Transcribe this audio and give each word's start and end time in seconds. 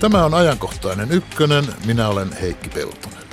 Tämä 0.00 0.24
on 0.24 0.34
ajankohtainen 0.34 1.12
ykkönen, 1.12 1.64
minä 1.86 2.08
olen 2.08 2.32
Heikki 2.32 2.68
Peltonen. 2.68 3.24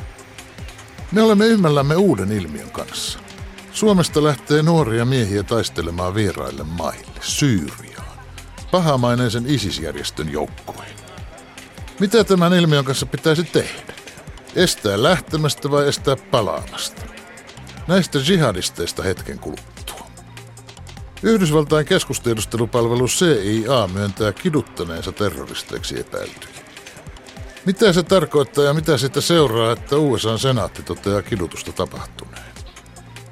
Me 1.11 1.21
olemme 1.21 1.45
ymmällämme 1.45 1.95
uuden 1.95 2.31
ilmiön 2.31 2.71
kanssa. 2.71 3.20
Suomesta 3.71 4.23
lähtee 4.23 4.63
nuoria 4.63 5.05
miehiä 5.05 5.43
taistelemaan 5.43 6.15
vieraille 6.15 6.63
maille, 6.63 7.21
Syyriaan, 7.21 8.20
pahamaineisen 8.71 9.46
ISIS-järjestön 9.47 10.32
joukkoihin. 10.32 10.96
Mitä 12.00 12.23
tämän 12.23 12.54
ilmiön 12.54 12.86
kanssa 12.86 13.05
pitäisi 13.05 13.43
tehdä? 13.43 13.93
Estää 14.55 15.04
lähtemästä 15.04 15.71
vai 15.71 15.88
estää 15.88 16.16
palaamasta? 16.16 17.02
Näistä 17.88 18.20
jihadisteista 18.27 19.04
hetken 19.04 19.39
kuluttua. 19.39 19.75
Yhdysvaltain 21.26 21.86
keskustiedustelupalvelu 21.86 23.07
CIA 23.07 23.88
myöntää 23.93 24.33
kiduttaneensa 24.33 25.11
terroristeiksi 25.11 26.00
epäiltyjä. 26.00 26.66
Mitä 27.66 27.93
se 27.93 28.04
tarkoittaa 28.04 28.64
ja 28.64 28.74
mitä 28.74 28.97
siitä 28.97 29.21
seuraa, 29.21 29.71
että 29.71 29.97
USA-senaatti 29.97 30.83
toteaa 30.83 31.21
kidutusta 31.21 31.71
tapahtuneen? 31.71 32.53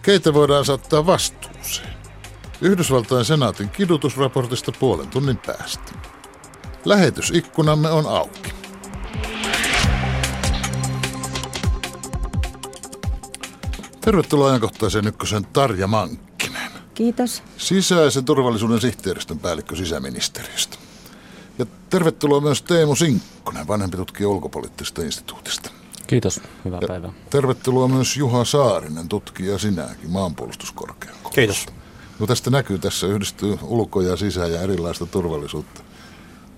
Keitä 0.01 0.33
voidaan 0.33 0.65
saattaa 0.65 1.05
vastuuseen? 1.05 1.93
Yhdysvaltain 2.61 3.25
senaatin 3.25 3.69
kidutusraportista 3.69 4.71
puolen 4.79 5.07
tunnin 5.07 5.37
päästä. 5.37 5.91
Lähetysikkunamme 6.85 7.89
on 7.89 8.05
auki. 8.05 8.53
Tervetuloa 14.01 14.47
ajankohtaiseen 14.47 15.07
ykkösen 15.07 15.45
Tarja 15.45 15.87
Mankkinen. 15.87 16.32
Kiitos. 16.93 17.43
Sisäisen 17.57 18.25
turvallisuuden 18.25 18.81
sihteeristön 18.81 19.39
päällikkö 19.39 19.75
sisäministeriöstä. 19.75 20.77
Ja 21.59 21.65
tervetuloa 21.89 22.41
myös 22.41 22.61
Teemu 22.61 22.95
Sinkkonen, 22.95 23.67
vanhempi 23.67 23.97
tutkija 23.97 24.29
ulkopoliittisesta 24.29 25.01
instituutista. 25.01 25.69
Kiitos, 26.07 26.41
hyvää 26.65 26.79
ja 26.81 26.87
päivää. 26.87 27.13
Tervetuloa 27.29 27.87
myös 27.87 28.17
Juha 28.17 28.45
Saarinen, 28.45 29.09
tutkija 29.09 29.57
sinäkin 29.57 30.09
maanpuolustuskorkeakoulusta. 30.09 31.35
Kiitos. 31.35 31.65
No 32.19 32.27
tästä 32.27 32.49
näkyy, 32.49 32.79
tässä 32.79 33.07
yhdistyy 33.07 33.57
ulko- 33.61 34.01
ja 34.01 34.17
sisä- 34.17 34.47
ja 34.47 34.61
erilaista 34.61 35.05
turvallisuutta 35.05 35.81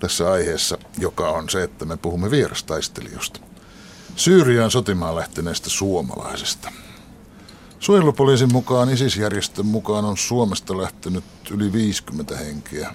tässä 0.00 0.32
aiheessa, 0.32 0.78
joka 0.98 1.28
on 1.28 1.48
se, 1.48 1.62
että 1.62 1.84
me 1.84 1.96
puhumme 1.96 2.30
vierastaistelijoista. 2.30 3.40
Syyriaan 4.16 4.70
sotimaan 4.70 5.16
lähteneestä 5.16 5.70
suomalaisesta. 5.70 6.72
Suojelupoliisin 7.86 8.52
mukaan, 8.52 8.90
ISIS-järjestön 8.90 9.66
mukaan 9.66 10.04
on 10.04 10.16
Suomesta 10.16 10.78
lähtenyt 10.78 11.24
yli 11.50 11.72
50 11.72 12.36
henkeä. 12.36 12.94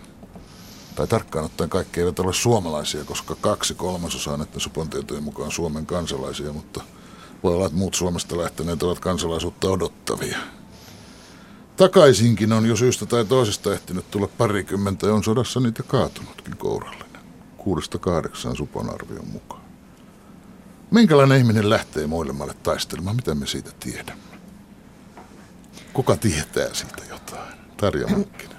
Tai 0.95 1.07
tarkkaan 1.07 1.45
ottaen 1.45 1.69
kaikki 1.69 1.99
eivät 1.99 2.19
ole 2.19 2.33
suomalaisia, 2.33 3.03
koska 3.03 3.35
kaksi 3.35 3.73
kolmasosaa 3.73 4.37
näiden 4.37 4.59
supon 4.59 4.89
tietojen 4.89 5.23
mukaan 5.23 5.51
Suomen 5.51 5.85
kansalaisia, 5.85 6.53
mutta 6.53 6.81
voi 7.43 7.55
olla, 7.55 7.65
että 7.65 7.77
muut 7.77 7.93
Suomesta 7.93 8.37
lähteneet 8.37 8.83
ovat 8.83 8.99
kansalaisuutta 8.99 9.69
odottavia. 9.69 10.37
Takaisinkin 11.77 12.53
on 12.53 12.65
jo 12.65 12.75
syystä 12.75 13.05
tai 13.05 13.25
toisesta 13.25 13.73
ehtinyt 13.73 14.11
tulla 14.11 14.27
parikymmentä 14.27 15.07
ja 15.07 15.13
on 15.13 15.23
sodassa 15.23 15.59
niitä 15.59 15.83
kaatunutkin 15.83 16.57
kourallinen. 16.57 17.21
Kuudesta 17.57 17.97
kahdeksaan 17.97 18.55
supon 18.55 18.93
arvion 18.93 19.27
mukaan. 19.27 19.61
Minkälainen 20.91 21.37
ihminen 21.37 21.69
lähtee 21.69 22.07
muille 22.07 22.33
maille 22.33 22.55
taistelemaan? 22.63 23.15
Mitä 23.15 23.35
me 23.35 23.47
siitä 23.47 23.71
tiedämme? 23.79 24.30
Kuka 25.93 26.15
tietää 26.15 26.73
siitä 26.73 27.01
jotain? 27.09 27.53
Tarja 27.77 28.07
Mankkinen. 28.07 28.57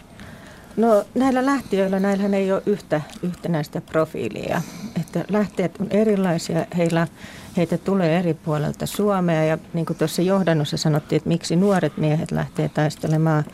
No 0.77 1.05
näillä 1.14 1.47
lähtiöillä, 1.47 2.00
näillähän 2.00 2.34
ei 2.34 2.52
ole 2.52 2.62
yhtä 2.66 3.00
yhtenäistä 3.22 3.80
profiilia. 3.80 4.62
Että 5.00 5.25
lähteet 5.28 5.80
on 5.80 5.86
erilaisia, 5.91 6.66
heillä, 6.77 7.08
heitä 7.56 7.78
tulee 7.78 8.19
eri 8.19 8.34
puolelta 8.34 8.87
Suomea 8.87 9.44
ja 9.44 9.59
niin 9.75 9.87
kuin 9.87 9.97
tuossa 9.97 10.22
johdannossa 10.22 10.77
sanottiin, 10.77 11.16
että 11.16 11.28
miksi 11.28 11.56
nuoret 11.56 11.97
miehet 11.97 12.31
lähtee 12.31 12.69
taistelemaan 12.69 13.44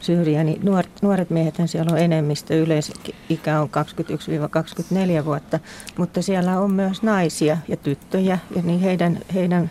Syyriä, 0.00 0.44
niin 0.44 0.60
nuoret, 0.64 0.90
nuoret 1.02 1.30
miehet 1.30 1.54
siellä 1.66 1.92
on 1.92 1.98
enemmistö, 1.98 2.62
yleisikä 2.62 3.60
on 3.60 3.70
21-24 5.20 5.24
vuotta, 5.24 5.58
mutta 5.96 6.22
siellä 6.22 6.60
on 6.60 6.72
myös 6.72 7.02
naisia 7.02 7.58
ja 7.68 7.76
tyttöjä 7.76 8.38
ja 8.56 8.62
niin 8.62 8.80
heidän, 8.80 9.20
heidän 9.34 9.70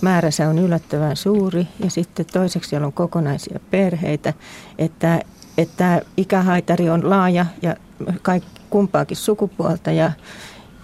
määränsä 0.00 0.48
on 0.48 0.58
yllättävän 0.58 1.16
suuri. 1.16 1.68
Ja 1.84 1.90
sitten 1.90 2.26
toiseksi 2.32 2.70
siellä 2.70 2.86
on 2.86 2.92
kokonaisia 2.92 3.60
perheitä, 3.70 4.34
että, 4.78 5.20
että 5.58 6.02
ikähaitari 6.16 6.90
on 6.90 7.10
laaja 7.10 7.46
ja 7.62 7.76
kaikki, 8.22 8.60
kumpaakin 8.70 9.16
sukupuolta 9.16 9.92
ja 9.92 10.12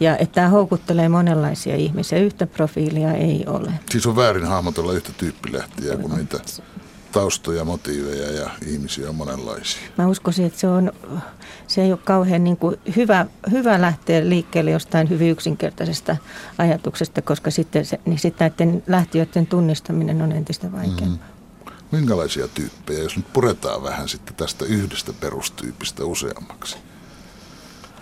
ja 0.01 0.17
että 0.17 0.35
tämä 0.35 0.49
houkuttelee 0.49 1.09
monenlaisia 1.09 1.77
ihmisiä. 1.77 2.19
Yhtä 2.19 2.47
profiilia 2.47 3.13
ei 3.13 3.45
ole. 3.47 3.73
Siis 3.91 4.07
on 4.07 4.17
väärin 4.17 4.47
hahmotella 4.47 4.93
yhtä 4.93 5.13
tyyppilähtiä 5.17 5.97
kuin 5.97 6.17
niitä 6.17 6.39
taustoja, 7.13 7.65
motiiveja 7.65 8.31
ja 8.33 8.51
ihmisiä 8.67 9.09
on 9.09 9.15
monenlaisia. 9.15 9.83
Mä 9.99 10.07
uskoisin, 10.07 10.47
että 10.47 10.61
se, 10.61 10.69
on, 10.69 10.93
se 11.67 11.83
ei 11.83 11.93
ole 11.93 12.01
kauhean 12.05 12.45
niin 12.45 12.57
kuin 12.57 12.77
hyvä, 12.97 13.27
hyvä 13.51 13.81
lähteä 13.81 14.29
liikkeelle 14.29 14.71
jostain 14.71 15.11
hyvin 15.11 15.31
yksinkertaisesta 15.31 16.17
ajatuksesta, 16.59 17.23
koska 17.23 17.51
sitten, 17.51 17.85
se, 17.85 18.01
niin 18.05 18.19
sitten 18.19 18.53
näiden 18.59 18.83
lähtiöiden 18.87 19.47
tunnistaminen 19.47 20.23
on 20.23 20.33
entistä 20.33 20.73
vaikeampaa. 20.73 21.29
Mm. 21.29 21.35
Minkälaisia 21.91 22.49
tyyppejä, 22.49 23.03
jos 23.03 23.17
nyt 23.17 23.33
puretaan 23.33 23.83
vähän 23.83 24.09
sitten 24.09 24.35
tästä 24.35 24.65
yhdestä 24.65 25.13
perustyypistä 25.21 26.05
useammaksi? 26.05 26.77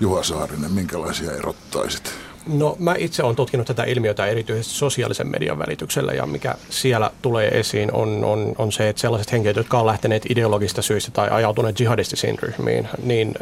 Juha 0.03 0.23
Saarinen, 0.23 0.73
minkälaisia 0.73 1.33
erottaisit? 1.33 2.13
No 2.47 2.77
mä 2.79 2.95
itse 2.99 3.23
olen 3.23 3.37
tutkinut 3.37 3.67
tätä 3.67 3.85
ilmiötä 3.85 4.27
erityisesti 4.27 4.75
sosiaalisen 4.75 5.27
median 5.27 5.59
välityksellä 5.59 6.13
ja 6.13 6.27
mikä 6.27 6.55
siellä 6.71 7.11
tulee 7.23 7.49
esiin 7.49 7.93
on, 7.93 8.25
on, 8.25 8.55
on 8.59 8.73
se, 8.73 8.89
että 8.89 9.01
sellaiset 9.01 9.33
henkilöt, 9.33 9.57
jotka 9.57 9.77
ovat 9.79 9.87
lähteneet 9.87 10.31
ideologista 10.31 10.83
syistä 10.83 11.11
tai 11.11 11.29
ajautuneet 11.31 11.81
jihadistisiin 11.81 12.39
ryhmiin, 12.39 12.89
niin 13.03 13.35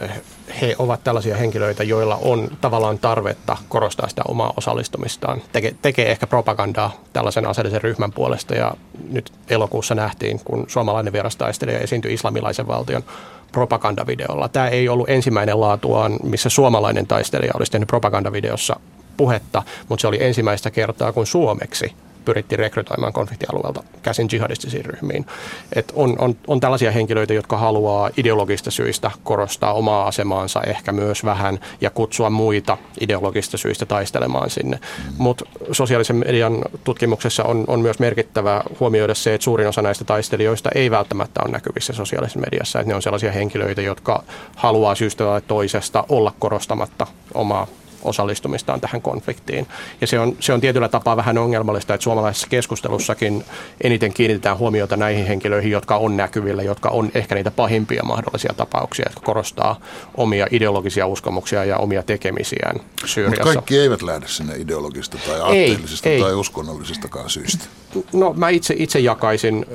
he 0.61 0.77
ovat 0.79 1.05
tällaisia 1.05 1.37
henkilöitä, 1.37 1.85
joilla 1.85 2.17
on 2.17 2.51
tavallaan 2.61 2.99
tarvetta 2.99 3.57
korostaa 3.69 4.09
sitä 4.09 4.23
omaa 4.29 4.55
osallistumistaan. 4.57 5.43
Teke, 5.53 5.75
tekee 5.83 6.11
ehkä 6.11 6.27
propagandaa 6.27 7.01
tällaisen 7.13 7.47
aseellisen 7.47 7.83
ryhmän 7.83 8.13
puolesta 8.13 8.55
ja 8.55 8.75
nyt 9.11 9.33
elokuussa 9.51 9.95
nähtiin, 9.95 10.41
kun 10.45 10.65
suomalainen 10.69 11.13
vierastaistelija 11.13 11.79
esiintyi 11.79 12.15
islamilaisen 12.15 12.67
valtion 12.67 13.05
propagandavideolla. 13.53 14.49
Tämä 14.49 14.69
ei 14.69 14.89
ollut 14.89 15.11
ensimmäinen 15.11 15.61
laatuaan, 15.61 16.17
missä 16.23 16.49
suomalainen 16.49 17.07
taistelija 17.07 17.53
olisi 17.55 17.73
tehnyt 17.73 17.89
propagandavideossa 17.89 18.81
puhetta, 19.17 19.63
mutta 19.89 20.01
se 20.01 20.09
oli 20.09 20.25
ensimmäistä 20.25 20.71
kertaa, 20.71 21.13
kun 21.13 21.27
suomeksi 21.27 21.95
pyrittiin 22.25 22.59
rekrytoimaan 22.59 23.13
konfliktialueelta 23.13 23.83
käsin 24.03 24.29
jihadistisiin 24.33 24.85
ryhmiin. 24.85 25.27
Et 25.73 25.93
on, 25.95 26.17
on, 26.19 26.37
on 26.47 26.61
tällaisia 26.61 26.91
henkilöitä, 26.91 27.35
jotka 27.35 27.57
haluaa 27.57 28.11
ideologista 28.17 28.71
syistä 28.71 29.11
korostaa 29.25 29.73
omaa 29.73 30.07
asemaansa 30.07 30.63
ehkä 30.63 30.93
myös 30.93 31.25
vähän 31.25 31.61
ja 31.81 31.91
kutsua 31.91 32.31
muita 32.31 32.79
ideologista 33.01 33.57
syistä 33.57 33.87
taistelemaan 33.87 34.51
sinne. 34.51 34.79
Mutta 35.19 35.45
sosiaalisen 35.73 36.17
median 36.17 36.63
tutkimuksessa 36.85 37.45
on, 37.45 37.65
on 37.67 37.81
myös 37.81 37.99
merkittävä 37.99 38.63
huomioida 38.81 39.15
se, 39.15 39.35
että 39.35 39.45
suurin 39.45 39.69
osa 39.69 39.83
näistä 39.83 40.05
taistelijoista 40.05 40.71
ei 40.75 40.91
välttämättä 40.91 41.41
ole 41.43 41.53
näkyvissä 41.53 41.93
sosiaalisessa 41.93 42.41
mediassa. 42.41 42.81
Et 42.81 42.87
ne 42.87 42.95
on 42.95 43.03
sellaisia 43.03 43.33
henkilöitä, 43.33 43.83
jotka 43.83 44.23
haluaa 44.57 44.95
syystä 44.95 45.25
tai 45.25 45.41
toisesta 45.41 46.05
olla 46.09 46.33
korostamatta 46.39 47.07
omaa 47.35 47.67
osallistumistaan 48.03 48.81
tähän 48.81 49.03
konfliktiin. 49.03 49.67
Ja 50.01 50.07
se 50.07 50.19
on, 50.19 50.37
se 50.41 50.53
on 50.53 50.61
tietyllä 50.61 50.89
tapaa 50.89 51.17
vähän 51.17 51.39
ongelmallista, 51.39 51.95
että 51.95 52.05
suomalaisessa 52.05 52.49
keskustelussakin 52.49 53.45
eniten 53.81 54.13
kiinnitetään 54.13 54.59
huomiota 54.59 54.97
näihin 54.97 55.27
henkilöihin, 55.27 55.71
jotka 55.71 55.97
on 55.97 56.17
näkyvillä, 56.17 56.63
jotka 56.63 56.89
on 56.89 57.11
ehkä 57.15 57.35
niitä 57.35 57.51
pahimpia 57.51 58.03
mahdollisia 58.03 58.53
tapauksia, 58.57 59.07
jotka 59.09 59.21
korostaa 59.25 59.81
omia 60.15 60.47
ideologisia 60.51 61.07
uskomuksia 61.07 61.65
ja 61.65 61.77
omia 61.77 62.03
tekemisiään 62.03 62.81
Syyriassa. 63.05 63.45
Mutta 63.45 63.55
kaikki 63.55 63.79
eivät 63.79 64.03
lähde 64.03 64.29
sinne 64.29 64.57
ideologista 64.57 65.19
tai 65.27 65.41
aatteellisista 65.41 66.09
ei, 66.09 66.21
tai 66.21 66.35
uskonnollisistakaan 66.35 67.31
syistä. 67.31 67.65
No 68.13 68.33
mä 68.33 68.49
itse, 68.49 68.75
itse 68.79 68.99
jakaisin 68.99 69.67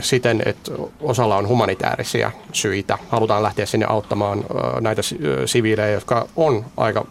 siten, 0.00 0.42
että 0.46 0.72
osalla 1.00 1.36
on 1.36 1.48
humanitaarisia 1.48 2.30
syitä. 2.52 2.98
Halutaan 3.08 3.42
lähteä 3.42 3.66
sinne 3.66 3.86
auttamaan 3.88 4.44
näitä 4.80 5.02
siviilejä, 5.46 5.88
jotka 5.88 6.28
on 6.36 6.64
aika 6.76 7.06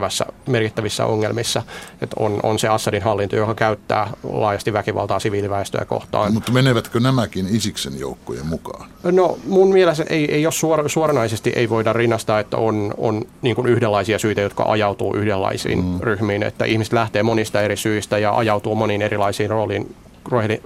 merkittävässä, 0.00 0.26
merkittävissä 0.46 1.06
ongelmissa. 1.06 1.62
Että 2.02 2.16
on, 2.18 2.40
on 2.42 2.58
se 2.58 2.68
Assadin 2.68 3.02
hallinto, 3.02 3.36
joka 3.36 3.54
käyttää 3.54 4.10
laajasti 4.22 4.72
väkivaltaa 4.72 5.20
siviiliväestöä 5.20 5.84
kohtaan. 5.84 6.34
Mutta 6.34 6.52
menevätkö 6.52 7.00
nämäkin 7.00 7.46
Isiksen 7.50 7.98
joukkojen 7.98 8.46
mukaan? 8.46 8.90
No 9.02 9.38
mun 9.46 9.72
mielestä 9.72 10.04
ei, 10.08 10.34
ei 10.34 10.46
ole 10.46 10.52
suor, 10.52 10.90
suoranaisesti 10.90 11.52
ei 11.56 11.68
voida 11.68 11.92
rinnastaa, 11.92 12.40
että 12.40 12.56
on, 12.56 12.94
on 12.96 13.22
niin 13.42 13.56
kuin 13.56 13.66
yhdenlaisia 13.66 14.18
syitä, 14.18 14.40
jotka 14.40 14.64
ajautuu 14.66 15.16
yhdenlaisiin 15.16 15.84
mm. 15.84 16.00
ryhmiin. 16.00 16.42
Että 16.42 16.64
ihmiset 16.64 16.92
lähtee 16.92 17.22
monista 17.22 17.62
eri 17.62 17.76
syistä 17.76 18.18
ja 18.18 18.36
ajautuu 18.36 18.74
moniin 18.74 19.02
erilaisiin 19.02 19.50
rooliin 19.50 19.94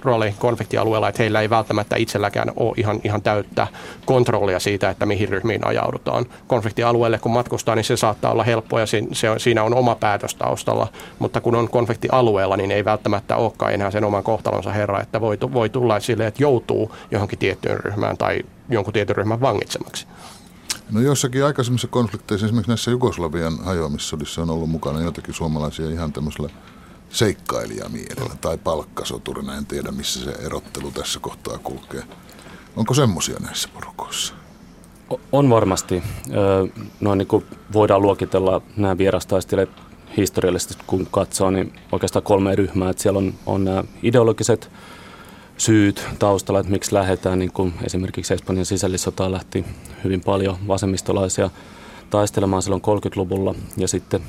rooleihin 0.03 0.39
konfliktialueella, 0.39 1.09
että 1.09 1.23
heillä 1.23 1.41
ei 1.41 1.49
välttämättä 1.49 1.95
itselläkään 1.95 2.51
ole 2.55 2.73
ihan, 2.77 3.01
ihan 3.03 3.21
täyttä 3.21 3.67
kontrollia 4.05 4.59
siitä, 4.59 4.89
että 4.89 5.05
mihin 5.05 5.29
ryhmiin 5.29 5.67
ajaudutaan. 5.67 6.25
Konfliktialueelle 6.47 7.19
kun 7.19 7.31
matkustaa, 7.31 7.75
niin 7.75 7.83
se 7.83 7.97
saattaa 7.97 8.31
olla 8.31 8.43
helppoa 8.43 8.79
ja 8.79 8.85
se 9.11 9.29
on, 9.29 9.39
siinä 9.39 9.63
on 9.63 9.73
oma 9.73 9.95
päätös 9.95 10.35
taustalla, 10.35 10.87
mutta 11.19 11.41
kun 11.41 11.55
on 11.55 11.69
konfliktialueella, 11.69 12.57
niin 12.57 12.71
ei 12.71 12.85
välttämättä 12.85 13.35
olekaan 13.35 13.73
enää 13.73 13.91
sen 13.91 14.03
oman 14.03 14.23
kohtalonsa 14.23 14.71
herra, 14.71 15.01
että 15.01 15.21
voi, 15.21 15.37
voi 15.53 15.69
tulla 15.69 15.99
sille, 15.99 16.27
että 16.27 16.43
joutuu 16.43 16.95
johonkin 17.11 17.39
tiettyyn 17.39 17.79
ryhmään 17.79 18.17
tai 18.17 18.39
jonkun 18.69 18.93
tietyn 18.93 19.15
ryhmän 19.15 19.41
vangitsemaksi. 19.41 20.07
No 20.91 21.01
joissakin 21.01 21.45
aikaisemmissa 21.45 21.87
konflikteissa, 21.87 22.45
esimerkiksi 22.45 22.71
näissä 22.71 22.91
Jugoslavian 22.91 23.59
hajoamissodissa 23.63 24.41
on 24.41 24.49
ollut 24.49 24.69
mukana 24.69 25.01
joitakin 25.01 25.33
suomalaisia 25.33 25.89
ihan 25.89 26.13
tämmöisellä 26.13 26.49
seikkailijamielellä 27.09 28.35
tai 28.41 28.57
palkkasoturina. 28.57 29.57
En 29.57 29.65
tiedä, 29.65 29.91
missä 29.91 30.23
se 30.23 30.31
erottelu 30.31 30.91
tässä 30.91 31.19
kohtaa 31.19 31.57
kulkee. 31.57 32.03
Onko 32.75 32.93
semmoisia 32.93 33.39
näissä 33.39 33.69
porukoissa? 33.73 34.33
On 35.31 35.49
varmasti. 35.49 36.03
Noin 36.99 37.17
niin 37.17 37.27
kuin 37.27 37.45
voidaan 37.73 38.01
luokitella 38.01 38.61
nämä 38.77 38.97
vierastaistelijat 38.97 39.69
historiallisesti, 40.17 40.83
kun 40.87 41.07
katsoo, 41.11 41.51
niin 41.51 41.73
oikeastaan 41.91 42.23
kolme 42.23 42.55
ryhmää. 42.55 42.89
Että 42.89 43.03
siellä 43.03 43.17
on, 43.17 43.33
on 43.45 43.65
nämä 43.65 43.83
ideologiset 44.03 44.71
syyt 45.57 46.07
taustalla, 46.19 46.59
että 46.59 46.71
miksi 46.71 46.93
lähdetään. 46.93 47.39
Niin 47.39 47.51
kuin 47.51 47.73
esimerkiksi 47.83 48.33
Espanjan 48.33 48.65
sisällissotaan 48.65 49.31
lähti 49.31 49.65
hyvin 50.03 50.21
paljon 50.21 50.57
vasemmistolaisia 50.67 51.49
taistelemaan 52.09 52.61
silloin 52.61 52.81
30-luvulla 52.81 53.55
ja 53.77 53.87
sitten, 53.87 54.21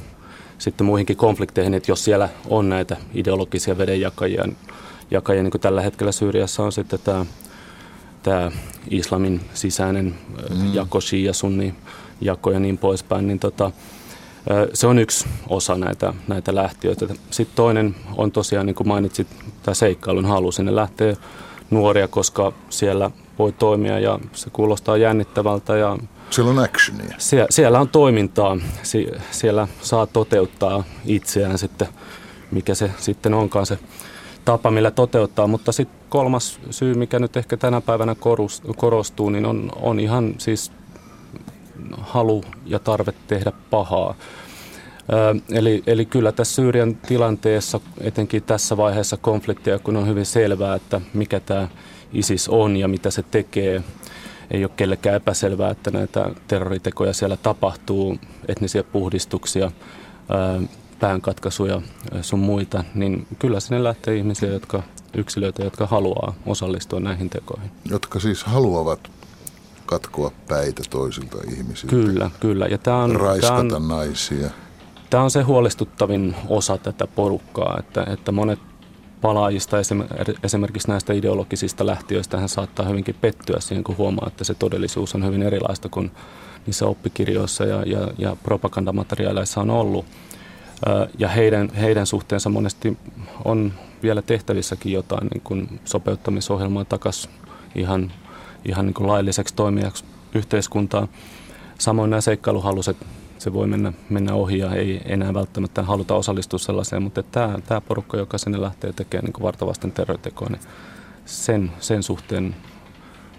sitten 0.60 0.86
muihinkin 0.86 1.16
konflikteihin, 1.16 1.74
että 1.74 1.90
jos 1.90 2.04
siellä 2.04 2.28
on 2.48 2.68
näitä 2.68 2.96
ideologisia 3.14 3.78
vedenjakajia, 3.78 4.44
jakajia, 5.10 5.42
niin 5.42 5.50
kuin 5.50 5.60
tällä 5.60 5.82
hetkellä 5.82 6.12
Syyriassa 6.12 6.62
on 6.62 6.72
sitten 6.72 6.98
tämä, 7.04 7.26
tämä 8.22 8.50
islamin 8.90 9.40
sisäinen 9.54 10.14
mm. 10.54 10.74
jako, 10.74 11.00
shia, 11.00 11.32
sunni 11.32 11.74
jako 12.20 12.50
ja 12.50 12.60
niin 12.60 12.78
poispäin, 12.78 13.26
niin 13.26 13.38
tota, 13.38 13.70
se 14.74 14.86
on 14.86 14.98
yksi 14.98 15.26
osa 15.48 15.74
näitä, 15.74 16.14
näitä 16.28 16.54
lähtiöitä. 16.54 17.06
Sitten 17.30 17.56
toinen 17.56 17.94
on 18.16 18.32
tosiaan, 18.32 18.66
niin 18.66 18.74
kuin 18.74 18.88
mainitsit, 18.88 19.26
tämä 19.62 19.74
seikkailun 19.74 20.26
halu. 20.26 20.52
Sinne 20.52 20.74
lähtee 20.74 21.16
nuoria, 21.70 22.08
koska 22.08 22.52
siellä 22.70 23.10
voi 23.38 23.52
toimia 23.52 23.98
ja 23.98 24.18
se 24.32 24.50
kuulostaa 24.50 24.96
jännittävältä. 24.96 25.76
Ja 25.76 25.98
siellä 26.30 26.50
on 26.50 26.58
actionia. 26.58 27.14
Sie, 27.18 27.46
siellä 27.50 27.80
on 27.80 27.88
toimintaa. 27.88 28.56
Sie, 28.82 29.20
siellä 29.30 29.68
saa 29.82 30.06
toteuttaa 30.06 30.84
itseään 31.04 31.58
sitten, 31.58 31.88
mikä 32.50 32.74
se 32.74 32.90
sitten 32.98 33.34
onkaan 33.34 33.66
se 33.66 33.78
tapa, 34.44 34.70
millä 34.70 34.90
toteuttaa. 34.90 35.46
Mutta 35.46 35.72
sitten 35.72 36.00
kolmas 36.08 36.60
syy, 36.70 36.94
mikä 36.94 37.18
nyt 37.18 37.36
ehkä 37.36 37.56
tänä 37.56 37.80
päivänä 37.80 38.16
korostuu, 38.76 39.30
niin 39.30 39.46
on, 39.46 39.72
on 39.76 40.00
ihan 40.00 40.34
siis 40.38 40.72
halu 42.00 42.44
ja 42.66 42.78
tarve 42.78 43.12
tehdä 43.26 43.52
pahaa. 43.70 44.14
Eli, 45.52 45.82
eli 45.86 46.04
kyllä 46.06 46.32
tässä 46.32 46.54
Syyrian 46.54 46.94
tilanteessa, 46.96 47.80
etenkin 48.00 48.42
tässä 48.42 48.76
vaiheessa 48.76 49.16
konfliktia, 49.16 49.78
kun 49.78 49.96
on 49.96 50.06
hyvin 50.06 50.26
selvää, 50.26 50.74
että 50.74 51.00
mikä 51.14 51.40
tämä 51.40 51.68
ISIS 52.12 52.48
on 52.48 52.76
ja 52.76 52.88
mitä 52.88 53.10
se 53.10 53.24
tekee, 53.30 53.82
ei 54.50 54.64
ole 54.64 54.72
kellekään 54.76 55.16
epäselvää, 55.16 55.70
että 55.70 55.90
näitä 55.90 56.30
terroritekoja 56.48 57.12
siellä 57.12 57.36
tapahtuu, 57.36 58.18
etnisiä 58.48 58.82
puhdistuksia, 58.82 59.72
päänkatkaisuja 61.00 61.82
sun 62.22 62.38
muita, 62.38 62.84
niin 62.94 63.26
kyllä 63.38 63.60
sinne 63.60 63.84
lähtee 63.84 64.16
ihmisiä, 64.16 64.48
jotka, 64.48 64.82
yksilöitä, 65.16 65.64
jotka 65.64 65.86
haluaa 65.86 66.34
osallistua 66.46 67.00
näihin 67.00 67.30
tekoihin. 67.30 67.70
Jotka 67.84 68.20
siis 68.20 68.44
haluavat 68.44 69.10
katkoa 69.86 70.32
päitä 70.48 70.82
toisilta 70.90 71.38
ihmisiltä. 71.56 71.96
Kyllä, 71.96 72.30
kyllä. 72.40 72.66
Ja 72.66 72.78
tämä 72.78 72.96
on, 72.96 73.16
Raiskata 73.16 73.64
tämä 73.64 73.76
on, 73.76 73.88
naisia. 73.88 74.50
Tämä 75.10 75.22
on 75.22 75.30
se 75.30 75.42
huolestuttavin 75.42 76.36
osa 76.48 76.78
tätä 76.78 77.06
porukkaa, 77.06 77.76
että, 77.78 78.06
että 78.12 78.32
monet 78.32 78.58
palaajista, 79.20 79.76
esimerkiksi 80.44 80.88
näistä 80.88 81.12
ideologisista 81.12 81.86
lähtiöistä, 81.86 82.38
hän 82.38 82.48
saattaa 82.48 82.86
hyvinkin 82.86 83.16
pettyä 83.20 83.60
siihen, 83.60 83.84
kun 83.84 83.96
huomaa, 83.98 84.26
että 84.26 84.44
se 84.44 84.54
todellisuus 84.54 85.14
on 85.14 85.24
hyvin 85.24 85.42
erilaista 85.42 85.88
kuin 85.88 86.10
niissä 86.66 86.86
oppikirjoissa 86.86 87.64
ja, 87.64 87.82
ja, 87.82 88.08
ja 88.18 88.36
propagandamateriaaleissa 88.42 89.60
on 89.60 89.70
ollut. 89.70 90.04
Ja 91.18 91.28
heidän, 91.28 91.70
heidän 91.74 92.06
suhteensa 92.06 92.50
monesti 92.50 92.98
on 93.44 93.72
vielä 94.02 94.22
tehtävissäkin 94.22 94.92
jotain 94.92 95.28
niin 95.34 95.42
kuin 95.44 95.80
sopeuttamisohjelmaa 95.84 96.84
takaisin 96.84 97.30
ihan 97.74 98.12
ihan 98.64 98.86
niin 98.86 98.94
kuin 98.94 99.06
lailliseksi 99.06 99.54
toimijaksi 99.54 100.04
yhteiskuntaan. 100.34 101.08
Samoin 101.78 102.10
nämä 102.10 102.20
seikkailuhaluset, 102.20 102.96
se 103.40 103.52
voi 103.52 103.66
mennä, 103.66 103.92
mennä 104.10 104.34
ohi 104.34 104.58
ja 104.58 104.74
ei 104.74 105.00
enää 105.04 105.34
välttämättä 105.34 105.82
haluta 105.82 106.14
osallistua 106.14 106.58
sellaiseen, 106.58 107.02
mutta 107.02 107.22
tämä, 107.22 107.58
tämä 107.66 107.80
porukka, 107.80 108.16
joka 108.16 108.38
sinne 108.38 108.60
lähtee 108.60 108.92
tekemään 108.92 109.24
niin 109.24 109.42
vartavasten 109.42 109.92
terroritekoa, 109.92 110.48
niin 110.48 110.60
sen, 111.24 111.72
sen 111.80 112.02
suhteen 112.02 112.56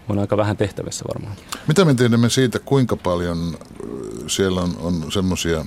on 0.10 0.20
aika 0.20 0.38
vähän 0.38 0.58
tehtävissä 0.58 1.06
varmaan. 1.14 1.36
Mitä 1.68 1.86
me 1.86 1.94
tiedämme 1.94 2.30
siitä, 2.30 2.60
kuinka 2.60 2.98
paljon 2.98 3.58
siellä 4.28 4.62
on, 4.62 4.78
on 4.80 5.12
semmoisia 5.12 5.66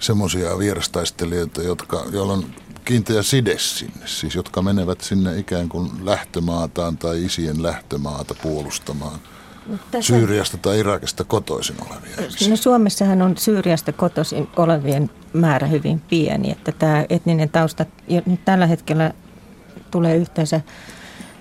semmoisia 0.00 0.58
vierastaistelijoita, 0.58 1.62
jotka, 1.62 2.04
joilla 2.12 2.32
on 2.32 2.44
kiinteä 2.84 3.22
side 3.22 3.58
sinne, 3.58 4.06
siis 4.06 4.34
jotka 4.34 4.62
menevät 4.62 5.00
sinne 5.00 5.38
ikään 5.38 5.68
kuin 5.68 5.90
lähtömaataan 6.04 6.98
tai 6.98 7.24
isien 7.24 7.62
lähtömaata 7.62 8.34
puolustamaan. 8.42 9.18
Tässä... 9.90 10.14
Syyriasta 10.14 10.56
tai 10.56 10.78
Irakista 10.78 11.24
kotoisin 11.24 11.76
olevia 11.80 12.14
ihmisiä. 12.18 12.48
No 12.48 12.56
Suomessahan 12.56 13.22
on 13.22 13.36
Syyriasta 13.36 13.92
kotoisin 13.92 14.48
olevien 14.56 15.10
määrä 15.32 15.66
hyvin 15.66 16.00
pieni, 16.00 16.50
että 16.50 16.72
tämä 16.72 17.04
etninen 17.10 17.48
tausta 17.48 17.86
nyt 18.26 18.44
tällä 18.44 18.66
hetkellä 18.66 19.12
tulee 19.90 20.16
yhteensä 20.16 20.60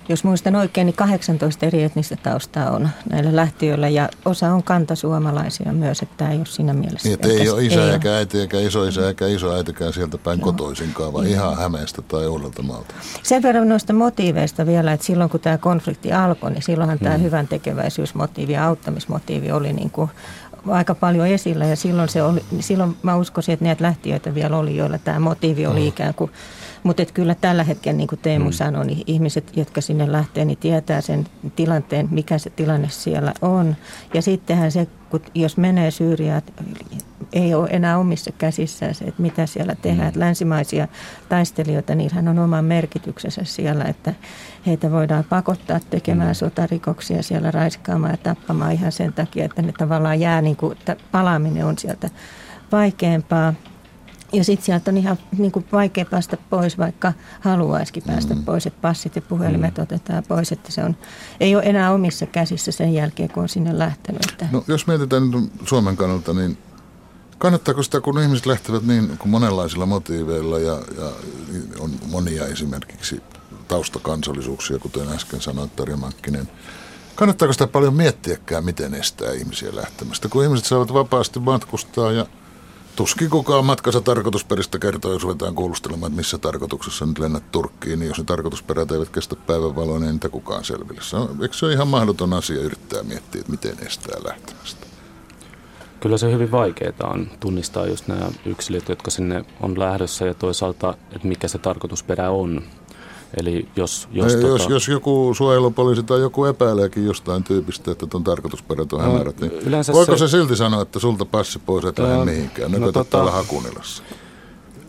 jos 0.10 0.24
muistan 0.24 0.56
oikein, 0.56 0.86
niin 0.86 0.96
18 0.96 1.66
eri 1.66 1.84
etnistä 1.84 2.16
taustaa 2.24 2.72
on 2.72 2.90
näillä 3.10 3.36
lähtiöillä 3.36 3.90
ja 3.90 4.10
osa 4.26 4.54
on 4.54 4.64
kantasuomalaisia 4.64 5.74
myös, 5.74 6.02
että 6.02 6.14
tämä 6.18 6.32
ei 6.32 6.38
ole 6.38 6.46
siinä 6.46 6.74
mielessä. 6.74 7.10
Niin, 7.10 7.14
että 7.14 7.28
ei 7.28 7.50
ole 7.50 7.66
isä 7.66 7.84
ei 7.84 7.90
eikä 7.90 8.10
ole. 8.10 8.18
äiti 8.18 8.40
eikä 8.40 8.60
isoisä 8.60 9.08
eikä 9.08 9.28
isoäitikään 9.28 9.94
sieltä 9.94 10.18
päin 10.18 10.40
no. 10.40 10.44
kotoisinkaan, 10.44 11.14
vaan 11.14 11.28
ihan 11.28 11.58
Hämeestä 11.58 12.02
tai 12.02 12.28
Uudelta 12.28 12.62
maalta. 12.64 12.94
Sen 13.24 13.44
verran 13.44 13.70
noista 13.70 13.94
motiiveista 13.94 14.66
vielä, 14.66 14.94
että 14.94 15.06
silloin 15.06 15.30
kun 15.30 15.40
tämä 15.40 15.58
konflikti 15.58 16.14
alkoi, 16.14 16.52
niin 16.52 16.64
silloinhan 16.64 17.00
tämä 17.00 17.16
hmm. 17.16 17.24
hyvän 17.24 17.48
tekeväisyysmotiivi 17.48 18.54
ja 18.54 18.66
auttamismotiivi 18.66 19.52
oli 19.52 19.74
niin 19.74 19.90
kuin 19.90 20.10
aika 20.70 20.96
paljon 20.96 21.28
esillä 21.28 21.66
ja 21.66 21.76
silloin, 21.76 22.10
se 22.10 22.24
oli, 22.24 22.44
silloin 22.60 22.98
mä 23.04 23.16
uskoisin, 23.16 23.54
että 23.54 23.66
näitä 23.66 23.84
lähtiöitä 23.84 24.36
vielä 24.36 24.58
oli, 24.58 24.78
joilla 24.78 24.98
tämä 24.98 25.20
motiivi 25.20 25.66
oli 25.66 25.80
hmm. 25.80 25.88
ikään 25.88 26.14
kuin 26.14 26.32
mutta 26.84 27.06
kyllä 27.06 27.36
tällä 27.36 27.64
hetkellä, 27.64 27.98
niin 27.98 28.08
kuin 28.08 28.20
Teemu 28.20 28.46
hmm. 28.46 28.52
sanoi, 28.52 28.86
niin 28.86 29.04
ihmiset, 29.08 29.58
jotka 29.58 29.82
sinne 29.82 30.12
lähtee, 30.12 30.46
niin 30.46 30.58
tietää 30.58 31.02
sen 31.02 31.26
tilanteen, 31.56 32.08
mikä 32.12 32.38
se 32.38 32.50
tilanne 32.50 32.90
siellä 32.90 33.34
on. 33.42 33.76
Ja 34.14 34.22
sittenhän 34.22 34.72
se, 34.72 34.88
kun 35.10 35.22
jos 35.36 35.58
menee 35.58 35.92
Syyriaan, 35.92 36.42
ei 37.34 37.54
ole 37.54 37.70
enää 37.72 37.98
omissa 37.98 38.32
käsissään 38.32 38.96
se, 38.96 39.06
että 39.06 39.22
mitä 39.22 39.46
siellä 39.46 39.76
tehdään. 39.76 40.14
Hmm. 40.14 40.20
Länsimaisia 40.20 40.88
taistelijoita, 41.30 41.96
niillähän 41.96 42.28
on 42.28 42.40
oma 42.40 42.62
merkityksensä 42.62 43.44
siellä, 43.44 43.84
että 43.84 44.14
heitä 44.66 44.92
voidaan 44.92 45.24
pakottaa 45.24 45.80
tekemään 45.90 46.28
hmm. 46.28 46.36
sotarikoksia 46.36 47.24
siellä 47.24 47.52
raiskaamaan 47.52 48.14
ja 48.14 48.18
tappamaan 48.18 48.72
ihan 48.72 48.92
sen 48.92 49.14
takia, 49.14 49.46
että 49.46 49.62
ne 49.62 49.74
tavallaan 49.78 50.20
jää, 50.20 50.42
niin 50.42 50.56
kuin, 50.56 50.78
että 50.78 50.96
palaaminen 51.12 51.66
on 51.66 51.78
sieltä 51.78 52.10
vaikeampaa. 52.72 53.54
Ja 54.34 54.44
sitten 54.44 54.66
sieltä 54.66 54.92
on 54.92 54.98
ihan 54.98 55.18
niin 55.38 55.52
kuin 55.52 55.66
vaikea 55.72 56.06
päästä 56.06 56.38
pois, 56.50 56.78
vaikka 56.78 57.14
haluaisikin 57.40 58.04
päästä 58.04 58.36
mm. 58.36 58.44
pois, 58.44 58.66
että 58.66 58.82
passit 58.82 59.16
ja 59.16 59.22
puhelimet 59.22 59.78
mm. 59.78 59.84
otetaan 59.84 60.24
pois, 60.28 60.52
että 60.52 60.72
se 60.72 60.84
on, 60.84 60.96
ei 61.40 61.56
ole 61.56 61.64
enää 61.64 61.94
omissa 61.94 62.26
käsissä 62.26 62.72
sen 62.72 62.94
jälkeen, 62.94 63.30
kun 63.30 63.44
on 63.44 63.50
sinne 63.50 63.80
lähtenyt. 63.80 64.22
Että. 64.32 64.48
No, 64.52 64.64
jos 64.68 64.88
mietitään 64.88 65.32
nyt 65.32 65.52
Suomen 65.66 65.98
kannalta, 65.98 66.34
niin 66.34 66.58
kannattaako 67.38 67.84
sitä, 67.84 68.02
kun 68.02 68.22
ihmiset 68.22 68.46
lähtevät 68.46 68.84
niin 68.84 69.18
kuin 69.18 69.30
monenlaisilla 69.30 69.86
motiiveilla 69.86 70.60
ja, 70.60 70.74
ja 70.98 71.12
on 71.80 71.92
monia 72.12 72.46
esimerkiksi 72.46 73.22
taustakansallisuuksia, 73.68 74.80
kuten 74.80 75.10
äsken 75.10 75.42
sanoit 75.42 75.76
Tarja 75.76 75.98
Mankkinen, 75.98 76.50
kannattaako 77.16 77.54
sitä 77.54 77.68
paljon 77.68 77.96
miettiäkään, 77.96 78.66
miten 78.66 78.94
estää 78.94 79.32
ihmisiä 79.32 79.76
lähtemästä, 79.76 80.30
kun 80.30 80.44
ihmiset 80.44 80.66
saavat 80.66 80.94
vapaasti 80.94 81.40
matkustaa 81.40 82.12
ja– 82.12 82.26
Tuskin 82.98 83.30
kukaan 83.30 83.66
matkassa 83.66 84.02
tarkoitusperistä 84.02 84.80
kertoo, 84.80 85.14
jos 85.14 85.24
ruvetaan 85.24 85.56
kuulustelemaan, 85.56 86.10
että 86.12 86.18
missä 86.18 86.38
tarkoituksessa 86.38 87.06
nyt 87.06 87.20
lennät 87.20 87.52
Turkkiin, 87.52 88.00
niin 88.00 88.08
jos 88.08 88.18
ne 88.18 88.24
tarkoitusperät 88.24 88.92
eivät 88.92 89.10
kestä 89.10 89.36
päivänvaloa, 89.36 90.00
niin 90.00 90.12
niitä 90.12 90.30
kukaan 90.30 90.64
selville. 90.64 91.02
Se 91.02 91.16
on, 91.16 91.38
eikö 91.42 91.54
se 91.54 91.66
ole 91.66 91.74
ihan 91.74 91.88
mahdoton 91.88 92.34
asia 92.34 92.62
yrittää 92.62 93.04
miettiä, 93.04 93.40
että 93.40 93.52
miten 93.52 93.88
estää 93.88 94.18
lähtemästä? 94.24 94.88
Kyllä 96.00 96.18
se 96.18 96.32
hyvin 96.32 96.52
vaikeaa 96.52 97.12
on 97.14 97.28
tunnistaa 97.40 97.86
just 97.86 98.08
nämä 98.08 98.30
yksilöt, 98.46 98.90
jotka 98.90 99.12
sinne 99.12 99.46
on 99.62 99.80
lähdössä 99.80 100.26
ja 100.26 100.34
toisaalta, 100.34 100.98
että 101.12 101.28
mikä 101.28 101.48
se 101.48 101.58
tarkoitusperä 101.58 102.30
on. 102.30 102.64
Eli 103.38 103.68
jos, 103.76 104.08
jos, 104.12 104.34
jos, 104.34 104.42
tota... 104.42 104.48
jos, 104.48 104.70
jos 104.70 104.88
joku 104.88 105.34
suojelupoliisi 105.38 106.04
tai 106.04 106.20
joku 106.20 106.46
epäileekin 106.46 107.06
jostain 107.06 107.44
tyypistä, 107.44 107.92
että 107.92 108.06
on 108.14 108.24
tarkoitusperät 108.24 108.94
on 108.94 109.00
no, 109.00 109.12
hämärät, 109.12 109.40
niin 109.42 109.52
voiko 109.94 110.18
se... 110.18 110.28
se 110.28 110.38
silti 110.38 110.56
sanoa, 110.56 110.82
että 110.82 111.00
sulta 111.00 111.26
passi 111.26 111.60
pois, 111.60 111.86
et 111.86 112.00
lähde 112.00 112.26
mihinkään? 112.26 112.72
Nyt 112.72 112.82
no, 112.82 112.92
tota... 112.92 113.10
täällä 113.10 113.32
Hakunilassa. 113.32 114.04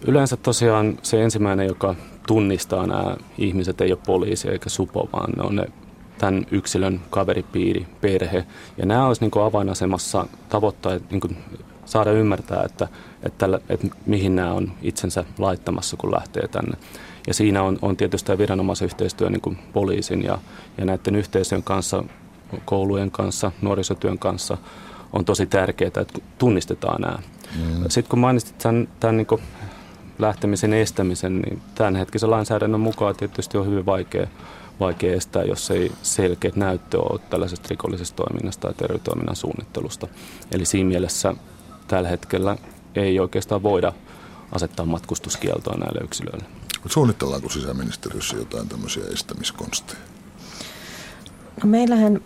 Yleensä 0.06 0.36
tosiaan 0.36 0.98
se 1.02 1.22
ensimmäinen, 1.22 1.66
joka 1.66 1.94
tunnistaa 2.26 2.86
nämä 2.86 3.16
ihmiset, 3.38 3.80
ei 3.80 3.92
ole 3.92 3.98
poliisi 4.06 4.48
eikä 4.48 4.68
supo, 4.68 5.08
vaan 5.12 5.32
ne 5.36 5.42
on 5.42 5.56
ne 5.56 5.66
tämän 6.18 6.46
yksilön 6.50 7.00
kaveripiiri, 7.10 7.86
perhe. 8.00 8.46
Ja 8.78 8.86
nämä 8.86 9.06
olisi 9.06 9.20
niin 9.20 9.44
avainasemassa 9.46 10.26
tavoittaa 10.48 10.92
niin 11.10 11.36
saada 11.84 12.12
ymmärtää, 12.12 12.62
että, 12.62 12.88
että, 13.22 13.46
että 13.68 13.86
mihin 14.06 14.36
nämä 14.36 14.52
on 14.52 14.72
itsensä 14.82 15.24
laittamassa, 15.38 15.96
kun 15.96 16.12
lähtee 16.12 16.48
tänne. 16.48 16.76
Ja 17.26 17.34
siinä 17.34 17.62
on, 17.62 17.78
on 17.82 17.96
tietysti 17.96 18.26
tämä 18.26 18.38
viranomaisyhteistyö 18.38 19.30
niin 19.30 19.40
kuin 19.40 19.58
poliisin 19.72 20.22
ja, 20.22 20.38
ja 20.78 20.84
näiden 20.84 21.16
yhteisöjen 21.16 21.62
kanssa, 21.62 22.04
koulujen 22.64 23.10
kanssa, 23.10 23.52
nuorisotyön 23.62 24.18
kanssa 24.18 24.58
on 25.12 25.24
tosi 25.24 25.46
tärkeää, 25.46 25.88
että 26.00 26.18
tunnistetaan 26.38 27.00
nämä. 27.00 27.18
Mm. 27.56 27.82
Sitten 27.88 28.10
kun 28.10 28.18
mainitsit 28.18 28.58
tämän, 28.58 28.88
tämän 29.00 29.16
niin 29.16 29.26
kuin 29.26 29.42
lähtemisen 30.18 30.72
estämisen, 30.72 31.38
niin 31.38 31.62
tämänhetkisen 31.74 32.30
lainsäädännön 32.30 32.80
mukaan 32.80 33.16
tietysti 33.16 33.58
on 33.58 33.66
hyvin 33.66 33.86
vaikea, 33.86 34.26
vaikea 34.80 35.14
estää, 35.14 35.42
jos 35.42 35.70
ei 35.70 35.92
selkeät 36.02 36.56
näyttö 36.56 37.00
ole 37.00 37.20
tällaisesta 37.30 37.66
rikollisesta 37.70 38.16
toiminnasta 38.16 38.60
tai 38.60 38.74
terroritoiminnan 38.74 39.36
suunnittelusta. 39.36 40.06
Eli 40.52 40.64
siinä 40.64 40.88
mielessä 40.88 41.34
tällä 41.88 42.08
hetkellä 42.08 42.56
ei 42.94 43.20
oikeastaan 43.20 43.62
voida 43.62 43.92
asettaa 44.52 44.86
matkustuskieltoa 44.86 45.76
näille 45.76 46.00
yksilöille. 46.04 46.57
Suunnitellaanko 46.86 47.48
sisäministeriössä 47.48 48.36
jotain 48.36 48.68
tämmöisiä 48.68 49.04
estämiskonsteja? 49.12 50.00
No 51.62 51.70
meillähän, 51.70 52.20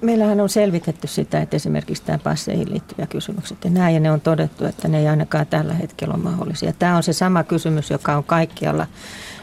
meillähän 0.00 0.40
on 0.40 0.48
selvitetty 0.48 1.06
sitä, 1.06 1.40
että 1.40 1.56
esimerkiksi 1.56 2.02
tämä 2.02 2.18
passeihin 2.18 2.70
liittyviä 2.70 3.06
kysymykset 3.06 3.64
ja 3.64 3.70
näin, 3.70 3.94
ja 3.94 4.00
ne 4.00 4.10
on 4.10 4.20
todettu, 4.20 4.64
että 4.64 4.88
ne 4.88 4.98
ei 4.98 5.08
ainakaan 5.08 5.46
tällä 5.46 5.74
hetkellä 5.74 6.14
ole 6.14 6.22
mahdollisia. 6.22 6.72
Tämä 6.72 6.96
on 6.96 7.02
se 7.02 7.12
sama 7.12 7.44
kysymys, 7.44 7.90
joka 7.90 8.16
on 8.16 8.24
kaikkialla 8.24 8.86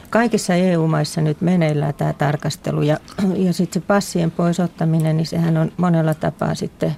kaikissa 0.09 0.53
EU-maissa 0.53 1.21
nyt 1.21 1.41
meneillään 1.41 1.93
tämä 1.93 2.13
tarkastelu 2.13 2.81
ja, 2.81 2.97
ja 3.35 3.53
sitten 3.53 3.81
se 3.81 3.87
passien 3.87 4.31
poisottaminen, 4.31 5.17
niin 5.17 5.27
sehän 5.27 5.57
on 5.57 5.71
monella 5.77 6.13
tapaa 6.13 6.55
sitten 6.55 6.95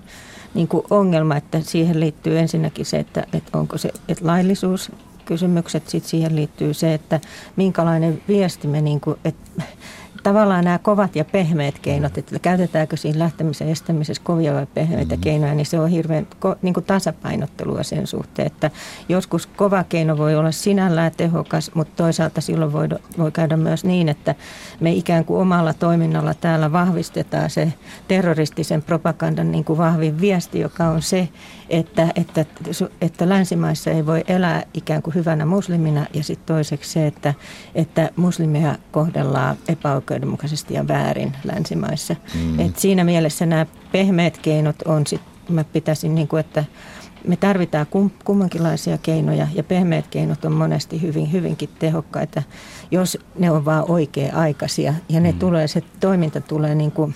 niin 0.53 0.67
kuin 0.67 0.83
ongelma, 0.89 1.37
että 1.37 1.59
siihen 1.59 1.99
liittyy 1.99 2.39
ensinnäkin 2.39 2.85
se, 2.85 2.99
että, 2.99 3.25
että 3.33 3.57
onko 3.57 3.77
se 3.77 3.91
että 4.07 4.27
laillisuus 4.27 4.91
kysymykset, 5.27 5.89
sitten 5.89 6.09
siihen 6.09 6.35
liittyy 6.35 6.73
se, 6.73 6.93
että 6.93 7.19
minkälainen 7.55 8.21
viesti 8.27 8.67
me, 8.67 8.81
niin 8.81 9.01
kuin, 9.01 9.19
että 9.25 9.63
tavallaan 10.23 10.63
nämä 10.63 10.79
kovat 10.79 11.15
ja 11.15 11.25
pehmeät 11.25 11.79
keinot, 11.79 12.17
että 12.17 12.39
käytetäänkö 12.39 12.97
siinä 12.97 13.19
lähtemisen 13.19 13.69
estämisessä 13.69 14.23
kovia 14.23 14.53
vai 14.53 14.65
pehmeitä 14.65 15.15
mm-hmm. 15.15 15.21
keinoja, 15.21 15.55
niin 15.55 15.65
se 15.65 15.79
on 15.79 15.89
hirveän 15.89 16.27
niin 16.61 16.73
kuin 16.73 16.83
tasapainottelua 16.83 17.83
sen 17.83 18.07
suhteen, 18.07 18.45
että 18.45 18.71
joskus 19.09 19.47
kova 19.47 19.83
keino 19.83 20.17
voi 20.17 20.35
olla 20.35 20.51
sinällään 20.51 21.11
tehokas, 21.17 21.71
mutta 21.73 22.03
toisaalta 22.03 22.41
silloin 22.41 22.73
voi, 22.73 22.87
voi 23.17 23.31
käydä 23.31 23.57
myös 23.57 23.83
niin, 23.83 24.09
että 24.09 24.35
me 24.79 24.91
ikään 24.91 25.25
kuin 25.25 25.41
omalla 25.41 25.73
toiminnalla 25.73 26.33
täällä 26.33 26.71
vahvistetaan 26.71 27.49
se 27.49 27.73
terroristisen 28.07 28.83
propagandan 28.83 29.51
niin 29.51 29.63
kuin 29.63 29.77
vahvin 29.77 30.21
viesti, 30.21 30.59
joka 30.59 30.87
on 30.87 31.01
se, 31.01 31.29
että, 31.69 32.07
että, 32.15 32.45
että 33.01 33.29
länsimaissa 33.29 33.91
ei 33.91 34.05
voi 34.05 34.23
elää 34.27 34.63
ikään 34.73 35.01
kuin 35.01 35.15
hyvänä 35.15 35.45
muslimina 35.45 36.05
ja 36.13 36.23
sitten 36.23 36.45
toiseksi 36.45 36.91
se, 36.91 37.07
että, 37.07 37.33
että 37.75 38.09
muslimia 38.15 38.75
kohdellaan 38.91 39.57
epäoikeudenmukaisesti 39.67 40.73
ja 40.73 40.87
väärin 40.87 41.35
länsimaissa. 41.43 42.15
Mm. 42.35 42.59
Et 42.59 42.79
siinä 42.79 43.03
mielessä 43.03 43.45
nämä 43.45 43.65
pehmeät 43.91 44.37
keinot 44.37 44.81
on 44.81 45.07
sitten, 45.07 45.55
mä 45.55 45.63
pitäisin 45.63 46.15
niin 46.15 46.27
kuin, 46.27 46.39
että 46.39 46.63
me 47.27 47.35
tarvitaan 47.35 47.87
kum, 47.87 48.09
kummankinlaisia 48.25 48.97
keinoja 48.97 49.47
ja 49.53 49.63
pehmeät 49.63 50.07
keinot 50.07 50.45
on 50.45 50.51
monesti 50.51 51.01
hyvin, 51.01 51.31
hyvinkin 51.31 51.69
tehokkaita, 51.79 52.43
jos 52.91 53.17
ne 53.39 53.51
on 53.51 53.65
vaan 53.65 53.85
oikea-aikaisia 53.87 54.93
ja 55.09 55.19
ne 55.19 55.31
mm. 55.31 55.39
tulee, 55.39 55.67
se 55.67 55.83
toiminta 55.99 56.41
tulee 56.41 56.75
niin 56.75 56.91
kuin 56.91 57.15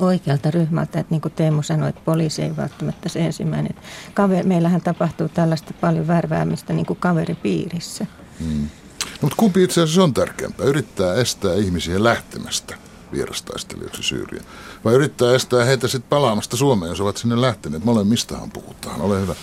oikealta 0.00 0.50
ryhmältä. 0.50 1.00
Että 1.00 1.10
niin 1.10 1.20
kuin 1.20 1.32
Teemu 1.36 1.62
sanoi, 1.62 1.88
että 1.88 2.00
poliisi 2.04 2.42
ei 2.42 2.56
välttämättä 2.56 3.08
se 3.08 3.20
ensimmäinen. 3.20 3.74
Kaveri, 4.14 4.48
meillähän 4.48 4.80
tapahtuu 4.80 5.28
tällaista 5.28 5.74
paljon 5.80 6.06
värväämistä 6.06 6.72
niin 6.72 6.86
kuin 6.86 6.98
kaveripiirissä. 6.98 8.06
Hmm. 8.40 8.62
No, 8.62 9.18
mutta 9.20 9.36
kumpi 9.36 9.62
itse 9.62 9.80
asiassa 9.80 10.02
on 10.02 10.14
tärkeämpää? 10.14 10.66
Yrittää 10.66 11.14
estää 11.14 11.54
ihmisiä 11.54 12.04
lähtemästä 12.04 12.74
vierastaistelijoiksi 13.12 14.02
Syyriaan? 14.02 14.46
Vai 14.84 14.94
yrittää 14.94 15.34
estää 15.34 15.64
heitä 15.64 15.88
sitten 15.88 16.08
palaamasta 16.08 16.56
Suomeen, 16.56 16.90
jos 16.90 17.00
ovat 17.00 17.16
sinne 17.16 17.40
lähteneet? 17.40 17.84
Molemmistahan 17.84 18.50
puhutaan. 18.50 19.00
Ole 19.00 19.20
hyvä. 19.20 19.34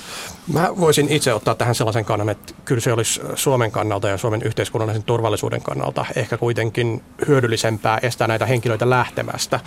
Mä 0.53 0.69
voisin 0.79 1.09
itse 1.09 1.33
ottaa 1.33 1.55
tähän 1.55 1.75
sellaisen 1.75 2.05
kannan, 2.05 2.29
että 2.29 2.53
kyllä 2.65 2.81
se 2.81 2.93
olisi 2.93 3.21
Suomen 3.35 3.71
kannalta 3.71 4.07
ja 4.09 4.17
Suomen 4.17 4.41
yhteiskunnallisen 4.41 5.03
turvallisuuden 5.03 5.61
kannalta 5.61 6.05
ehkä 6.15 6.37
kuitenkin 6.37 7.03
hyödyllisempää 7.27 7.99
estää 8.01 8.27
näitä 8.27 8.45
henkilöitä 8.45 8.89
lähtemästä 8.89 9.59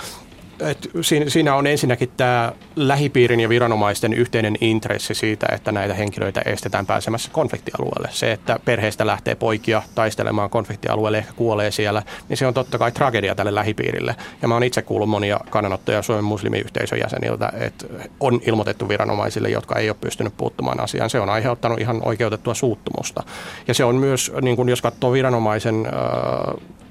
et 0.61 0.91
siinä 1.29 1.55
on 1.55 1.67
ensinnäkin 1.67 2.11
tämä 2.17 2.53
lähipiirin 2.77 3.41
ja 3.41 3.49
viranomaisten 3.49 4.12
yhteinen 4.12 4.57
intressi 4.61 5.15
siitä, 5.15 5.47
että 5.53 5.73
näitä 5.73 5.95
henkilöitä 5.95 6.43
estetään 6.45 6.87
pääsemässä 6.87 7.31
konfliktialueelle. 7.33 8.09
Se, 8.11 8.33
että 8.33 8.61
perheestä 8.65 9.07
lähtee 9.07 9.35
poikia 9.35 9.83
taistelemaan 9.95 10.50
konfliktialueelle, 10.50 11.19
ehkä 11.19 11.33
kuolee 11.33 11.71
siellä, 11.71 12.03
niin 12.29 12.37
se 12.37 12.47
on 12.47 12.55
totta 12.55 12.79
kai 12.79 12.93
tragedia 12.93 13.35
tälle 13.35 13.55
lähipiirille. 13.55 14.17
Ja 14.43 14.49
mä 14.49 14.55
oon 14.55 14.62
itse 14.62 14.83
kuullut 14.83 15.09
monia 15.09 15.41
kannanottoja 15.50 16.03
Suomen 16.03 16.25
muslimiyhteisön 16.25 16.99
jäseniltä, 16.99 17.53
että 17.55 17.87
on 18.21 18.41
ilmoitettu 18.47 18.88
viranomaisille, 18.88 19.49
jotka 19.49 19.79
ei 19.79 19.91
ole 19.91 19.97
pystynyt 20.00 20.37
puuttumaan 20.37 20.81
asiaan. 20.81 21.11
Se 21.11 21.21
on 21.21 21.29
aiheuttanut 21.29 21.81
ihan 21.81 22.00
oikeutettua 22.05 22.55
suuttumusta. 22.55 23.23
Ja 23.69 23.75
se 23.75 23.85
on 23.85 23.95
myös, 23.95 24.33
niin 24.43 24.57
kun 24.57 24.69
jos 24.69 24.83
katsoo 24.83 25.12
viranomaisen 25.12 25.87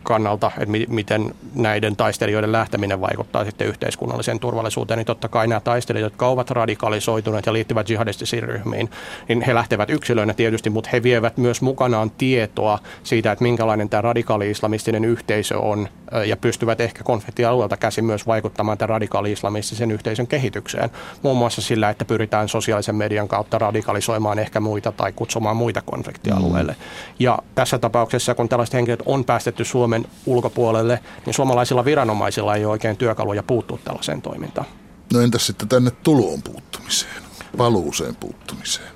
kannalta, 0.08 0.52
että 0.58 0.72
mi- 0.72 0.86
miten 0.90 1.36
näiden 1.56 1.96
taistelijoiden 1.96 2.52
lähteminen 2.52 3.02
vaikuttaa 3.02 3.46
sitten 3.46 3.68
yhteiskunnalliseen 3.68 4.40
turvallisuuteen, 4.40 4.98
niin 4.98 5.06
totta 5.06 5.28
kai 5.28 5.48
nämä 5.48 5.60
taistelijat, 5.60 6.04
jotka 6.04 6.28
ovat 6.28 6.52
radikalisoituneet 6.52 7.46
ja 7.46 7.54
liittyvät 7.54 7.90
jihadistisiin 7.90 8.44
ryhmiin, 8.44 8.90
niin 9.28 9.42
he 9.42 9.56
lähtevät 9.56 9.90
yksilöinä 9.90 10.34
tietysti, 10.34 10.70
mutta 10.70 10.90
he 10.94 11.04
vievät 11.04 11.38
myös 11.38 11.62
mukanaan 11.62 12.12
tietoa 12.12 12.80
siitä, 13.04 13.32
että 13.32 13.44
minkälainen 13.44 13.90
tämä 13.90 14.02
radikaali-islamistinen 14.02 15.06
yhteisö 15.06 15.60
on 15.60 15.88
ja 16.26 16.38
pystyvät 16.38 16.82
ehkä 16.82 17.04
konfliktialueelta 17.04 17.78
käsin 17.78 18.06
myös 18.06 18.28
vaikuttamaan 18.28 18.78
tämän 18.78 18.90
radikaali-islamistisen 18.90 19.92
yhteisön 19.92 20.28
kehitykseen. 20.28 20.90
Muun 21.24 21.38
muassa 21.38 21.62
sillä, 21.62 21.90
että 21.90 22.06
pyritään 22.06 22.50
sosiaalisen 22.50 22.96
median 22.96 23.28
kautta 23.28 23.58
radikalisoimaan 23.58 24.40
ehkä 24.40 24.60
muita 24.60 24.92
tai 24.92 25.12
kutsumaan 25.12 25.58
muita 25.58 25.82
konfliktialueelle. 25.82 26.72
Mm. 26.72 26.78
Ja 27.20 27.40
tässä 27.56 27.78
tapauksessa, 27.80 28.36
kun 28.36 28.50
tällaiset 28.50 28.74
henkilöt 28.74 29.04
on 29.06 29.26
päästetty 29.26 29.66
Suomen 29.98 30.12
ulkopuolelle, 30.26 31.00
niin 31.26 31.34
suomalaisilla 31.34 31.86
viranomaisilla 31.86 32.56
ei 32.56 32.66
ole 32.66 32.72
oikein 32.72 32.98
työkaluja 32.98 33.44
puuttua 33.44 33.80
tällaiseen 33.84 34.22
toimintaan. 34.22 34.68
No 35.14 35.22
entäs 35.22 35.48
sitten 35.48 35.68
tänne 35.68 35.92
tuloon 35.92 36.42
puuttumiseen, 36.42 37.24
paluuseen 37.58 38.16
puuttumiseen? 38.16 38.88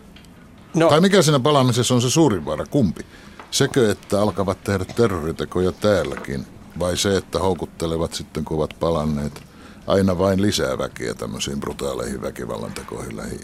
No. 0.75 0.89
Tai 0.89 1.01
mikä 1.01 1.21
siinä 1.21 1.39
palaamisessa 1.39 1.93
on 1.93 2.01
se 2.01 2.09
suurin 2.09 2.45
vaara, 2.45 2.65
kumpi? 2.65 3.05
Sekö, 3.51 3.91
että 3.91 4.21
alkavat 4.21 4.63
tehdä 4.63 4.85
terroritekoja 4.85 5.71
täälläkin, 5.71 6.45
vai 6.79 6.97
se, 6.97 7.17
että 7.17 7.39
houkuttelevat 7.39 8.13
sitten, 8.13 8.45
kun 8.45 8.57
ovat 8.57 8.73
palanneet 8.79 9.43
aina 9.87 10.17
vain 10.17 10.41
lisää 10.41 10.77
väkeä 10.77 11.13
tämmöisiin 11.13 11.59
brutaaleihin 11.59 12.21
väkivallan 12.21 12.73
tekoihin 12.73 13.17
lähi 13.17 13.39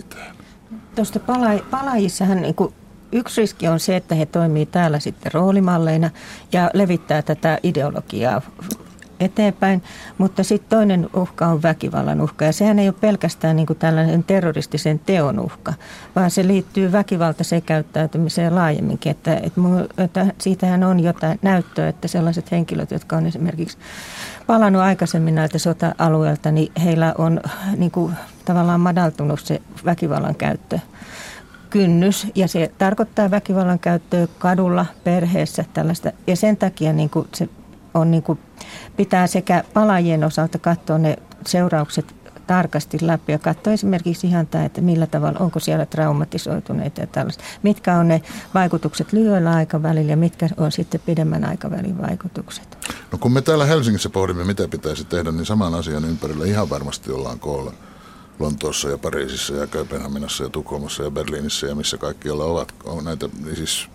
Tuosta 0.95 1.19
pala- 1.19 1.63
palaajissahan 1.71 2.41
niin 2.41 2.55
kuin 2.55 2.73
yksi 3.11 3.41
riski 3.41 3.67
on 3.67 3.79
se, 3.79 3.95
että 3.95 4.15
he 4.15 4.25
toimii 4.25 4.65
täällä 4.65 4.99
sitten 4.99 5.33
roolimalleina 5.33 6.09
ja 6.51 6.71
levittää 6.73 7.21
tätä 7.21 7.57
ideologiaa 7.63 8.41
eteenpäin, 9.19 9.83
mutta 10.17 10.43
sitten 10.43 10.69
toinen 10.69 11.09
uhka 11.15 11.47
on 11.47 11.63
väkivallan 11.63 12.21
uhka. 12.21 12.45
Ja 12.45 12.53
sehän 12.53 12.79
ei 12.79 12.87
ole 12.87 12.95
pelkästään 13.01 13.55
niin 13.55 13.65
kuin 13.65 13.79
tällainen 13.79 14.23
terroristisen 14.23 14.99
teon 14.99 15.39
uhka, 15.39 15.73
vaan 16.15 16.31
se 16.31 16.47
liittyy 16.47 16.91
väkivaltaiseen 16.91 17.61
käyttäytymiseen 17.61 18.55
laajemminkin, 18.55 19.11
että, 19.11 19.33
että, 19.33 19.51
että 19.97 20.25
siitähän 20.37 20.83
on 20.83 20.99
jotain 20.99 21.39
näyttöä, 21.41 21.87
että 21.87 22.07
sellaiset 22.07 22.51
henkilöt, 22.51 22.91
jotka 22.91 23.17
on 23.17 23.25
esimerkiksi 23.25 23.77
palannut 24.47 24.81
aikaisemmin 24.81 25.35
näiltä 25.35 25.59
sota-alueilta, 25.59 26.51
niin 26.51 26.71
heillä 26.83 27.13
on 27.17 27.41
niin 27.77 27.91
kuin, 27.91 28.13
tavallaan 28.45 28.79
madaltunut 28.79 29.39
se 29.39 29.61
väkivallan 29.85 30.35
käyttö 30.35 30.79
kynnys 31.69 32.27
ja 32.35 32.47
se 32.47 32.71
tarkoittaa 32.77 33.31
väkivallan 33.31 33.79
käyttöä 33.79 34.27
kadulla, 34.39 34.85
perheessä 35.03 35.65
tällaista 35.73 36.11
ja 36.27 36.35
sen 36.35 36.57
takia 36.57 36.93
niin 36.93 37.09
kuin 37.09 37.27
se 37.35 37.49
on 37.93 38.11
niin 38.11 38.23
kuin, 38.23 38.39
pitää 38.97 39.27
sekä 39.27 39.63
palajien 39.73 40.23
osalta 40.23 40.59
katsoa 40.59 40.97
ne 40.97 41.15
seuraukset 41.45 42.15
tarkasti 42.47 42.97
läpi 43.01 43.31
ja 43.31 43.39
katsoa 43.39 43.73
esimerkiksi 43.73 44.27
ihan 44.27 44.47
tämä, 44.47 44.65
että 44.65 44.81
millä 44.81 45.07
tavalla, 45.07 45.39
onko 45.39 45.59
siellä 45.59 45.85
traumatisoituneita 45.85 47.01
ja 47.01 47.07
tällaista. 47.07 47.43
Mitkä 47.63 47.95
on 47.95 48.07
ne 48.07 48.21
vaikutukset 48.53 49.13
lyhyellä 49.13 49.51
aikavälillä 49.51 50.11
ja 50.11 50.17
mitkä 50.17 50.49
on 50.57 50.71
sitten 50.71 51.01
pidemmän 51.05 51.45
aikavälin 51.45 52.01
vaikutukset. 52.01 52.77
No 53.11 53.17
kun 53.17 53.33
me 53.33 53.41
täällä 53.41 53.65
Helsingissä 53.65 54.09
pohdimme, 54.09 54.43
mitä 54.43 54.67
pitäisi 54.67 55.05
tehdä, 55.05 55.31
niin 55.31 55.45
saman 55.45 55.73
asian 55.73 56.05
ympärillä 56.05 56.45
ihan 56.45 56.69
varmasti 56.69 57.11
ollaan 57.11 57.39
koolla. 57.39 57.73
Lontoossa 58.39 58.89
ja 58.89 58.97
Pariisissa 58.97 59.53
ja 59.53 59.67
Kööpenhaminassa 59.67 60.43
ja 60.43 60.49
Tukholmassa 60.49 61.03
ja 61.03 61.11
Berliinissä 61.11 61.67
ja 61.67 61.75
missä 61.75 61.97
kaikkialla 61.97 62.43
ovat 62.43 62.73
on 62.83 63.03
näitä, 63.03 63.29
niin 63.43 63.55
siis 63.55 63.87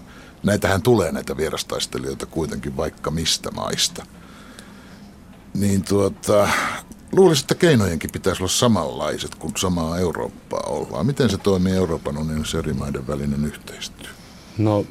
näitähän 0.43 0.83
tulee 0.83 1.13
näitä 1.13 1.37
vierastaistelijoita 1.37 2.27
kuitenkin 2.27 2.77
vaikka 2.77 3.11
mistä 3.11 3.51
maista. 3.51 4.07
Niin 5.55 5.85
tuota, 5.85 6.49
luulisin, 7.13 7.45
että 7.45 7.55
keinojenkin 7.55 8.11
pitäisi 8.13 8.43
olla 8.43 8.53
samanlaiset, 8.53 9.35
kuin 9.35 9.53
samaa 9.57 9.99
Eurooppaa 9.99 10.63
ollaan. 10.67 11.07
Miten 11.07 11.31
se 11.31 11.39
toimii 11.39 11.73
Euroopan 11.73 12.19
unionin 12.19 12.45
eri 12.59 12.73
maiden 12.73 13.07
välinen 13.07 13.45
yhteistyö? 13.45 14.11
No 14.59 14.87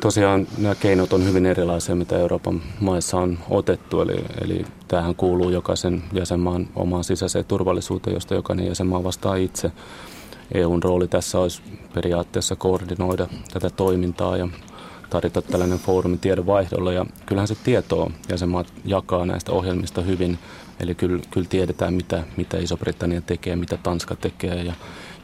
tosiaan 0.00 0.46
nämä 0.58 0.74
keinot 0.74 1.12
on 1.12 1.24
hyvin 1.24 1.46
erilaisia, 1.46 1.94
mitä 1.94 2.18
Euroopan 2.18 2.62
maissa 2.80 3.16
on 3.16 3.38
otettu. 3.50 4.00
Eli, 4.00 4.24
eli 4.40 4.64
tähän 4.88 5.14
kuuluu 5.14 5.50
jokaisen 5.50 6.02
jäsenmaan 6.12 6.68
omaan 6.76 7.04
sisäiseen 7.04 7.44
turvallisuuteen, 7.44 8.14
josta 8.14 8.34
jokainen 8.34 8.66
jäsenmaa 8.66 9.04
vastaa 9.04 9.36
itse. 9.36 9.72
EUn 10.54 10.82
rooli 10.82 11.08
tässä 11.08 11.38
olisi 11.38 11.62
periaatteessa 11.94 12.56
koordinoida 12.56 13.26
tätä 13.52 13.70
toimintaa 13.70 14.36
ja 14.36 14.48
tarjota 15.10 15.42
tällainen 15.42 15.78
foorumi 15.78 16.18
tiedonvaihdolla. 16.18 16.92
Ja 16.92 17.06
kyllähän 17.26 17.48
se 17.48 17.56
tietoa 17.64 18.10
jäsenmaat 18.28 18.72
jakaa 18.84 19.26
näistä 19.26 19.52
ohjelmista 19.52 20.02
hyvin. 20.02 20.38
Eli 20.80 20.94
kyllä, 20.94 21.22
kyllä 21.30 21.46
tiedetään, 21.50 21.94
mitä, 21.94 22.24
mitä 22.36 22.58
Iso-Britannia 22.58 23.20
tekee, 23.20 23.56
mitä 23.56 23.76
Tanska 23.76 24.16
tekee 24.16 24.62
ja, 24.62 24.72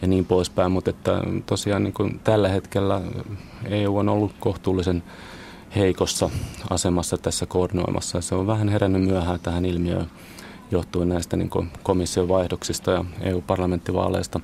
ja 0.03 0.09
niin 0.09 0.26
poispäin. 0.26 0.73
Mutta 0.73 0.91
että 0.91 1.23
tosiaan 1.47 1.85
niin 1.85 1.95
kuin 1.95 2.21
tällä 2.25 2.49
hetkellä 2.49 3.00
EU 3.65 3.97
on 3.97 4.09
ollut 4.09 4.33
kohtuullisen 4.41 5.03
heikossa 5.76 6.31
asemassa 6.71 7.19
tässä 7.19 7.47
koordinoimassa. 7.47 8.21
Se 8.21 8.35
on 8.35 8.47
vähän 8.47 8.69
herännyt 8.69 9.03
myöhään 9.03 9.41
tähän 9.41 9.65
ilmiöön 9.65 10.11
johtuen 10.71 11.09
näistä 11.09 11.37
niin 11.37 11.50
komission 11.83 12.29
vaihdoksista 12.29 12.91
ja 12.91 13.05
EU-parlamenttivaaleista 13.21 14.41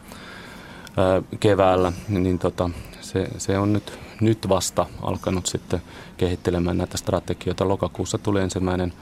keväällä, 1.41 1.93
niin 2.09 2.39
tota, 2.39 2.71
se, 3.01 3.29
se 3.39 3.59
on 3.59 3.73
nyt, 3.73 3.99
nyt 4.21 4.49
vasta 4.49 4.87
alkanut 5.03 5.47
sitten 5.47 5.83
kehittelemään 6.17 6.79
näitä 6.79 6.97
strategioita. 6.97 7.69
Lokakuussa 7.69 8.19
tuli 8.19 8.41
ensimmäinen 8.41 8.93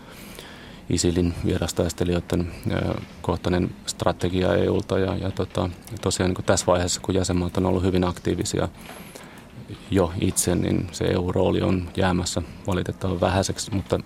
ISILin 0.90 1.34
vierastaistelijoiden 1.44 2.52
kohtainen 3.22 3.70
strategia 3.86 4.54
EUlta 4.54 4.98
ja, 4.98 5.16
ja 5.16 5.30
tota, 5.30 5.70
tosiaan 6.00 6.32
niin 6.32 6.44
tässä 6.44 6.66
vaiheessa, 6.66 7.00
kun 7.00 7.14
jäsenmaat 7.14 7.56
on 7.56 7.66
ollut 7.66 7.82
hyvin 7.82 8.04
aktiivisia 8.04 8.68
jo 9.90 10.12
itse, 10.20 10.54
niin 10.54 10.86
se 10.92 11.04
EU-rooli 11.04 11.62
on 11.62 11.88
jäämässä 11.96 12.42
valitettavan 12.66 13.20
vähäiseksi, 13.20 13.74
mutta 13.74 13.98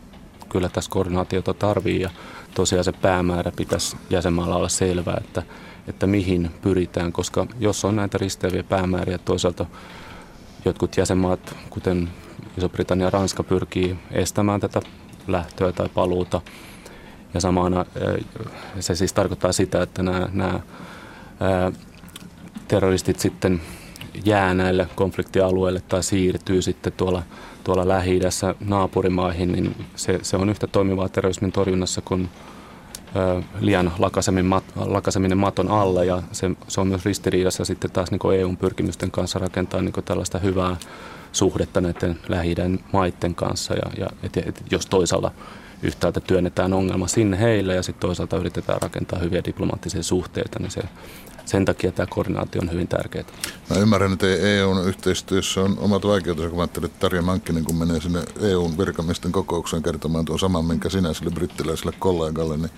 kyllä 0.48 0.68
tässä 0.68 0.90
koordinaatiota 0.90 1.54
tarvii 1.54 2.00
ja 2.00 2.10
tosiaan 2.54 2.84
se 2.84 2.92
päämäärä 2.92 3.52
pitäisi 3.56 3.96
jäsenmaalla 4.10 4.56
olla 4.56 4.68
selvää, 4.68 5.20
että 5.24 5.42
että 5.88 6.06
mihin 6.06 6.50
pyritään, 6.62 7.12
koska 7.12 7.46
jos 7.60 7.84
on 7.84 7.96
näitä 7.96 8.18
risteäviä 8.18 8.62
päämääriä, 8.62 9.18
toisaalta 9.18 9.66
jotkut 10.64 10.96
jäsenmaat, 10.96 11.56
kuten 11.70 12.10
Iso-Britannia 12.58 13.06
ja 13.06 13.10
Ranska, 13.10 13.42
pyrkii 13.42 13.96
estämään 14.10 14.60
tätä 14.60 14.80
lähtöä 15.26 15.72
tai 15.72 15.88
paluuta. 15.88 16.40
Ja 17.34 17.40
samana 17.40 17.84
se 18.80 18.94
siis 18.94 19.12
tarkoittaa 19.12 19.52
sitä, 19.52 19.82
että 19.82 20.02
nämä, 20.02 20.28
nämä 20.32 20.60
terroristit 22.68 23.20
sitten 23.20 23.60
jää 24.24 24.54
näille 24.54 24.88
konfliktialueille 24.94 25.82
tai 25.88 26.02
siirtyy 26.02 26.62
sitten 26.62 26.92
tuolla, 26.92 27.22
tuolla 27.64 27.88
Lähi-idässä 27.88 28.54
naapurimaihin, 28.60 29.52
niin 29.52 29.86
se, 29.96 30.18
se 30.22 30.36
on 30.36 30.48
yhtä 30.48 30.66
toimivaa 30.66 31.08
terrorismin 31.08 31.52
torjunnassa 31.52 32.00
kuin 32.00 32.28
liian 33.60 33.92
lakaseminen, 33.98 34.46
mat, 34.46 34.64
lakaseminen 34.76 35.38
maton 35.38 35.70
alle. 35.70 36.06
Ja 36.06 36.22
se, 36.32 36.50
se 36.68 36.80
on 36.80 36.86
myös 36.86 37.04
ristiriidassa 37.04 37.64
sitten 37.64 37.90
taas 37.90 38.10
niin 38.10 38.34
EUn 38.38 38.56
pyrkimysten 38.56 39.10
kanssa 39.10 39.38
rakentaa 39.38 39.82
niin 39.82 39.92
tällaista 40.04 40.38
hyvää 40.38 40.76
suhdetta 41.32 41.80
näiden 41.80 42.18
lähi 42.28 42.54
maiden 42.92 43.34
kanssa. 43.34 43.74
Ja, 43.74 43.90
ja 43.98 44.06
et, 44.22 44.36
et, 44.36 44.62
jos 44.70 44.86
toisaalta 44.86 45.30
yhtäältä 45.84 46.20
työnnetään 46.20 46.72
ongelma 46.72 47.08
sinne 47.08 47.40
heille 47.40 47.74
ja 47.74 47.82
sitten 47.82 48.00
toisaalta 48.00 48.36
yritetään 48.36 48.82
rakentaa 48.82 49.18
hyviä 49.18 49.44
diplomaattisia 49.44 50.02
suhteita, 50.02 50.58
niin 50.58 50.70
se, 50.70 50.82
sen 51.44 51.64
takia 51.64 51.92
tämä 51.92 52.06
koordinaatio 52.10 52.62
on 52.62 52.72
hyvin 52.72 52.88
tärkeää. 52.88 53.24
Mä 53.70 53.76
ymmärrän, 53.76 54.12
että 54.12 54.26
EUn 54.26 54.88
yhteistyössä 54.88 55.60
on 55.60 55.78
omat 55.78 56.06
vaikeutensa, 56.06 56.48
kun 56.48 56.58
mä 56.58 56.62
ajattelin, 56.62 56.86
että 56.86 57.00
Tarja 57.00 57.22
Mankkinen, 57.22 57.64
kun 57.64 57.76
menee 57.76 58.00
sinne 58.00 58.22
EUn 58.40 58.78
virkamiesten 58.78 59.32
kokoukseen 59.32 59.82
kertomaan 59.82 60.24
tuon 60.24 60.38
saman, 60.38 60.64
minkä 60.64 60.88
sinä 60.88 61.14
sille 61.14 61.30
brittiläiselle 61.30 61.92
kollegalle, 61.98 62.56
niin 62.56 62.70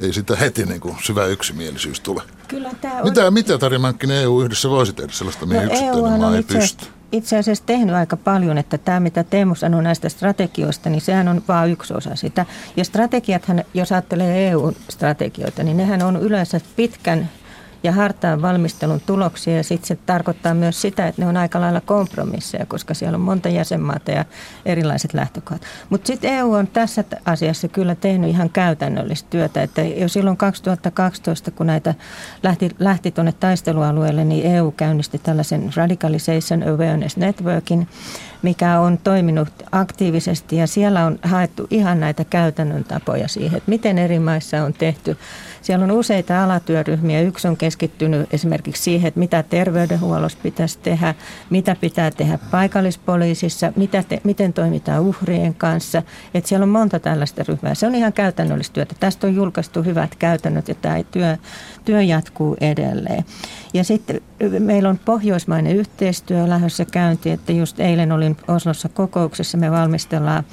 ei 0.00 0.12
sitä 0.12 0.36
heti 0.36 0.64
niin 0.64 0.80
kuin 0.80 0.96
syvä 1.02 1.26
yksimielisyys 1.26 2.00
tule. 2.00 2.22
Kyllä 2.48 2.70
tämä 2.80 2.98
on... 2.98 3.04
Mitä, 3.08 3.30
mitä 3.30 3.58
Tarja 3.58 3.78
Mankkinen 3.78 4.16
EU 4.16 4.42
yhdessä 4.42 4.70
voisi 4.70 4.92
tehdä 4.92 5.12
sellaista, 5.12 5.46
mihin 5.46 5.66
no, 5.66 5.72
yksittäinen 5.72 6.20
maa 6.20 6.34
ei 6.34 6.40
itse, 6.40 6.58
pysty? 6.58 6.86
Itse 7.12 7.38
asiassa 7.38 7.66
tehnyt 7.66 7.94
aika 7.94 8.16
paljon, 8.16 8.58
että 8.58 8.78
tämä 8.78 9.00
mitä 9.00 9.24
Teemu 9.24 9.54
sanoi 9.54 9.82
näistä 9.82 10.08
strategioista, 10.08 10.90
niin 10.90 11.00
sehän 11.00 11.28
on 11.28 11.42
vain 11.48 11.72
yksi 11.72 11.94
osa 11.94 12.16
sitä. 12.16 12.46
Ja 12.76 12.84
strategiathan, 12.84 13.64
jos 13.74 13.92
ajattelee 13.92 14.48
EU-strategioita, 14.48 15.62
niin 15.62 15.76
nehän 15.76 16.02
on 16.02 16.16
yleensä 16.16 16.60
pitkän 16.76 17.28
ja 17.82 17.92
hartaan 17.92 18.42
valmistelun 18.42 19.00
tuloksia. 19.06 19.56
Ja 19.56 19.64
sitten 19.64 19.88
se 19.88 19.98
tarkoittaa 20.06 20.54
myös 20.54 20.82
sitä, 20.82 21.06
että 21.08 21.22
ne 21.22 21.28
on 21.28 21.36
aika 21.36 21.60
lailla 21.60 21.80
kompromisseja, 21.80 22.66
koska 22.66 22.94
siellä 22.94 23.16
on 23.16 23.20
monta 23.20 23.48
jäsenmaata 23.48 24.10
ja 24.10 24.24
erilaiset 24.66 25.14
lähtökohdat. 25.14 25.62
Mutta 25.90 26.06
sitten 26.06 26.32
EU 26.32 26.52
on 26.52 26.66
tässä 26.66 27.04
asiassa 27.24 27.68
kyllä 27.68 27.94
tehnyt 27.94 28.30
ihan 28.30 28.50
käytännöllistä 28.50 29.30
työtä. 29.30 29.62
Että 29.62 29.82
jo 29.82 30.08
silloin 30.08 30.36
2012, 30.36 31.50
kun 31.50 31.66
näitä 31.66 31.94
lähti, 32.42 32.70
lähti 32.78 33.10
tuonne 33.10 33.32
taistelualueelle, 33.32 34.24
niin 34.24 34.46
EU 34.46 34.70
käynnisti 34.70 35.18
tällaisen 35.18 35.70
Radicalization 35.76 36.62
Awareness 36.62 37.16
Networkin, 37.16 37.88
mikä 38.42 38.80
on 38.80 38.98
toiminut 38.98 39.48
aktiivisesti 39.72 40.56
ja 40.56 40.66
siellä 40.66 41.06
on 41.06 41.18
haettu 41.22 41.66
ihan 41.70 42.00
näitä 42.00 42.24
käytännön 42.24 42.84
tapoja 42.84 43.28
siihen, 43.28 43.56
että 43.56 43.70
miten 43.70 43.98
eri 43.98 44.18
maissa 44.18 44.64
on 44.64 44.72
tehty 44.72 45.16
siellä 45.68 45.84
on 45.84 45.90
useita 45.90 46.44
alatyöryhmiä. 46.44 47.20
Yksi 47.20 47.48
on 47.48 47.56
keskittynyt 47.56 48.34
esimerkiksi 48.34 48.82
siihen, 48.82 49.08
että 49.08 49.20
mitä 49.20 49.42
terveydenhuollossa 49.42 50.38
pitäisi 50.42 50.78
tehdä, 50.78 51.14
mitä 51.50 51.76
pitää 51.80 52.10
tehdä 52.10 52.38
paikallispoliisissa, 52.50 53.72
mitä 53.76 54.02
te, 54.08 54.20
miten 54.24 54.52
toimitaan 54.52 55.00
uhrien 55.00 55.54
kanssa. 55.54 56.02
Että 56.34 56.48
siellä 56.48 56.64
on 56.64 56.68
monta 56.68 57.00
tällaista 57.00 57.44
ryhmää. 57.48 57.74
Se 57.74 57.86
on 57.86 57.94
ihan 57.94 58.12
käytännöllistä 58.12 58.74
työtä. 58.74 58.94
Tästä 59.00 59.26
on 59.26 59.34
julkaistu 59.34 59.82
hyvät 59.82 60.14
käytännöt 60.14 60.68
ja 60.68 60.74
tämä 60.74 61.02
työ, 61.10 61.36
työ 61.84 62.02
jatkuu 62.02 62.56
edelleen. 62.60 63.24
Ja 63.74 63.84
sitten 63.84 64.20
meillä 64.58 64.88
on 64.88 65.00
pohjoismainen 65.04 65.76
yhteistyö 65.76 66.48
lähdössä 66.48 66.84
käynti, 66.84 67.30
että 67.30 67.52
just 67.52 67.80
eilen 67.80 68.12
olin 68.28 68.56
Oslossa 68.56 68.88
kokouksessa, 68.88 69.58
me 69.58 69.70
valmistellaan 69.70 70.44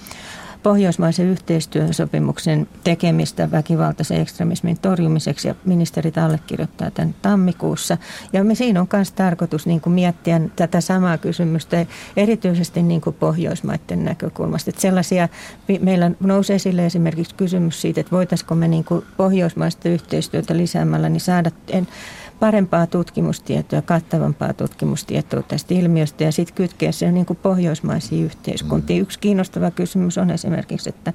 pohjoismaisen 0.64 1.26
yhteistyösopimuksen 1.26 2.68
tekemistä 2.84 3.52
väkivaltaisen 3.52 4.22
ekstremismin 4.22 4.80
torjumiseksi 4.80 5.48
ja 5.48 5.56
ministerit 5.66 6.18
allekirjoittaa 6.18 6.92
tämän 6.92 7.16
tammikuussa. 7.22 7.98
Ja 8.34 8.44
me 8.44 8.56
siinä 8.56 8.82
on 8.82 8.88
myös 8.94 9.12
tarkoitus 9.12 9.66
niin 9.66 9.82
kuin 9.82 9.94
miettiä 9.94 10.42
tätä 10.56 10.82
samaa 10.82 11.18
kysymystä 11.18 11.86
erityisesti 12.18 12.84
niin 12.84 13.02
kuin 13.02 13.16
pohjoismaiden 13.20 14.06
näkökulmasta. 14.06 14.70
Että 14.70 14.82
sellaisia, 14.82 15.30
meillä 15.80 16.12
nousee 16.20 16.56
esille 16.56 16.86
esimerkiksi 16.86 17.36
kysymys 17.36 17.82
siitä, 17.82 18.02
että 18.02 18.16
voitaisiko 18.16 18.56
me 18.56 18.68
niin 18.68 18.84
kuin 18.84 19.06
pohjoismaista 19.18 19.90
yhteistyötä 19.90 20.58
lisäämällä 20.58 21.10
niin 21.10 21.22
saada 21.22 21.52
en, 21.70 21.88
parempaa 22.40 22.88
tutkimustietoa, 22.88 23.82
kattavampaa 23.82 24.54
tutkimustietoa 24.54 25.44
tästä 25.44 25.74
ilmiöstä 25.74 26.24
ja 26.24 26.32
sitten 26.32 26.56
kytkeä 26.56 26.92
se 26.92 27.12
niin 27.12 27.26
kuin 27.26 27.40
pohjoismaisiin 27.44 28.26
yhteiskuntiin. 28.26 29.00
Mm. 29.00 29.02
Yksi 29.02 29.20
kiinnostava 29.20 29.72
kysymys 29.72 30.18
on 30.18 30.32
esimerkiksi, 30.32 30.90
että 30.90 31.14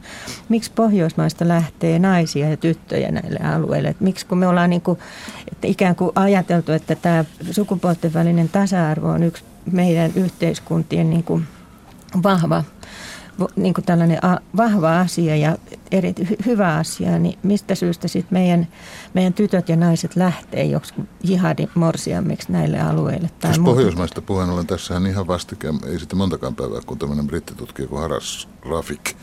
miksi 0.48 0.72
pohjoismaista 0.74 1.48
lähtee 1.48 1.98
naisia 1.98 2.50
ja 2.50 2.56
tyttöjä 2.56 3.10
näille 3.10 3.38
alueille. 3.54 3.88
Että 3.88 4.04
miksi 4.04 4.26
kun 4.26 4.38
me 4.38 4.46
ollaan 4.46 4.70
niin 4.70 4.82
kuin, 4.82 4.98
että 5.52 5.66
ikään 5.66 5.96
kuin 5.96 6.12
ajateltu, 6.14 6.72
että 6.72 6.94
tämä 6.94 7.24
sukupuolten 7.50 8.14
välinen 8.14 8.48
tasa-arvo 8.48 9.08
on 9.08 9.22
yksi 9.22 9.44
meidän 9.72 10.12
yhteiskuntien 10.14 11.10
niin 11.10 11.24
kuin 11.24 11.46
vahva 12.22 12.64
niin 13.56 13.74
kuin 13.74 13.84
tällainen 13.84 14.18
vahva 14.56 15.00
asia 15.00 15.36
ja 15.36 15.56
eri, 15.92 16.14
hyvä 16.46 16.76
asia, 16.76 17.18
niin 17.18 17.38
mistä 17.42 17.74
syystä 17.74 18.08
sitten 18.08 18.38
meidän, 18.38 18.68
meidän 19.14 19.32
tytöt 19.32 19.68
ja 19.68 19.76
naiset 19.76 20.16
lähtee 20.16 20.64
joksi 20.64 20.94
jihadin 21.22 21.70
morsiammiksi 21.74 22.52
näille 22.52 22.80
alueille? 22.80 23.30
Tai 23.40 23.50
Jos 23.50 23.58
Pohjoismaista 23.58 24.22
puheen 24.22 24.50
ollen 24.50 24.66
tässähän 24.66 25.06
ihan 25.06 25.26
vastikään, 25.26 25.78
ei 25.86 25.98
sitten 25.98 26.18
montakaan 26.18 26.54
päivää, 26.54 26.80
kun 26.86 26.98
tämmöinen 26.98 27.26
brittitutkija 27.26 27.88
kuin 27.88 28.00
Haras 28.00 28.48
Rafik, 28.62 29.14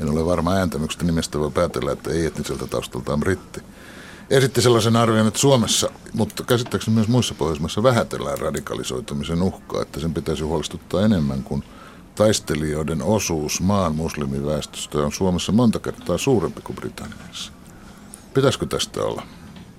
en 0.00 0.10
ole 0.10 0.26
varma 0.26 0.52
ääntämyksestä 0.52 1.04
nimestä 1.04 1.38
voi 1.38 1.50
päätellä, 1.50 1.92
että 1.92 2.10
ei 2.10 2.26
etniseltä 2.26 2.66
taustaltaan 2.66 3.20
britti, 3.20 3.60
esitti 4.30 4.62
sellaisen 4.62 4.96
arvion, 4.96 5.26
että 5.26 5.40
Suomessa, 5.40 5.90
mutta 6.14 6.44
käsittääkseni 6.44 6.94
myös 6.94 7.08
muissa 7.08 7.34
Pohjoismaissa 7.34 7.82
vähätellään 7.82 8.38
radikalisoitumisen 8.38 9.42
uhkaa, 9.42 9.82
että 9.82 10.00
sen 10.00 10.14
pitäisi 10.14 10.44
huolestuttaa 10.44 11.02
enemmän 11.02 11.42
kuin 11.42 11.64
taistelijoiden 12.16 13.02
osuus 13.02 13.60
maan 13.60 13.94
muslimiväestöstä 13.94 14.98
on 14.98 15.12
Suomessa 15.12 15.52
monta 15.52 15.78
kertaa 15.78 16.18
suurempi 16.18 16.60
kuin 16.60 16.76
Britanniassa. 16.76 17.52
Pitäisikö 18.34 18.66
tästä 18.66 19.02
olla? 19.02 19.22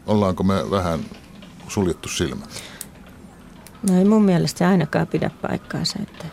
Ollaanko 0.07 0.43
me 0.43 0.71
vähän 0.71 0.99
suljettu 1.67 2.09
silmä? 2.09 2.45
No 3.89 3.97
ei 3.97 4.05
mun 4.05 4.23
mielestä 4.23 4.69
ainakaan 4.69 5.07
pidä 5.07 5.31
paikkaansa, 5.41 5.99
että 6.01 6.25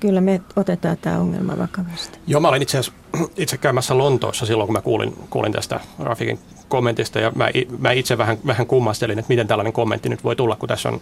kyllä 0.00 0.20
me 0.20 0.40
otetaan 0.56 0.96
tämä 0.96 1.18
ongelma 1.18 1.58
vakavasti. 1.58 2.18
Joo, 2.26 2.40
mä 2.40 2.48
olin 2.48 2.62
itse 2.62 2.78
asiassa 2.78 3.00
itse 3.36 3.58
käymässä 3.58 3.98
Lontoossa 3.98 4.46
silloin, 4.46 4.66
kun 4.66 4.74
mä 4.74 4.82
kuulin, 4.82 5.12
kuulin 5.30 5.52
tästä 5.52 5.80
Rafikin 5.98 6.38
kommentista 6.70 7.20
ja 7.20 7.32
mä, 7.34 7.48
mä 7.78 7.92
itse 7.92 8.18
vähän, 8.18 8.38
vähän 8.46 8.66
kummastelin, 8.66 9.18
että 9.18 9.28
miten 9.28 9.46
tällainen 9.46 9.72
kommentti 9.72 10.08
nyt 10.08 10.24
voi 10.24 10.36
tulla, 10.36 10.56
kun 10.56 10.68
tässä 10.68 10.88
on 10.88 11.00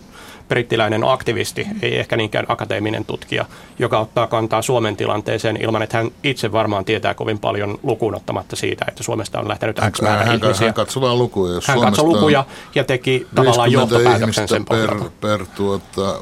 brittiläinen 0.49 1.05
aktivisti, 1.05 1.67
ei 1.83 1.99
ehkä 1.99 2.17
niinkään 2.17 2.45
akateeminen 2.49 3.05
tutkija, 3.05 3.45
joka 3.79 4.01
ottaa 4.01 4.27
kantaa 4.27 4.63
Suomen 4.63 4.97
tilanteeseen 4.97 5.57
ilman, 5.63 5.83
että 5.83 5.97
hän 5.97 6.11
itse 6.23 6.53
varmaan 6.53 6.85
tietää 6.85 7.15
kovin 7.15 7.39
paljon 7.39 7.79
lukuun 7.83 8.15
ottamatta 8.15 8.57
siitä, 8.57 8.85
että 8.89 9.03
Suomesta 9.03 9.41
on 9.41 9.49
lähtenyt 9.49 9.77
X 9.91 10.03
määrä 10.03 10.25
hän, 10.25 10.35
ihmisiä. 10.35 10.67
Hän 10.67 10.75
katsoi 10.75 11.01
vaan 11.01 11.19
lukuja. 11.19 11.53
Jos 11.55 11.69
hän 11.69 11.81
katsoi 11.81 12.05
lukuja 12.05 12.45
ja 12.75 12.85
teki 12.85 13.27
tavallaan 13.35 13.73
johtopäätöksen 13.73 14.49
sen 14.49 14.65
per, 14.65 14.95
per 15.21 15.47
tuota, 15.57 16.21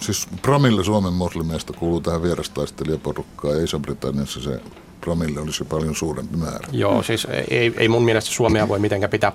siis 0.00 0.28
promille 0.42 0.84
Suomen 0.84 1.12
muslimeista 1.12 1.72
kuuluu 1.72 2.00
tähän 2.00 2.22
vierastaistelijaporukkaan 2.22 3.56
ja 3.56 3.64
Iso-Britanniassa 3.64 4.40
se 4.40 4.60
promille 5.06 5.40
olisi 5.40 5.64
paljon 5.64 5.94
suurempi 5.94 6.36
määrä. 6.36 6.68
Joo, 6.72 7.02
siis 7.02 7.26
ei, 7.50 7.74
ei 7.78 7.88
mun 7.88 8.04
mielestä 8.04 8.30
Suomea 8.30 8.68
voi 8.68 8.78
mitenkään 8.78 9.10
pitää 9.10 9.32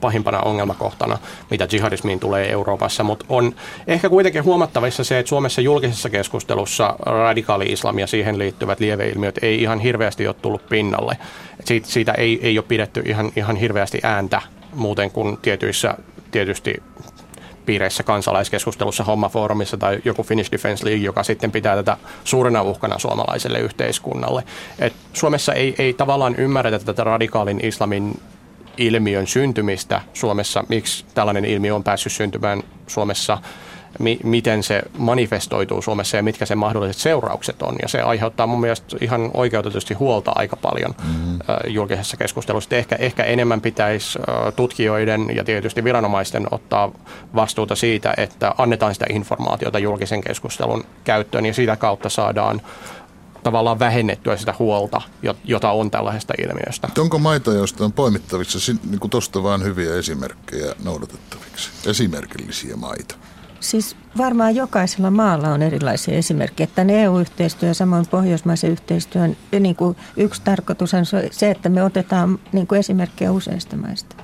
pahimpana 0.00 0.40
ongelmakohtana, 0.40 1.18
mitä 1.50 1.68
jihadismiin 1.72 2.20
tulee 2.20 2.50
Euroopassa, 2.50 3.04
mutta 3.04 3.24
on 3.28 3.54
ehkä 3.86 4.08
kuitenkin 4.08 4.44
huomattavissa 4.44 5.04
se, 5.04 5.18
että 5.18 5.28
Suomessa 5.28 5.60
julkisessa 5.60 6.10
keskustelussa 6.10 6.96
radikaali-islam 7.06 7.98
ja 7.98 8.06
siihen 8.06 8.38
liittyvät 8.38 8.80
lieveilmiöt 8.80 9.38
ei 9.42 9.62
ihan 9.62 9.80
hirveästi 9.80 10.26
ole 10.26 10.36
tullut 10.42 10.68
pinnalle. 10.68 11.18
siitä, 11.64 11.88
siitä 11.88 12.12
ei, 12.12 12.40
ei 12.42 12.58
ole 12.58 12.66
pidetty 12.68 13.02
ihan, 13.06 13.32
ihan 13.36 13.56
hirveästi 13.56 14.00
ääntä 14.02 14.42
muuten 14.74 15.10
kuin 15.10 15.36
tietyissä 15.36 15.94
tietysti 16.30 16.82
piireissä 17.66 18.02
kansalaiskeskustelussa 18.02 19.04
hommafoorumissa 19.04 19.76
tai 19.76 19.98
joku 20.04 20.22
Finnish 20.22 20.52
Defense 20.52 20.84
League, 20.84 21.04
joka 21.04 21.22
sitten 21.22 21.52
pitää 21.52 21.76
tätä 21.76 21.96
suurena 22.24 22.62
uhkana 22.62 22.98
suomalaiselle 22.98 23.58
yhteiskunnalle. 23.58 24.44
Et 24.78 24.92
Suomessa 25.12 25.52
ei, 25.52 25.74
ei 25.78 25.92
tavallaan 25.92 26.36
ymmärretä 26.36 26.78
tätä 26.78 27.04
radikaalin 27.04 27.64
islamin 27.64 28.20
ilmiön 28.76 29.26
syntymistä 29.26 30.00
Suomessa, 30.12 30.64
miksi 30.68 31.04
tällainen 31.14 31.44
ilmiö 31.44 31.74
on 31.74 31.84
päässyt 31.84 32.12
syntymään 32.12 32.62
Suomessa 32.86 33.38
mi- 33.98 34.20
miten 34.24 34.62
se 34.62 34.82
manifestoituu 34.98 35.82
Suomessa 35.82 36.16
ja 36.16 36.22
mitkä 36.22 36.46
sen 36.46 36.58
mahdolliset 36.58 37.02
seuraukset 37.02 37.62
on. 37.62 37.76
Ja 37.82 37.88
se 37.88 38.00
aiheuttaa 38.00 38.46
mun 38.46 38.60
mielestä 38.60 38.96
ihan 39.00 39.30
oikeutetusti 39.34 39.94
huolta 39.94 40.32
aika 40.34 40.56
paljon 40.56 40.94
mm-hmm. 41.04 41.38
julkisessa 41.66 42.16
keskustelussa. 42.16 42.76
Ehkä, 42.76 42.96
ehkä 42.96 43.24
enemmän 43.24 43.60
pitäisi 43.60 44.18
tutkijoiden 44.56 45.36
ja 45.36 45.44
tietysti 45.44 45.84
viranomaisten 45.84 46.46
ottaa 46.50 46.92
vastuuta 47.34 47.76
siitä, 47.76 48.14
että 48.16 48.54
annetaan 48.58 48.94
sitä 48.94 49.06
informaatiota 49.10 49.78
julkisen 49.78 50.20
keskustelun 50.20 50.84
käyttöön 51.04 51.46
ja 51.46 51.54
sitä 51.54 51.76
kautta 51.76 52.08
saadaan 52.08 52.62
tavallaan 53.42 53.78
vähennettyä 53.78 54.36
sitä 54.36 54.54
huolta, 54.58 55.00
jota 55.44 55.70
on 55.70 55.90
tällaisesta 55.90 56.34
ilmiöstä. 56.38 56.88
Onko 56.98 57.18
maita, 57.18 57.52
joista 57.52 57.84
on 57.84 57.92
poimittavissa 57.92 58.72
niin 58.90 59.10
tuosta 59.10 59.42
vain 59.42 59.62
hyviä 59.64 59.94
esimerkkejä 59.94 60.74
noudatettaviksi? 60.84 61.70
Esimerkillisiä 61.86 62.76
maita? 62.76 63.14
Siis 63.62 63.96
varmaan 64.18 64.54
jokaisella 64.54 65.10
maalla 65.10 65.48
on 65.48 65.62
erilaisia 65.62 66.14
esimerkkejä. 66.14 66.64
Että 66.64 66.82
EU-yhteistyö 66.88 67.68
ja 67.68 67.74
samoin 67.74 68.06
pohjoismaisen 68.06 68.70
yhteistyön 68.70 69.36
niin 69.60 69.76
kuin 69.76 69.96
yksi 70.16 70.42
tarkoitus 70.44 70.94
on 70.94 71.04
se, 71.30 71.50
että 71.50 71.68
me 71.68 71.82
otetaan 71.82 72.38
niin 72.52 72.66
kuin 72.66 72.78
esimerkkejä 72.78 73.32
useista 73.32 73.76
maista. 73.76 74.16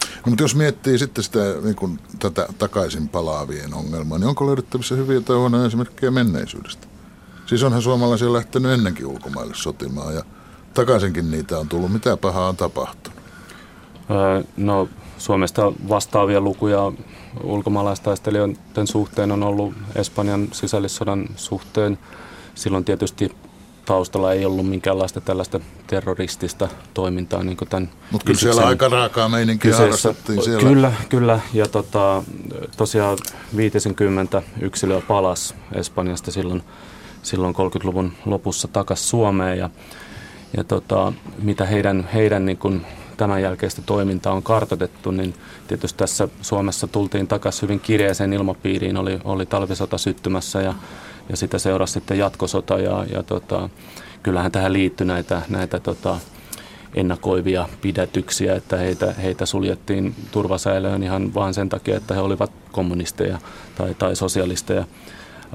No, 0.00 0.30
mutta 0.30 0.44
jos 0.44 0.54
miettii 0.54 0.98
sitten 0.98 1.24
sitä 1.24 1.38
niin 1.62 1.76
kuin 1.76 1.98
tätä 2.18 2.48
takaisin 2.58 3.08
palaavien 3.08 3.74
ongelmaa, 3.74 4.18
niin 4.18 4.28
onko 4.28 4.46
löydettävissä 4.46 4.94
hyviä 4.94 5.20
tai 5.20 5.36
huonoja 5.36 5.66
esimerkkejä 5.66 6.10
menneisyydestä? 6.10 6.86
Siis 7.46 7.62
onhan 7.62 7.82
suomalaisia 7.82 8.32
lähtenyt 8.32 8.72
ennenkin 8.72 9.06
ulkomaille 9.06 9.54
sotimaan 9.54 10.14
ja 10.14 10.22
takaisinkin 10.74 11.30
niitä 11.30 11.58
on 11.58 11.68
tullut. 11.68 11.92
Mitä 11.92 12.16
pahaa 12.16 12.48
on 12.48 12.56
tapahtunut? 12.56 13.18
No 14.56 14.88
Suomesta 15.18 15.72
vastaavia 15.88 16.40
lukuja 16.40 16.92
ulkomaalaistaistelijoiden 17.42 18.86
suhteen 18.86 19.32
on 19.32 19.42
ollut 19.42 19.74
Espanjan 19.94 20.48
sisällissodan 20.52 21.26
suhteen. 21.36 21.98
Silloin 22.54 22.84
tietysti 22.84 23.30
taustalla 23.86 24.32
ei 24.32 24.44
ollut 24.44 24.68
minkäänlaista 24.68 25.20
tällaista 25.20 25.60
terroristista 25.86 26.68
toimintaa. 26.94 27.42
Niin 27.42 27.56
Mutta 28.10 28.24
kyllä 28.24 28.40
siellä 28.40 28.66
aika 28.66 28.88
raakaa 28.88 29.28
meininkiä 29.28 29.76
harrastettiin 29.76 30.42
siellä. 30.42 30.68
Kyllä, 30.68 30.92
kyllä. 31.08 31.40
Ja 31.52 31.68
tota, 31.68 32.22
tosiaan 32.76 33.18
50 33.56 34.42
yksilöä 34.60 35.00
palas 35.00 35.54
Espanjasta 35.72 36.30
silloin, 36.30 36.62
silloin 37.22 37.54
30-luvun 37.54 38.12
lopussa 38.24 38.68
takaisin 38.68 39.06
Suomeen. 39.06 39.58
Ja, 39.58 39.70
ja 40.56 40.64
tota, 40.64 41.12
mitä 41.42 41.66
heidän, 41.66 42.08
heidän 42.14 42.46
niin 42.46 42.58
kuin 42.58 42.86
tämän 43.16 43.42
jälkeistä 43.42 43.82
toimintaa 43.86 44.32
on 44.32 44.42
kartoitettu, 44.42 45.10
niin 45.10 45.34
tietysti 45.68 45.98
tässä 45.98 46.28
Suomessa 46.42 46.86
tultiin 46.86 47.26
takaisin 47.26 47.62
hyvin 47.62 47.80
kireeseen 47.80 48.32
ilmapiiriin, 48.32 48.96
oli, 48.96 49.20
oli 49.24 49.46
talvisota 49.46 49.98
syttymässä 49.98 50.60
ja, 50.62 50.74
ja 51.28 51.36
sitä 51.36 51.58
seurasi 51.58 51.92
sitten 51.92 52.18
jatkosota 52.18 52.78
ja, 52.78 53.06
ja 53.12 53.22
tota, 53.22 53.68
kyllähän 54.22 54.52
tähän 54.52 54.72
liittyi 54.72 55.06
näitä, 55.06 55.42
näitä 55.48 55.80
tota, 55.80 56.16
ennakoivia 56.94 57.68
pidätyksiä, 57.82 58.56
että 58.56 58.76
heitä, 58.76 59.12
heitä 59.12 59.46
suljettiin 59.46 60.14
turvasäilöön 60.32 61.02
ihan 61.02 61.34
vain 61.34 61.54
sen 61.54 61.68
takia, 61.68 61.96
että 61.96 62.14
he 62.14 62.20
olivat 62.20 62.52
kommunisteja 62.72 63.38
tai, 63.74 63.94
tai 63.94 64.16
sosialisteja. 64.16 64.84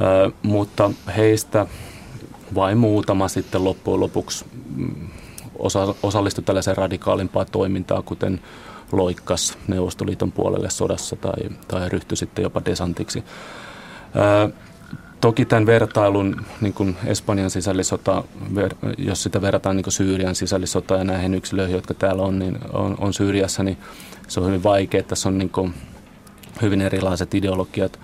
Ö, 0.02 0.32
mutta 0.44 0.92
heistä 1.18 1.66
vain 2.56 2.78
muutama 2.78 3.28
sitten 3.28 3.64
loppujen 3.64 4.00
lopuksi 4.00 4.46
osa, 5.62 5.96
osallistui 6.04 6.44
tällaiseen 6.44 6.78
radikaalimpaan 6.78 7.46
toimintaan, 7.52 8.04
kuten 8.04 8.40
loikkas 8.92 9.58
Neuvostoliiton 9.68 10.32
puolelle 10.32 10.70
sodassa 10.70 11.16
tai, 11.16 11.50
tai 11.68 11.90
ryhtyi 11.90 12.18
sitten 12.18 12.44
jopa 12.44 12.62
desantiksi. 12.66 13.24
Ää, 14.16 14.50
toki 15.22 15.46
tämän 15.46 15.66
vertailun 15.66 16.42
niin 16.62 16.74
kuin 16.74 16.98
Espanjan 17.06 17.50
sisällissota, 17.50 18.24
jos 18.98 19.24
sitä 19.24 19.42
verrataan 19.42 19.76
niin 19.76 19.92
Syyrian 19.92 20.36
sisällissota 20.36 20.96
ja 20.96 21.04
näihin 21.04 21.34
yksilöihin, 21.34 21.76
jotka 21.76 21.94
täällä 21.94 22.24
on, 22.24 22.40
niin 22.40 22.58
on, 22.74 22.96
on 23.00 23.14
Syyriassa, 23.14 23.64
niin 23.64 23.78
se 24.28 24.40
on 24.40 24.48
hyvin 24.48 24.64
vaikea. 24.64 25.04
Tässä 25.04 25.30
on 25.30 25.38
niin 25.38 25.50
kuin 25.50 25.74
hyvin 26.62 26.82
erilaiset 26.82 27.34
ideologiat 27.34 28.00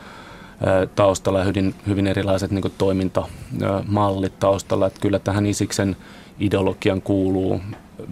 taustalla 0.96 1.40
ja 1.40 1.46
hyvin, 1.46 1.76
hyvin 1.88 2.08
erilaiset 2.08 2.52
niin 2.52 2.74
toimintamallit 2.78 4.40
taustalla. 4.40 4.88
Että 4.88 5.00
kyllä 5.00 5.20
tähän 5.20 5.46
Isiksen 5.46 5.96
ideologian 6.40 7.02
kuuluu 7.02 7.62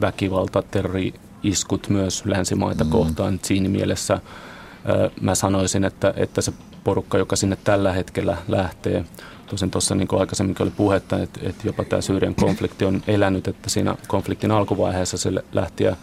väkivalta, 0.01 0.61
terrori-iskut 0.61 1.89
myös 1.89 2.25
länsimaita 2.25 2.83
mm. 2.83 2.89
kohtaan. 2.89 3.39
Siinä 3.43 3.69
mielessä 3.69 4.19
mä 5.21 5.35
sanoisin, 5.35 5.83
että, 5.83 6.13
että 6.17 6.41
se 6.41 6.53
porukka, 6.83 7.17
joka 7.17 7.35
sinne 7.35 7.57
tällä 7.63 7.93
hetkellä 7.93 8.37
lähtee, 8.47 9.05
tosin 9.47 9.71
tuossa 9.71 9.95
niin 9.95 10.07
kuin 10.07 10.19
aikaisemmin 10.19 10.55
oli 10.59 10.71
puhetta, 10.71 11.19
että, 11.19 11.39
että 11.43 11.67
jopa 11.67 11.83
tämä 11.83 12.01
Syyrian 12.01 12.35
konflikti 12.35 12.85
on 12.85 13.03
elänyt, 13.07 13.47
että 13.47 13.69
siinä 13.69 13.95
konfliktin 14.07 14.51
alkuvaiheessa 14.51 15.17
se 15.17 15.31
lähti 15.53 15.83
ja 15.83 15.95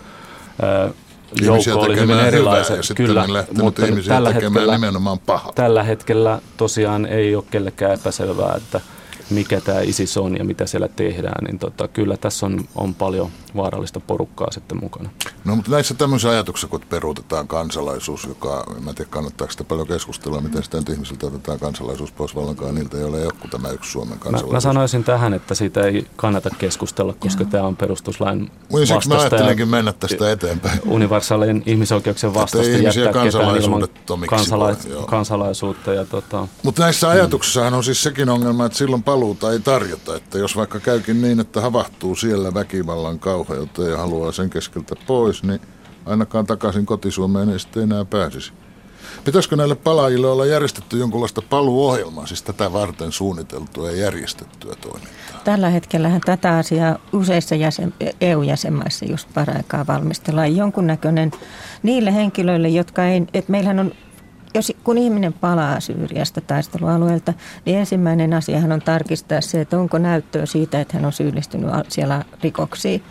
joukko 1.40 1.81
oli 1.81 1.97
hyvin 2.01 2.18
erilaiset. 2.18 2.81
Kyllä, 2.97 3.27
mutta 3.62 3.83
tällä 4.09 4.33
hetkellä, 4.33 4.73
nimenomaan 4.73 5.18
paha. 5.18 5.53
tällä 5.55 5.83
hetkellä 5.83 6.38
tosiaan 6.57 7.07
ei 7.07 7.37
ole 7.37 7.45
kellekään 7.51 7.92
epäselvää, 7.95 8.55
että 8.57 8.81
mikä 9.33 9.61
tämä 9.61 9.81
ISIS 9.81 10.16
on 10.16 10.37
ja 10.37 10.45
mitä 10.45 10.66
siellä 10.66 10.88
tehdään, 10.88 11.45
niin 11.45 11.59
tota, 11.59 11.88
kyllä 11.88 12.16
tässä 12.16 12.47
on, 12.47 12.64
on 12.75 12.95
paljon 12.95 13.31
vaarallista 13.57 14.01
porukkaa 14.01 14.51
sitten 14.51 14.79
mukana. 14.81 15.11
No 15.45 15.57
mutta 15.57 15.71
näissä 15.71 15.95
tämmöisissä 15.95 16.31
ajatuksissa, 16.31 16.68
kun 16.68 16.81
peruutetaan 16.90 17.49
kansalaisuus, 17.49 18.25
joka, 18.25 18.64
en 18.88 18.95
tiedä 18.95 19.11
kannattaako 19.11 19.51
sitä 19.51 19.64
paljon 19.64 19.87
keskustella, 19.87 20.40
miten 20.40 20.62
sitä 20.62 20.79
nyt 20.79 20.88
ihmisiltä 20.88 21.27
otetaan 21.27 21.59
kansalaisuus 21.59 22.12
pois 22.12 22.35
vallankaan 22.35 22.75
niiltä, 22.75 22.97
joilla 22.97 23.18
ei 23.18 23.25
ole 23.25 23.33
tämä 23.51 23.68
yksi 23.68 23.90
Suomen 23.90 24.18
kansalaisuus. 24.18 24.53
Mä, 24.53 24.57
mä 24.57 24.61
sanoisin 24.61 25.05
tähän, 25.05 25.35
että 25.35 25.55
siitä 25.55 25.87
ei 25.87 26.07
kannata 26.16 26.51
keskustella, 26.59 27.14
koska 27.18 27.45
tämä 27.45 27.64
on 27.64 27.77
perustuslain 27.77 28.51
vastaista. 28.73 29.09
Mä 29.09 29.21
ajattelinkin 29.21 29.68
mennä 29.68 29.92
tästä 29.92 30.33
eteenpäin. 30.33 30.81
Universaalien 30.87 31.62
ihmisoikeuksien 31.66 32.35
vastaista 32.35 32.77
jättää 32.77 33.25
ketään 33.25 33.57
ilman 33.57 33.88
kansala- 34.27 35.07
kansalaisuutta. 35.07 35.95
Ja 35.95 36.05
tota... 36.05 36.49
Mutta 36.62 36.83
näissä 36.83 37.09
ajatuksissahan 37.09 37.75
on 37.75 37.85
siis 37.85 38.03
sekin 38.03 38.29
ongelma, 38.29 38.66
että 38.66 38.79
silloin 38.79 39.03
paluuta 39.22 39.52
ei 39.52 39.61
tarjota. 39.61 40.16
Että 40.16 40.38
jos 40.38 40.56
vaikka 40.56 40.80
käykin 40.80 41.22
niin, 41.22 41.40
että 41.40 41.61
havahtuu 41.61 42.16
siellä 42.16 42.54
väkivallan 42.54 43.18
kauheuteen 43.18 43.90
ja 43.90 43.98
haluaa 43.98 44.32
sen 44.32 44.50
keskeltä 44.50 44.94
pois, 45.06 45.42
niin 45.42 45.61
Ainakaan 46.06 46.46
takaisin 46.46 46.87
kotisuomeen 46.87 47.48
ei 47.48 47.58
sitten 47.58 47.82
enää 47.82 48.04
pääsisi. 48.04 48.52
Pitäisikö 49.24 49.56
näille 49.56 49.74
palaajille 49.74 50.26
olla 50.26 50.46
järjestetty 50.46 50.98
jonkunlaista 50.98 51.42
paluohjelmaa, 51.42 52.26
siis 52.26 52.42
tätä 52.42 52.72
varten 52.72 53.12
suunniteltua 53.12 53.90
ja 53.90 53.96
järjestettyä 53.96 54.74
toimintaa? 54.80 55.40
Tällä 55.44 55.68
hetkellä 55.70 56.11
tätä 56.24 56.56
asiaa 56.56 56.98
useissa 57.12 57.54
jäsen, 57.54 57.94
EU-jäsenmaissa 58.20 59.04
just 59.04 59.28
paraikaa 59.35 59.87
valmistellaan. 59.87 60.56
Jonkunnäköinen 60.56 61.30
niille 61.82 62.14
henkilöille, 62.14 62.68
jotka 62.68 63.04
ei, 63.04 63.22
että 63.35 63.50
meillähän 63.52 63.78
on 63.78 63.92
jos, 64.54 64.72
kun 64.84 64.98
ihminen 64.98 65.32
palaa 65.32 65.80
Syyriasta 65.80 66.40
taistelualueelta, 66.40 67.34
niin 67.64 67.78
ensimmäinen 67.78 68.34
asiahan 68.34 68.72
on 68.72 68.82
tarkistaa 68.82 69.40
se, 69.40 69.60
että 69.60 69.78
onko 69.78 69.98
näyttöä 69.98 70.46
siitä, 70.46 70.80
että 70.80 70.96
hän 70.96 71.04
on 71.04 71.12
syyllistynyt 71.12 71.70
siellä 71.88 72.24
rikoksiin. 72.42 73.02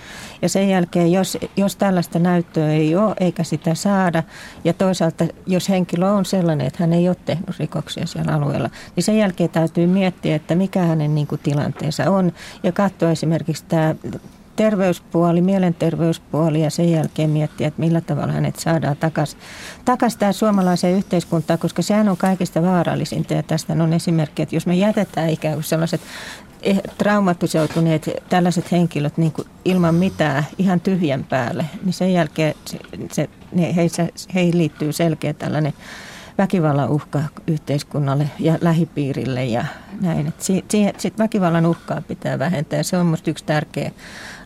Ja 0.41 0.49
sen 0.49 0.69
jälkeen, 0.69 1.11
jos, 1.11 1.37
jos 1.57 1.75
tällaista 1.75 2.19
näyttöä 2.19 2.71
ei 2.71 2.95
ole 2.95 3.15
eikä 3.19 3.43
sitä 3.43 3.75
saada, 3.75 4.23
ja 4.63 4.73
toisaalta 4.73 5.25
jos 5.47 5.69
henkilö 5.69 6.09
on 6.09 6.25
sellainen, 6.25 6.67
että 6.67 6.83
hän 6.83 6.93
ei 6.93 7.07
ole 7.07 7.17
tehnyt 7.25 7.59
rikoksia 7.59 8.05
siellä 8.05 8.33
alueella, 8.33 8.69
niin 8.95 9.03
sen 9.03 9.17
jälkeen 9.17 9.49
täytyy 9.49 9.87
miettiä, 9.87 10.35
että 10.35 10.55
mikä 10.55 10.81
hänen 10.81 11.15
niin 11.15 11.27
kuin, 11.27 11.41
tilanteensa 11.43 12.11
on, 12.11 12.31
ja 12.63 12.71
katsoa 12.71 13.11
esimerkiksi 13.11 13.65
tämä 13.67 13.95
terveyspuoli, 14.61 15.41
mielenterveyspuoli 15.41 16.61
ja 16.61 16.69
sen 16.69 16.91
jälkeen 16.91 17.29
miettiä, 17.29 17.67
että 17.67 17.79
millä 17.79 18.01
tavalla 18.01 18.33
hänet 18.33 18.55
saadaan 18.55 18.97
takaisin 18.97 19.39
takas 19.85 20.17
tähän 20.17 20.33
suomalaiseen 20.33 20.97
yhteiskuntaan, 20.97 21.59
koska 21.59 21.81
sehän 21.81 22.09
on 22.09 22.17
kaikista 22.17 22.61
vaarallisinta 22.61 23.33
ja 23.33 23.43
tästä 23.43 23.73
on 23.73 23.93
esimerkki, 23.93 24.41
että 24.41 24.55
jos 24.55 24.65
me 24.65 24.75
jätetään 24.75 25.29
ikään 25.29 25.53
kuin 25.53 25.63
sellaiset 25.63 26.01
eh, 26.61 26.81
traumatisoituneet 26.97 28.09
tällaiset 28.29 28.71
henkilöt 28.71 29.17
niin 29.17 29.31
kuin 29.31 29.47
ilman 29.65 29.95
mitään 29.95 30.45
ihan 30.57 30.79
tyhjän 30.79 31.23
päälle, 31.23 31.65
niin 31.83 31.93
sen 31.93 32.13
jälkeen 32.13 32.53
se, 32.65 32.79
se, 33.11 33.29
ne, 33.51 33.75
heissä, 33.75 34.07
heihin 34.33 34.57
liittyy 34.57 34.91
selkeä 34.91 35.33
tällainen 35.33 35.73
väkivallan 36.37 36.89
uhka 36.89 37.21
yhteiskunnalle 37.47 38.29
ja 38.39 38.57
lähipiirille 38.61 39.45
ja 39.45 39.65
näin. 40.01 40.33
Sitten 40.37 40.93
sit 40.97 41.17
väkivallan 41.19 41.65
uhkaa 41.65 42.01
pitää 42.01 42.39
vähentää 42.39 42.77
ja 42.77 42.83
se 42.83 42.97
on 42.97 43.05
minusta 43.05 43.29
yksi 43.29 43.45
tärkeä 43.45 43.91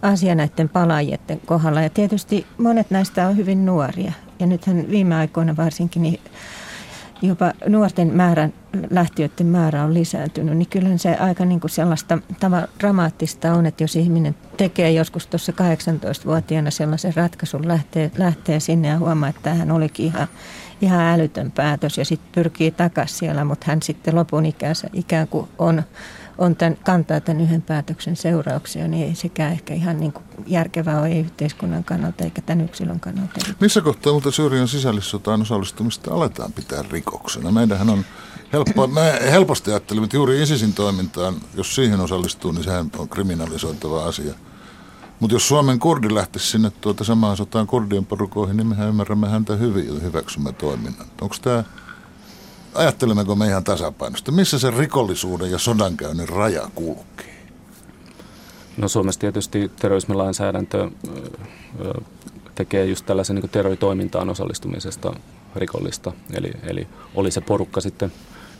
asia 0.01 0.35
näiden 0.35 0.69
palaajien 0.69 1.19
kohdalla. 1.45 1.81
Ja 1.81 1.89
tietysti 1.89 2.45
monet 2.57 2.91
näistä 2.91 3.27
on 3.27 3.37
hyvin 3.37 3.65
nuoria 3.65 4.11
ja 4.39 4.45
nythän 4.45 4.85
viime 4.89 5.15
aikoina 5.15 5.57
varsinkin 5.57 6.01
niin 6.01 6.19
jopa 7.21 7.53
nuorten 7.67 8.13
määrän, 8.13 8.53
lähtiöiden 8.89 9.47
määrä 9.47 9.83
on 9.83 9.93
lisääntynyt, 9.93 10.57
niin 10.57 10.69
kyllä 10.69 10.97
se 10.97 11.15
aika 11.15 11.45
niin 11.45 11.59
kuin 11.59 11.71
sellaista 11.71 12.17
tava, 12.39 12.67
dramaattista 12.79 13.53
on, 13.53 13.65
että 13.65 13.83
jos 13.83 13.95
ihminen 13.95 14.35
tekee 14.57 14.91
joskus 14.91 15.27
tuossa 15.27 15.51
18-vuotiaana 15.51 16.71
sellaisen 16.71 17.15
ratkaisun, 17.15 17.67
lähtee, 17.67 18.11
lähtee 18.17 18.59
sinne 18.59 18.87
ja 18.87 18.99
huomaa, 18.99 19.29
että 19.29 19.41
tämähän 19.43 19.71
olikin 19.71 20.05
ihan 20.05 20.27
ihan 20.81 21.01
älytön 21.01 21.51
päätös 21.51 21.97
ja 21.97 22.05
sitten 22.05 22.31
pyrkii 22.31 22.71
takaisin 22.71 23.17
siellä, 23.17 23.45
mutta 23.45 23.65
hän 23.69 23.81
sitten 23.81 24.15
lopun 24.15 24.45
ikänsä 24.45 24.89
ikään 24.93 25.27
kuin 25.27 25.47
on, 25.57 25.83
on 26.37 26.55
tämän, 26.55 26.77
kantaa 26.83 27.19
tämän 27.19 27.41
yhden 27.41 27.61
päätöksen 27.61 28.15
seurauksia, 28.15 28.87
niin 28.87 29.07
ei 29.07 29.15
sekään 29.15 29.51
ehkä 29.51 29.73
ihan 29.73 29.99
niin 29.99 30.11
kuin 30.11 30.23
järkevää 30.47 30.99
ole 30.99 31.07
ei 31.07 31.19
yhteiskunnan 31.19 31.83
kannalta 31.83 32.23
eikä 32.23 32.41
tämän 32.41 32.65
yksilön 32.65 32.99
kannalta. 32.99 33.33
Missä 33.59 33.81
kohtaa 33.81 34.13
mutta 34.13 34.31
Syyrian 34.31 34.67
sisällissotaan 34.67 35.41
osallistumista 35.41 36.13
aletaan 36.13 36.53
pitää 36.53 36.83
rikoksena? 36.91 37.51
Meidänhän 37.51 37.89
on 37.89 38.05
helppo, 38.53 38.87
me 38.87 39.19
helposti 39.31 39.71
ajattelemme, 39.71 40.05
että 40.05 40.17
juuri 40.17 40.41
ISISin 40.41 40.73
toimintaan, 40.73 41.35
jos 41.55 41.75
siihen 41.75 41.99
osallistuu, 41.99 42.51
niin 42.51 42.63
sehän 42.63 42.91
on 42.97 43.09
kriminalisoitava 43.09 44.05
asia. 44.05 44.33
Mutta 45.19 45.35
jos 45.35 45.47
Suomen 45.47 45.79
kurdi 45.79 46.15
lähtisi 46.15 46.47
sinne 46.47 46.69
tuota 46.69 47.03
samaan 47.03 47.37
sotaan 47.37 47.67
kurdien 47.67 48.05
porukoihin, 48.05 48.57
niin 48.57 48.67
mehän 48.67 48.87
ymmärrämme 48.87 49.29
häntä 49.29 49.55
hyvin 49.55 49.87
ja 49.87 49.99
hyväksymme 49.99 50.51
toiminnan. 50.51 51.07
Onko 51.21 51.35
tämä, 51.41 51.63
ajattelemmeko 52.75 53.35
me 53.35 53.47
ihan 53.47 53.63
tasapainosta? 53.63 54.31
Missä 54.31 54.59
se 54.59 54.71
rikollisuuden 54.71 55.51
ja 55.51 55.57
sodankäynnin 55.57 56.29
raja 56.29 56.69
kulkee? 56.75 57.35
No 58.77 58.87
Suomessa 58.87 59.21
tietysti 59.21 59.71
terrorismilainsäädäntö 59.79 60.91
tekee 62.55 62.85
just 62.85 63.05
tällaisen 63.05 63.35
niin 63.35 63.49
terroritoimintaan 63.49 64.29
osallistumisesta 64.29 65.13
rikollista. 65.55 66.11
Eli, 66.33 66.51
eli 66.63 66.87
oli 67.15 67.31
se 67.31 67.41
porukka 67.41 67.81
sitten 67.81 68.11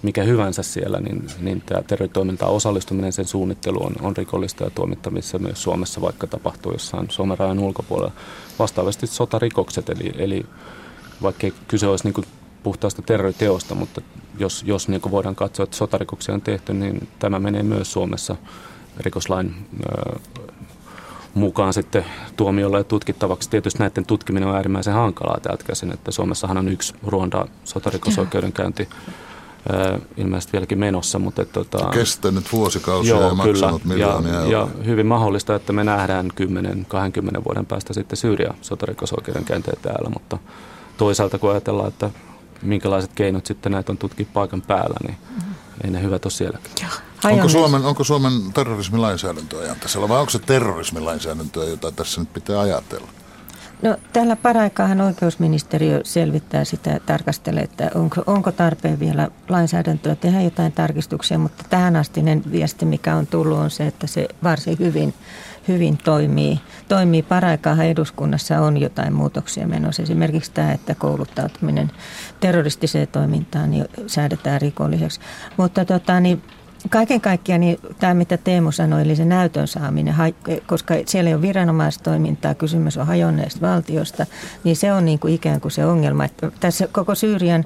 mikä 0.01 0.23
hyvänsä 0.23 0.63
siellä, 0.63 0.99
niin, 0.99 1.28
niin 1.39 1.62
tämä 1.62 1.82
terroritoimintaan 1.82 2.51
osallistuminen, 2.51 3.13
sen 3.13 3.28
suunnittelu 3.28 3.86
on, 3.86 3.95
on 4.01 4.17
rikollista 4.17 4.63
ja 4.63 4.69
tuomittavissa 4.69 5.39
myös 5.39 5.63
Suomessa, 5.63 6.01
vaikka 6.01 6.28
tapahtuu 6.28 6.71
jossain 6.71 7.10
Suomen 7.10 7.38
rajan 7.38 7.60
ulkopuolella. 7.60 8.12
Vastaavasti 8.60 9.08
sotarikokset, 9.08 9.89
eli, 9.89 10.12
eli 10.17 10.45
vaikka 11.21 11.47
kyse 11.67 11.88
olisi 11.88 12.10
niin 12.10 12.25
puhtaasta 12.65 13.01
terroriteosta, 13.01 13.75
mutta 13.75 14.01
jos, 14.39 14.63
jos 14.63 14.88
niin 14.88 15.01
voidaan 15.12 15.36
katsoa, 15.36 15.63
että 15.63 15.75
sotarikoksia 15.75 16.36
on 16.36 16.41
tehty, 16.41 16.73
niin 16.73 17.08
tämä 17.19 17.39
menee 17.39 17.63
myös 17.63 17.91
Suomessa 17.91 18.36
rikoslain 18.99 19.56
ö, 19.84 20.19
mukaan 21.34 21.73
sitten 21.73 22.06
tuomiolla 22.38 22.78
ja 22.78 22.84
tutkittavaksi. 22.84 23.49
Tietysti 23.49 23.80
näiden 23.80 24.06
tutkiminen 24.06 24.49
on 24.49 24.56
äärimmäisen 24.56 24.93
hankalaa 24.93 25.39
täältä 25.41 25.63
käsin, 25.63 25.91
että 25.91 26.12
Suomessahan 26.12 26.58
on 26.58 26.67
yksi 26.67 26.93
Ruanda 27.04 27.45
sotarikosoikeudenkäynti 27.63 28.88
ilmeisesti 30.17 30.54
vieläkin 30.54 30.80
menossa. 30.80 31.19
Mutta, 31.19 31.41
että, 31.41 31.54
tota, 31.54 31.89
Kestänyt 31.89 32.51
vuosikausia 32.51 33.15
joo, 33.15 33.28
ja 33.28 33.36
maksanut 33.36 33.82
kyllä. 33.82 33.95
miljoonia 33.95 34.34
ja, 34.34 34.47
ja 34.47 34.67
hyvin 34.86 35.06
mahdollista, 35.06 35.56
että 35.56 35.73
me 35.73 35.84
nähdään 35.84 36.32
10-20 37.39 37.43
vuoden 37.45 37.65
päästä 37.65 37.93
sitten 37.93 38.17
Syyria 38.17 38.54
sotarikosoikeudenkäyntejä 38.62 39.78
täällä, 39.82 40.10
mutta 40.10 40.38
toisaalta 40.97 41.38
kun 41.38 41.51
ajatellaan, 41.51 41.88
että 41.88 42.10
minkälaiset 42.61 43.13
keinot 43.13 43.45
sitten 43.45 43.71
näitä 43.71 43.91
on 43.91 43.97
tutkia 43.97 44.25
paikan 44.33 44.61
päällä, 44.61 44.97
niin 45.07 45.17
mm-hmm. 45.29 45.53
ei 45.83 45.91
ne 45.91 46.01
hyvät 46.01 46.25
ole 46.25 46.31
sielläkin. 46.31 46.71
Onko 47.23 47.49
Suomen, 47.49 47.85
onko 47.85 48.03
Suomen 48.03 48.33
terrorismilainsäädäntö 48.53 49.59
ajan 49.59 49.79
tasalla 49.79 50.09
vai 50.09 50.19
onko 50.19 50.29
se 50.29 50.39
terrorismilainsäädäntöä, 50.39 51.63
jota 51.65 51.91
tässä 51.91 52.21
nyt 52.21 52.33
pitää 52.33 52.59
ajatella? 52.59 53.07
No 53.81 53.97
tällä 54.13 54.35
paraikaahan 54.35 55.01
oikeusministeriö 55.01 56.01
selvittää 56.03 56.63
sitä, 56.63 56.99
tarkastelee, 57.05 57.63
että 57.63 57.91
onko, 57.95 58.23
onko 58.27 58.51
tarpeen 58.51 58.99
vielä 58.99 59.29
lainsäädäntöä 59.49 60.15
tehdä 60.15 60.41
jotain 60.41 60.71
tarkistuksia, 60.71 61.37
mutta 61.37 61.63
tähän 61.69 61.95
astinen 61.95 62.43
viesti, 62.51 62.85
mikä 62.85 63.15
on 63.15 63.27
tullut, 63.27 63.57
on 63.57 63.71
se, 63.71 63.87
että 63.87 64.07
se 64.07 64.27
varsin 64.43 64.79
hyvin, 64.79 65.13
hyvin 65.67 65.97
toimii. 65.97 66.60
toimii. 66.88 67.23
Paraikaahan 67.23 67.86
eduskunnassa 67.86 68.60
on 68.60 68.82
jotain 68.82 69.13
muutoksia 69.13 69.67
menossa. 69.67 70.04
Esimerkiksi 70.04 70.51
tämä, 70.51 70.71
että 70.71 70.95
kouluttautuminen 70.95 71.91
terroristiseen 72.39 73.08
toimintaan 73.08 73.71
niin 73.71 73.86
säädetään 74.08 74.62
rikolliseksi. 74.62 75.19
Mutta 75.58 75.86
tota, 75.86 76.19
niin 76.19 76.41
Kaiken 76.89 77.21
kaikkiaan 77.21 77.62
niin 77.62 77.78
tämä, 77.99 78.13
mitä 78.13 78.38
Teemu 78.38 78.71
sanoi, 78.71 79.01
eli 79.01 79.15
se 79.15 79.25
näytön 79.25 79.67
saaminen, 79.67 80.15
koska 80.67 80.93
siellä 81.06 81.28
ei 81.28 81.34
ole 81.34 81.41
viranomaistoimintaa, 81.41 82.56
kysymys 82.56 82.97
on 82.97 83.08
hajonneesta 83.08 83.62
valtiosta, 83.62 84.25
niin 84.63 84.75
se 84.75 84.93
on 84.93 85.06
niin 85.06 85.19
kuin 85.19 85.34
ikään 85.34 85.62
kuin 85.62 85.71
se 85.71 85.86
ongelma. 85.86 86.25
Että 86.25 86.51
tässä 86.60 86.88
koko 86.88 87.15
Syyrian 87.15 87.65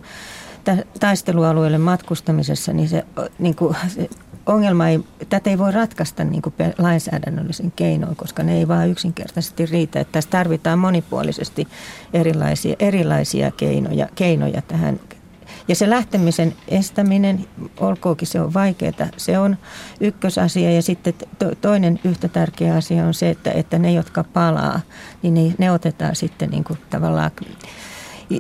taistelualueelle 1.00 1.78
matkustamisessa, 1.78 2.74
niin 2.74 2.90
se, 2.90 3.06
niin 3.40 3.56
kuin, 3.56 3.76
se 3.88 4.10
ongelma 4.46 4.88
ei, 4.88 5.00
tätä 5.30 5.50
ei 5.50 5.58
voi 5.58 5.72
ratkaista 5.72 6.24
niin 6.24 6.42
kuin 6.42 6.54
lainsäädännöllisin 6.78 7.72
keinoin, 7.76 8.16
koska 8.16 8.44
ne 8.44 8.58
ei 8.58 8.68
vaan 8.68 8.90
yksinkertaisesti 8.90 9.66
riitä. 9.66 10.00
Että 10.00 10.12
tässä 10.12 10.30
tarvitaan 10.30 10.80
monipuolisesti 10.80 11.68
erilaisia, 12.14 12.76
erilaisia 12.80 13.52
keinoja, 13.52 14.08
keinoja 14.16 14.62
tähän 14.62 15.00
ja 15.68 15.76
se 15.76 15.90
lähtemisen 15.90 16.56
estäminen, 16.68 17.46
olkoonkin 17.80 18.28
se 18.28 18.42
on 18.42 18.54
vaikeaa, 18.54 19.08
se 19.18 19.40
on 19.40 19.58
ykkösasia. 20.00 20.72
Ja 20.72 20.82
sitten 20.82 21.14
to, 21.40 21.56
toinen 21.62 22.00
yhtä 22.04 22.28
tärkeä 22.28 22.76
asia 22.76 23.06
on 23.06 23.14
se, 23.14 23.30
että, 23.30 23.52
että 23.52 23.80
ne, 23.80 23.92
jotka 23.92 24.24
palaa, 24.24 24.80
niin 25.22 25.34
ne, 25.34 25.54
ne 25.58 25.72
otetaan 25.72 26.16
sitten 26.16 26.50
niin 26.50 26.64
kuin 26.64 26.80
tavallaan 26.90 27.32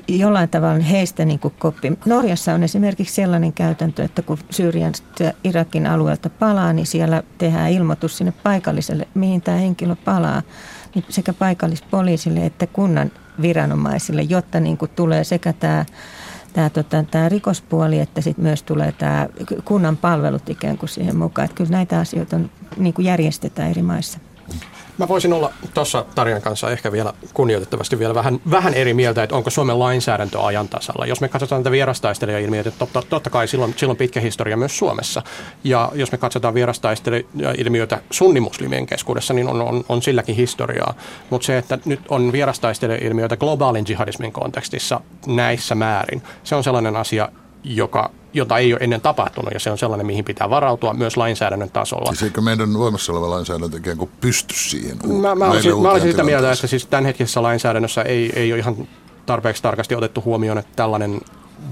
jollain 0.07 0.49
tavalla 0.49 0.83
heistä 0.83 1.25
niin 1.25 1.39
kuin 1.39 1.53
koppi. 1.59 1.93
Norjassa 2.05 2.53
on 2.53 2.63
esimerkiksi 2.63 3.15
sellainen 3.15 3.53
käytäntö, 3.53 4.03
että 4.03 4.21
kun 4.21 4.37
Syyrian 4.49 4.93
ja 5.19 5.33
Irakin 5.43 5.87
alueelta 5.87 6.29
palaa, 6.29 6.73
niin 6.73 6.85
siellä 6.85 7.23
tehdään 7.37 7.71
ilmoitus 7.71 8.17
sinne 8.17 8.33
paikalliselle, 8.43 9.07
mihin 9.13 9.41
tämä 9.41 9.57
henkilö 9.57 9.95
palaa, 10.05 10.41
niin 10.95 11.05
sekä 11.09 11.33
paikallispoliisille 11.33 12.45
että 12.45 12.67
kunnan 12.67 13.11
viranomaisille, 13.41 14.21
jotta 14.21 14.59
niin 14.59 14.77
kuin 14.77 14.91
tulee 14.95 15.23
sekä 15.23 15.53
tämä 15.53 15.85
tämä, 16.53 16.69
tota, 16.69 17.03
tämä 17.11 17.29
rikospuoli, 17.29 17.99
että 17.99 18.21
sitten 18.21 18.43
myös 18.43 18.63
tulee 18.63 18.91
tämä 18.91 19.27
kunnan 19.65 19.97
palvelut 19.97 20.49
ikään 20.49 20.77
kuin 20.77 20.89
siihen 20.89 21.17
mukaan. 21.17 21.45
Että 21.45 21.55
kyllä 21.55 21.69
näitä 21.69 21.99
asioita 21.99 22.35
on, 22.35 22.49
niin 22.77 22.93
kuin 22.93 23.05
järjestetään 23.05 23.69
eri 23.69 23.81
maissa. 23.81 24.19
Mä 24.99 25.07
voisin 25.07 25.33
olla 25.33 25.53
tuossa 25.73 26.05
Tarjan 26.15 26.41
kanssa 26.41 26.71
ehkä 26.71 26.91
vielä 26.91 27.13
kunnioitettavasti 27.33 27.99
vielä 27.99 28.15
vähän, 28.15 28.39
vähän 28.51 28.73
eri 28.73 28.93
mieltä, 28.93 29.23
että 29.23 29.35
onko 29.35 29.49
Suomen 29.49 29.79
lainsäädäntö 29.79 30.41
ajan 30.41 30.69
tasalla. 30.69 31.05
Jos 31.05 31.21
me 31.21 31.27
katsotaan 31.27 31.63
tätä 31.63 31.71
vierastaistelijailmiötä, 31.71 32.71
totta, 32.71 33.03
totta 33.09 33.29
kai 33.29 33.47
silloin, 33.47 33.73
silloin 33.77 33.97
pitkä 33.97 34.19
historia 34.19 34.57
myös 34.57 34.77
Suomessa. 34.77 35.21
Ja 35.63 35.91
jos 35.95 36.11
me 36.11 36.17
katsotaan 36.17 36.53
vierastaistelijailmiötä 36.53 38.01
sunnimuslimien 38.11 38.85
keskuudessa, 38.85 39.33
niin 39.33 39.47
on, 39.47 39.61
on, 39.61 39.83
on 39.89 40.01
silläkin 40.01 40.35
historiaa. 40.35 40.93
Mutta 41.29 41.45
se, 41.45 41.57
että 41.57 41.79
nyt 41.85 42.01
on 42.09 42.31
vierastaistelijailmiötä 42.31 43.37
globaalin 43.37 43.85
jihadismin 43.89 44.31
kontekstissa 44.31 45.01
näissä 45.27 45.75
määrin, 45.75 46.21
se 46.43 46.55
on 46.55 46.63
sellainen 46.63 46.95
asia, 46.95 47.29
joka 47.63 48.11
jota 48.33 48.57
ei 48.57 48.73
ole 48.73 48.79
ennen 48.81 49.01
tapahtunut, 49.01 49.53
ja 49.53 49.59
se 49.59 49.71
on 49.71 49.77
sellainen, 49.77 50.05
mihin 50.05 50.25
pitää 50.25 50.49
varautua 50.49 50.93
myös 50.93 51.17
lainsäädännön 51.17 51.71
tasolla. 51.71 52.05
Siis 52.05 52.23
eikö 52.23 52.41
meidän 52.41 52.73
voimassa 52.73 53.11
oleva 53.11 53.29
lainsäädäntö 53.29 53.77
ikään 53.77 53.97
kuin 53.97 54.11
pysty 54.21 54.53
siihen? 54.53 54.97
Mä, 55.21 55.35
mä, 55.35 55.45
olisin, 55.45 55.81
mä 55.81 55.91
olisin 55.91 56.11
sitä 56.11 56.23
mieltä, 56.23 56.51
että 56.51 56.67
siis 56.67 56.85
tämänhetkisessä 56.85 57.43
lainsäädännössä 57.43 58.01
ei, 58.01 58.31
ei 58.35 58.51
ole 58.53 58.59
ihan 58.59 58.87
tarpeeksi 59.25 59.63
tarkasti 59.63 59.95
otettu 59.95 60.21
huomioon, 60.25 60.57
että 60.57 60.71
tällainen 60.75 61.21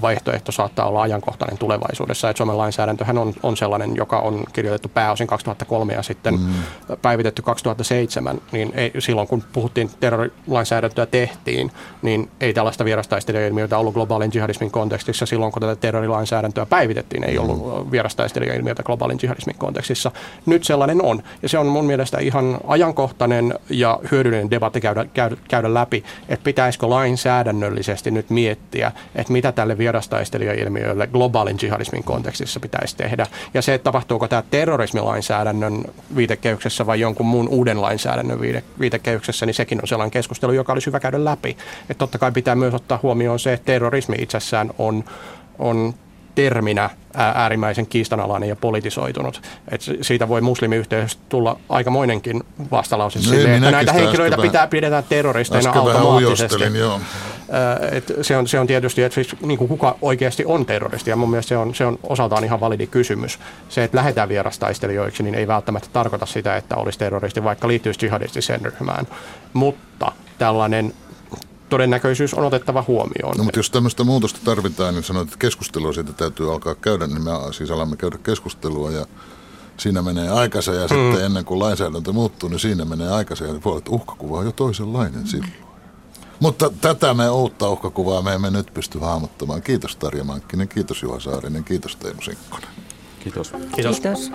vaihtoehto 0.01 0.51
saattaa 0.51 0.87
olla 0.87 1.01
ajankohtainen 1.01 1.57
tulevaisuudessa. 1.57 2.29
Että 2.29 2.37
Suomen 2.37 2.57
lainsäädäntöhän 2.57 3.17
on, 3.17 3.33
on 3.43 3.57
sellainen, 3.57 3.95
joka 3.95 4.19
on 4.19 4.43
kirjoitettu 4.53 4.89
pääosin 4.89 5.27
2003 5.27 5.93
ja 5.93 6.03
sitten 6.03 6.39
mm. 6.39 6.53
päivitetty 7.01 7.41
2007. 7.41 8.41
Niin 8.51 8.71
ei, 8.75 8.91
silloin 8.99 9.27
kun 9.27 9.43
puhuttiin 9.53 9.89
terrorilainsäädäntöä 9.99 11.05
tehtiin, 11.05 11.71
niin 12.01 12.29
ei 12.41 12.53
tällaista 12.53 12.85
vierastaistelijailmiötä 12.85 13.77
ollut 13.77 13.93
globaalin 13.93 14.31
jihadismin 14.33 14.71
kontekstissa. 14.71 15.25
Silloin 15.25 15.51
kun 15.51 15.61
tätä 15.61 15.75
terrorilainsäädäntöä 15.75 16.65
päivitettiin, 16.65 17.23
ei 17.23 17.37
ollut 17.37 17.85
mm. 17.85 17.91
vierastaistelijailmiötä 17.91 18.83
globaalin 18.83 19.19
jihadismin 19.21 19.55
kontekstissa. 19.57 20.11
Nyt 20.45 20.63
sellainen 20.63 21.03
on. 21.03 21.23
Ja 21.41 21.49
se 21.49 21.57
on 21.57 21.67
mun 21.67 21.85
mielestä 21.85 22.19
ihan 22.19 22.57
ajankohtainen 22.67 23.53
ja 23.69 23.99
hyödyllinen 24.11 24.51
debatti 24.51 24.81
käydä, 24.81 25.05
käydä, 25.05 25.35
käydä 25.47 25.73
läpi, 25.73 26.03
että 26.29 26.43
pitäisikö 26.43 26.89
lainsäädännöllisesti 26.89 28.11
nyt 28.11 28.29
miettiä, 28.29 28.91
että 29.15 29.33
mitä 29.33 29.51
tälle 29.51 29.76
vierastaistelijailmiöille 29.77 31.07
globaalin 31.07 31.57
jihadismin 31.61 32.03
kontekstissa 32.03 32.59
pitäisi 32.59 32.97
tehdä. 32.97 33.27
Ja 33.53 33.61
se, 33.61 33.73
että 33.73 33.83
tapahtuuko 33.83 34.27
tämä 34.27 34.43
terrorismilainsäädännön 34.51 35.85
viitekehyksessä 36.15 36.85
vai 36.85 36.99
jonkun 36.99 37.25
muun 37.25 37.49
uuden 37.49 37.81
lainsäädännön 37.81 38.39
viitekehyksessä, 38.79 39.45
niin 39.45 39.53
sekin 39.53 39.79
on 39.81 39.87
sellainen 39.87 40.11
keskustelu, 40.11 40.51
joka 40.51 40.73
olisi 40.73 40.87
hyvä 40.87 40.99
käydä 40.99 41.25
läpi. 41.25 41.57
Että 41.81 41.99
totta 41.99 42.17
kai 42.17 42.31
pitää 42.31 42.55
myös 42.55 42.73
ottaa 42.73 42.99
huomioon 43.03 43.39
se, 43.39 43.53
että 43.53 43.65
terrorismi 43.65 44.15
itsessään 44.19 44.71
on, 44.77 45.03
on 45.59 45.93
terminä 46.37 46.89
äärimmäisen 47.13 47.87
kiistanalainen 47.87 48.49
ja 48.49 48.55
politisoitunut. 48.55 49.41
Et 49.71 49.81
siitä 50.01 50.27
voi 50.27 50.41
muslimiyhteisöstä 50.41 51.21
tulla 51.29 51.59
aikamoinenkin 51.69 52.43
vastalause 52.71 53.19
no, 53.19 53.23
sille, 53.23 53.55
että 53.55 53.71
näitä 53.71 53.93
henkilöitä 53.93 54.37
pitää 54.37 54.67
pidetään 54.67 55.03
terroristeina 55.09 55.71
automaattisesti. 55.71 56.63
Et 57.91 58.13
se, 58.21 58.37
on, 58.37 58.47
se 58.47 58.59
on 58.59 58.67
tietysti, 58.67 59.03
että 59.03 59.15
siis, 59.15 59.41
niin 59.41 59.57
kuin 59.57 59.67
kuka 59.67 59.95
oikeasti 60.01 60.45
on 60.45 60.65
terroristi, 60.65 61.09
ja 61.09 61.15
mun 61.15 61.29
mielestä 61.29 61.49
se 61.49 61.57
on, 61.57 61.75
se 61.75 61.85
on 61.85 61.99
osaltaan 62.03 62.43
ihan 62.43 62.59
validi 62.59 62.87
kysymys. 62.87 63.39
Se, 63.69 63.83
että 63.83 63.97
lähdetään 63.97 64.29
vierastaistelijoiksi, 64.29 65.23
niin 65.23 65.35
ei 65.35 65.47
välttämättä 65.47 65.89
tarkoita 65.93 66.25
sitä, 66.25 66.57
että 66.57 66.75
olisi 66.75 66.99
terroristi, 66.99 67.43
vaikka 67.43 67.67
liittyisi 67.67 68.05
jihadistiseen 68.05 68.61
ryhmään. 68.61 69.07
Mutta 69.53 70.11
tällainen 70.37 70.93
todennäköisyys 71.69 72.33
on 72.33 72.45
otettava 72.45 72.83
huomioon. 72.87 73.37
No, 73.37 73.43
mutta 73.43 73.59
jos 73.59 73.69
tämmöistä 73.69 74.03
muutosta 74.03 74.39
tarvitaan, 74.43 74.93
niin 74.93 75.03
sanoit, 75.03 75.27
että 75.27 75.39
keskustelua 75.39 75.93
siitä 75.93 76.13
täytyy 76.13 76.51
alkaa 76.51 76.75
käydä, 76.75 77.07
niin 77.07 77.21
me 77.21 77.31
siis 77.51 77.71
alamme 77.71 77.95
käydä 77.95 78.17
keskustelua 78.17 78.91
ja 78.91 79.05
siinä 79.77 80.01
menee 80.01 80.29
aikansa 80.29 80.73
ja 80.73 80.87
mm. 80.87 80.87
sitten 80.87 81.25
ennen 81.25 81.45
kuin 81.45 81.59
lainsäädäntö 81.59 82.11
muuttuu, 82.11 82.49
niin 82.49 82.59
siinä 82.59 82.85
menee 82.85 83.11
aikansa 83.11 83.45
ja 83.45 83.53
puolet, 83.63 83.77
että 83.77 83.91
uhkakuva 83.91 84.37
on 84.37 84.45
jo 84.45 84.51
toisenlainen 84.51 85.27
silloin. 85.27 85.67
Mutta 86.39 86.71
tätä 86.81 87.13
me 87.13 87.29
uutta 87.29 87.69
uhkakuvaa 87.69 88.21
me 88.21 88.33
emme 88.33 88.49
nyt 88.49 88.73
pysty 88.73 88.99
hahmottamaan. 88.99 89.61
Kiitos 89.61 89.95
Tarja 89.95 90.23
Mankkinen, 90.23 90.67
kiitos 90.67 91.03
Juha 91.03 91.19
Saarinen, 91.19 91.63
kiitos 91.63 91.95
Teemu 91.95 92.21
Sinkkonen. 92.21 92.69
Kiitos. 93.23 93.51
Kiitos. 93.75 93.99
kiitos. 93.99 94.31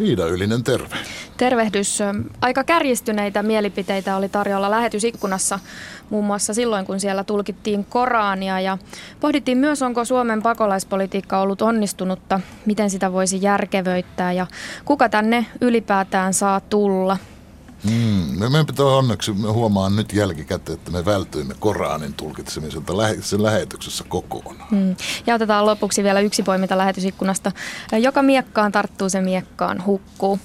Iida 0.00 0.26
Ylinen, 0.26 0.64
terve. 0.64 0.96
Tervehdys. 1.36 1.98
Aika 2.40 2.64
kärjistyneitä 2.64 3.42
mielipiteitä 3.42 4.16
oli 4.16 4.28
tarjolla 4.28 4.70
lähetysikkunassa, 4.70 5.58
muun 6.10 6.24
muassa 6.24 6.54
silloin, 6.54 6.86
kun 6.86 7.00
siellä 7.00 7.24
tulkittiin 7.24 7.84
Korania. 7.84 8.60
Ja 8.60 8.78
pohdittiin 9.20 9.58
myös, 9.58 9.82
onko 9.82 10.04
Suomen 10.04 10.42
pakolaispolitiikka 10.42 11.40
ollut 11.40 11.62
onnistunutta, 11.62 12.40
miten 12.66 12.90
sitä 12.90 13.12
voisi 13.12 13.38
järkevöittää 13.42 14.32
ja 14.32 14.46
kuka 14.84 15.08
tänne 15.08 15.46
ylipäätään 15.60 16.34
saa 16.34 16.60
tulla. 16.60 17.16
Mm, 17.84 18.38
me 18.38 18.48
meidän 18.48 18.66
pitää 18.66 18.86
onneksi, 18.86 19.32
me 19.32 19.48
huomaan 19.48 19.96
nyt 19.96 20.12
jälkikäteen, 20.12 20.78
että 20.78 20.90
me 20.90 21.04
vältyimme 21.04 21.54
Koranin 21.60 22.14
tulkitsemiselta 22.14 22.92
sen 23.20 23.42
lähetyksessä 23.42 24.04
kokonaan. 24.08 24.68
Mm. 24.70 24.96
Ja 25.26 25.34
otetaan 25.34 25.66
lopuksi 25.66 26.02
vielä 26.02 26.20
yksi 26.20 26.42
poiminta 26.42 26.78
lähetysikkunasta. 26.78 27.52
Joka 27.92 28.22
miekkaan 28.22 28.72
tarttuu, 28.72 29.08
se 29.08 29.20
miekkaan 29.20 29.84
hukkuu. 29.86 30.38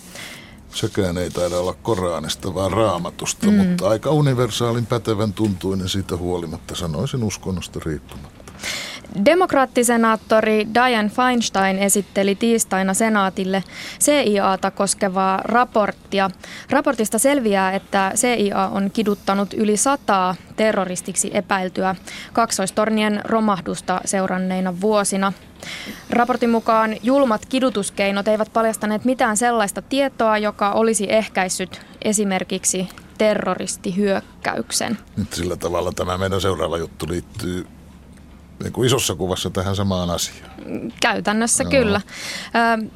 Sekään 0.73 1.17
ei 1.17 1.29
taida 1.29 1.57
olla 1.57 1.73
Koranista, 1.73 2.55
vaan 2.55 2.71
raamatusta, 2.71 3.47
mm. 3.47 3.53
mutta 3.53 3.89
aika 3.89 4.11
universaalin 4.11 4.85
pätevän 4.85 5.33
tuntuinen 5.33 5.89
siitä 5.89 6.17
huolimatta, 6.17 6.75
sanoisin 6.75 7.23
uskonnosta 7.23 7.79
riippumatta. 7.85 8.53
Demokraattisenaattori 9.25 10.67
Diane 10.73 11.09
Feinstein 11.09 11.79
esitteli 11.79 12.35
tiistaina 12.35 12.93
senaatille 12.93 13.63
CIAta 13.99 14.71
koskevaa 14.71 15.41
raporttia. 15.43 16.29
Raportista 16.69 17.19
selviää, 17.19 17.71
että 17.71 18.11
CIA 18.15 18.67
on 18.67 18.91
kiduttanut 18.91 19.53
yli 19.53 19.77
sataa 19.77 20.35
terroristiksi 20.55 21.31
epäiltyä 21.33 21.95
kaksoistornien 22.33 23.21
romahdusta 23.23 24.01
seuranneina 24.05 24.81
vuosina. 24.81 25.33
Raportin 26.09 26.49
mukaan 26.49 26.95
julmat 27.03 27.45
kidutuskeinot 27.45 28.27
eivät 28.27 28.53
paljastaneet 28.53 29.05
mitään 29.05 29.37
sellaista 29.37 29.81
tietoa, 29.81 30.37
joka 30.37 30.71
olisi 30.71 31.05
ehkäissyt 31.09 31.81
esimerkiksi 32.01 32.89
terroristihyökkäyksen. 33.17 34.97
Nyt 35.17 35.33
sillä 35.33 35.55
tavalla 35.55 35.91
tämä 35.91 36.17
meidän 36.17 36.41
seuraava 36.41 36.77
juttu 36.77 37.05
liittyy 37.09 37.67
niin 38.63 38.73
kuin 38.73 38.87
isossa 38.87 39.15
kuvassa 39.15 39.49
tähän 39.49 39.75
samaan 39.75 40.09
asiaan. 40.09 40.51
Käytännössä 41.01 41.63
no. 41.63 41.69
kyllä. 41.69 42.01
Ö, 42.81 42.87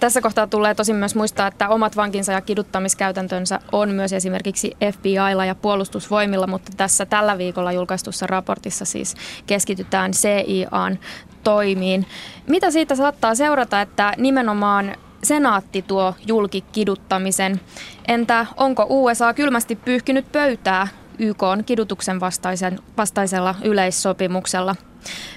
tässä 0.00 0.20
kohtaa 0.20 0.46
tulee 0.46 0.74
tosin 0.74 0.96
myös 0.96 1.14
muistaa, 1.14 1.46
että 1.46 1.68
omat 1.68 1.96
vankinsa 1.96 2.32
ja 2.32 2.40
kiduttamiskäytäntönsä 2.40 3.60
on 3.72 3.90
myös 3.90 4.12
esimerkiksi 4.12 4.76
FBIlla 4.92 5.44
ja 5.44 5.54
puolustusvoimilla, 5.54 6.46
mutta 6.46 6.72
tässä 6.76 7.06
tällä 7.06 7.38
viikolla 7.38 7.72
julkaistussa 7.72 8.26
raportissa 8.26 8.84
siis 8.84 9.14
keskitytään 9.46 10.12
CIAn 10.12 10.98
toimiin. 11.44 12.06
Mitä 12.46 12.70
siitä 12.70 12.94
saattaa 12.94 13.34
seurata, 13.34 13.80
että 13.80 14.12
nimenomaan 14.16 14.96
senaatti 15.22 15.82
tuo 15.82 16.14
julki 16.26 16.60
kiduttamisen? 16.60 17.60
Entä 18.08 18.46
onko 18.56 18.86
USA 18.88 19.34
kylmästi 19.34 19.76
pyyhkinyt 19.76 20.32
pöytää 20.32 20.88
YK 21.20 21.42
on 21.42 21.64
kidutuksen 21.64 22.20
vastaisen, 22.20 22.78
vastaisella 22.96 23.54
yleissopimuksella? 23.64 24.76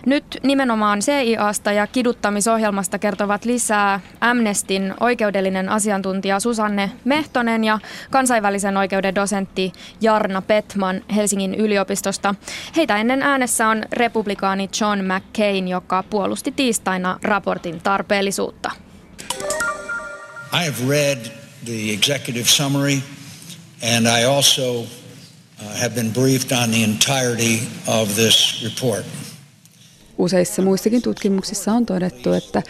Nyt 0.05 0.39
nimenomaan 0.43 0.99
CIAsta 0.99 1.71
ja 1.71 1.87
kiduttamisohjelmasta 1.87 2.99
kertovat 2.99 3.45
lisää 3.45 3.99
Amnestin 4.21 4.93
oikeudellinen 4.99 5.69
asiantuntija 5.69 6.39
Susanne 6.39 6.91
Mehtonen 7.05 7.63
ja 7.63 7.79
kansainvälisen 8.09 8.77
oikeuden 8.77 9.15
dosentti 9.15 9.73
Jarna 10.01 10.41
Petman 10.41 11.01
Helsingin 11.15 11.55
yliopistosta. 11.55 12.35
Heitä 12.75 12.97
ennen 12.97 13.21
äänessä 13.21 13.67
on 13.67 13.83
republikaani 13.91 14.69
John 14.81 14.99
McCain, 14.99 15.67
joka 15.67 16.03
puolusti 16.09 16.51
tiistaina 16.51 17.19
raportin 17.23 17.81
tarpeellisuutta. 17.81 18.71
I 20.53 20.65
have 20.65 20.89
read 20.89 21.17
the 21.65 21.93
executive 21.93 22.45
summary 22.45 22.97
and 23.97 24.05
I 24.19 24.25
also 24.25 24.85
have 25.81 25.89
been 25.89 26.13
briefed 26.13 26.51
on 26.63 26.71
the 26.71 26.83
entirety 26.83 27.59
of 27.87 28.15
this 28.15 28.63
report. 28.63 29.05
Useissa 30.17 30.61
muissakin 30.61 31.01
tutkimuksissa 31.01 31.73
on 31.73 31.85
todettu, 31.85 32.33
että 32.33 32.63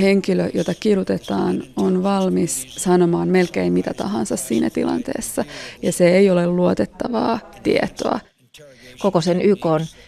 henkilö, 0.00 0.50
jota 0.54 0.74
kidutetaan, 0.74 1.62
on 1.76 2.02
valmis 2.02 2.66
sanomaan 2.68 3.28
melkein 3.28 3.72
mitä 3.72 3.94
tahansa 3.94 4.36
siinä 4.36 4.70
tilanteessa, 4.70 5.44
ja 5.82 5.92
se 5.92 6.16
ei 6.16 6.30
ole 6.30 6.46
luotettavaa 6.46 7.50
tietoa. 7.62 8.20
Koko 9.02 9.20
sen 9.20 9.42
YK 9.42 9.64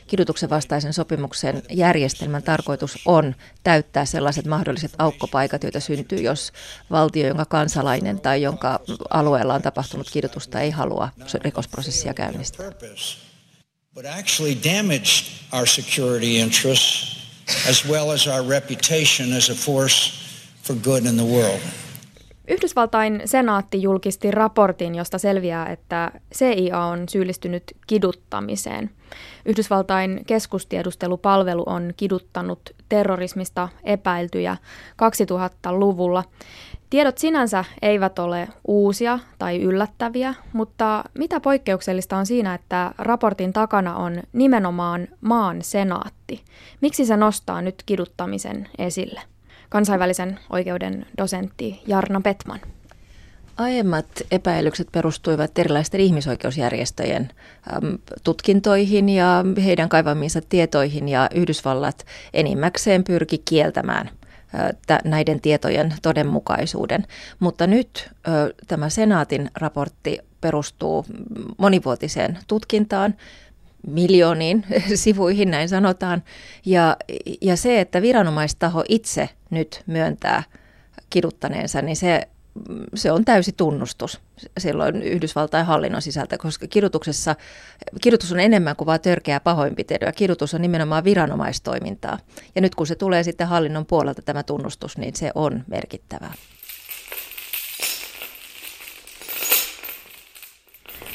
kidutuksen 0.06 0.50
vastaisen 0.50 0.92
sopimuksen 0.92 1.62
järjestelmän 1.70 2.42
tarkoitus 2.42 2.98
on 3.06 3.34
täyttää 3.62 4.04
sellaiset 4.04 4.46
mahdolliset 4.46 4.92
aukkopaikat, 4.98 5.62
joita 5.62 5.80
syntyy, 5.80 6.18
jos 6.18 6.52
valtio, 6.90 7.28
jonka 7.28 7.44
kansalainen 7.44 8.20
tai 8.20 8.42
jonka 8.42 8.80
alueella 9.10 9.54
on 9.54 9.62
tapahtunut 9.62 10.10
kidutusta, 10.10 10.60
ei 10.60 10.70
halua 10.70 11.08
rikosprosessia 11.42 12.14
käynnistää. 12.14 12.72
As 17.70 17.88
well 17.88 18.10
as 18.10 18.26
our 18.26 18.48
reputation 18.48 19.32
as 19.36 19.50
a 19.50 19.54
force 19.54 20.12
for 20.62 20.76
good 20.76 21.06
in 21.06 21.16
the 21.16 21.26
world. 21.26 21.83
Yhdysvaltain 22.48 23.22
senaatti 23.24 23.82
julkisti 23.82 24.30
raportin, 24.30 24.94
josta 24.94 25.18
selviää, 25.18 25.66
että 25.66 26.12
CIA 26.34 26.84
on 26.84 27.08
syyllistynyt 27.08 27.62
kiduttamiseen. 27.86 28.90
Yhdysvaltain 29.44 30.20
keskustiedustelupalvelu 30.26 31.62
on 31.66 31.92
kiduttanut 31.96 32.60
terrorismista 32.88 33.68
epäiltyjä 33.84 34.56
2000-luvulla. 35.02 36.24
Tiedot 36.90 37.18
sinänsä 37.18 37.64
eivät 37.82 38.18
ole 38.18 38.48
uusia 38.68 39.18
tai 39.38 39.62
yllättäviä, 39.62 40.34
mutta 40.52 41.04
mitä 41.18 41.40
poikkeuksellista 41.40 42.16
on 42.16 42.26
siinä, 42.26 42.54
että 42.54 42.94
raportin 42.98 43.52
takana 43.52 43.96
on 43.96 44.22
nimenomaan 44.32 45.08
maan 45.20 45.62
senaatti? 45.62 46.44
Miksi 46.80 47.04
se 47.06 47.16
nostaa 47.16 47.62
nyt 47.62 47.82
kiduttamisen 47.86 48.68
esille? 48.78 49.33
Kansainvälisen 49.74 50.38
oikeuden 50.50 51.06
dosentti 51.18 51.82
Jarna 51.86 52.20
Petman. 52.20 52.60
Aiemmat 53.56 54.06
epäilykset 54.30 54.88
perustuivat 54.92 55.58
erilaisten 55.58 56.00
ihmisoikeusjärjestöjen 56.00 57.30
tutkintoihin 58.24 59.08
ja 59.08 59.44
heidän 59.64 59.88
kaivamiinsa 59.88 60.40
tietoihin 60.48 61.08
ja 61.08 61.28
Yhdysvallat 61.34 62.06
enimmäkseen 62.34 63.04
pyrki 63.04 63.38
kieltämään 63.44 64.10
näiden 65.04 65.40
tietojen 65.40 65.94
todenmukaisuuden. 66.02 67.06
Mutta 67.38 67.66
nyt 67.66 68.10
tämä 68.68 68.88
senaatin 68.88 69.50
raportti 69.54 70.18
perustuu 70.40 71.06
monivuotiseen 71.58 72.38
tutkintaan, 72.46 73.14
miljooniin 73.86 74.66
sivuihin, 74.94 75.50
näin 75.50 75.68
sanotaan. 75.68 76.22
Ja, 76.66 76.96
ja 77.40 77.56
se, 77.56 77.80
että 77.80 78.02
viranomaistaho 78.02 78.84
itse 78.88 79.28
nyt 79.50 79.82
myöntää 79.86 80.42
kiduttaneensa, 81.10 81.82
niin 81.82 81.96
se, 81.96 82.22
se 82.94 83.12
on 83.12 83.24
täysi 83.24 83.52
tunnustus 83.52 84.20
silloin 84.58 85.02
Yhdysvaltain 85.02 85.66
hallinnon 85.66 86.02
sisältä, 86.02 86.38
koska 86.38 86.66
kidutuksessa, 86.66 87.36
kidutus 88.00 88.32
on 88.32 88.40
enemmän 88.40 88.76
kuin 88.76 88.86
vain 88.86 89.00
törkeää 89.00 89.40
pahoinpitelyä. 89.40 90.12
Kidutus 90.12 90.54
on 90.54 90.62
nimenomaan 90.62 91.04
viranomaistoimintaa. 91.04 92.18
Ja 92.54 92.60
nyt 92.60 92.74
kun 92.74 92.86
se 92.86 92.94
tulee 92.94 93.22
sitten 93.22 93.48
hallinnon 93.48 93.86
puolelta 93.86 94.22
tämä 94.22 94.42
tunnustus, 94.42 94.98
niin 94.98 95.16
se 95.16 95.30
on 95.34 95.64
merkittävää. 95.66 96.34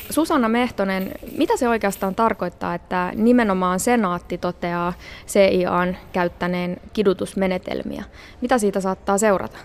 Susanna 0.09 0.49
Mehtonen, 0.49 1.11
mitä 1.37 1.57
se 1.57 1.69
oikeastaan 1.69 2.15
tarkoittaa, 2.15 2.75
että 2.75 3.11
nimenomaan 3.15 3.79
senaatti 3.79 4.37
toteaa 4.37 4.93
CIAn 5.27 5.97
käyttäneen 6.13 6.77
kidutusmenetelmiä? 6.93 8.03
Mitä 8.41 8.57
siitä 8.57 8.81
saattaa 8.81 9.17
seurata? 9.17 9.57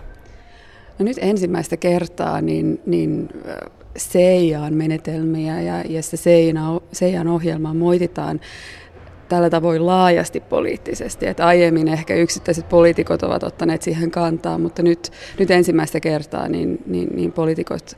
No 0.98 1.04
nyt 1.04 1.16
ensimmäistä 1.20 1.76
kertaa 1.76 2.40
niin, 2.40 2.80
niin 2.86 3.28
CIAn 3.98 4.74
menetelmiä 4.74 5.60
ja, 5.60 5.80
ja 5.88 6.02
se 6.02 6.16
CIAn 6.94 7.28
ohjelmaa 7.28 7.74
moititaan 7.74 8.40
tällä 9.28 9.50
tavoin 9.50 9.86
laajasti 9.86 10.40
poliittisesti. 10.40 11.26
Että 11.26 11.46
aiemmin 11.46 11.88
ehkä 11.88 12.14
yksittäiset 12.14 12.68
poliitikot 12.68 13.22
ovat 13.22 13.42
ottaneet 13.42 13.82
siihen 13.82 14.10
kantaa, 14.10 14.58
mutta 14.58 14.82
nyt, 14.82 15.12
nyt 15.38 15.50
ensimmäistä 15.50 16.00
kertaa 16.00 16.48
niin, 16.48 16.82
niin, 16.86 17.08
niin 17.16 17.32
poliitikot 17.32 17.94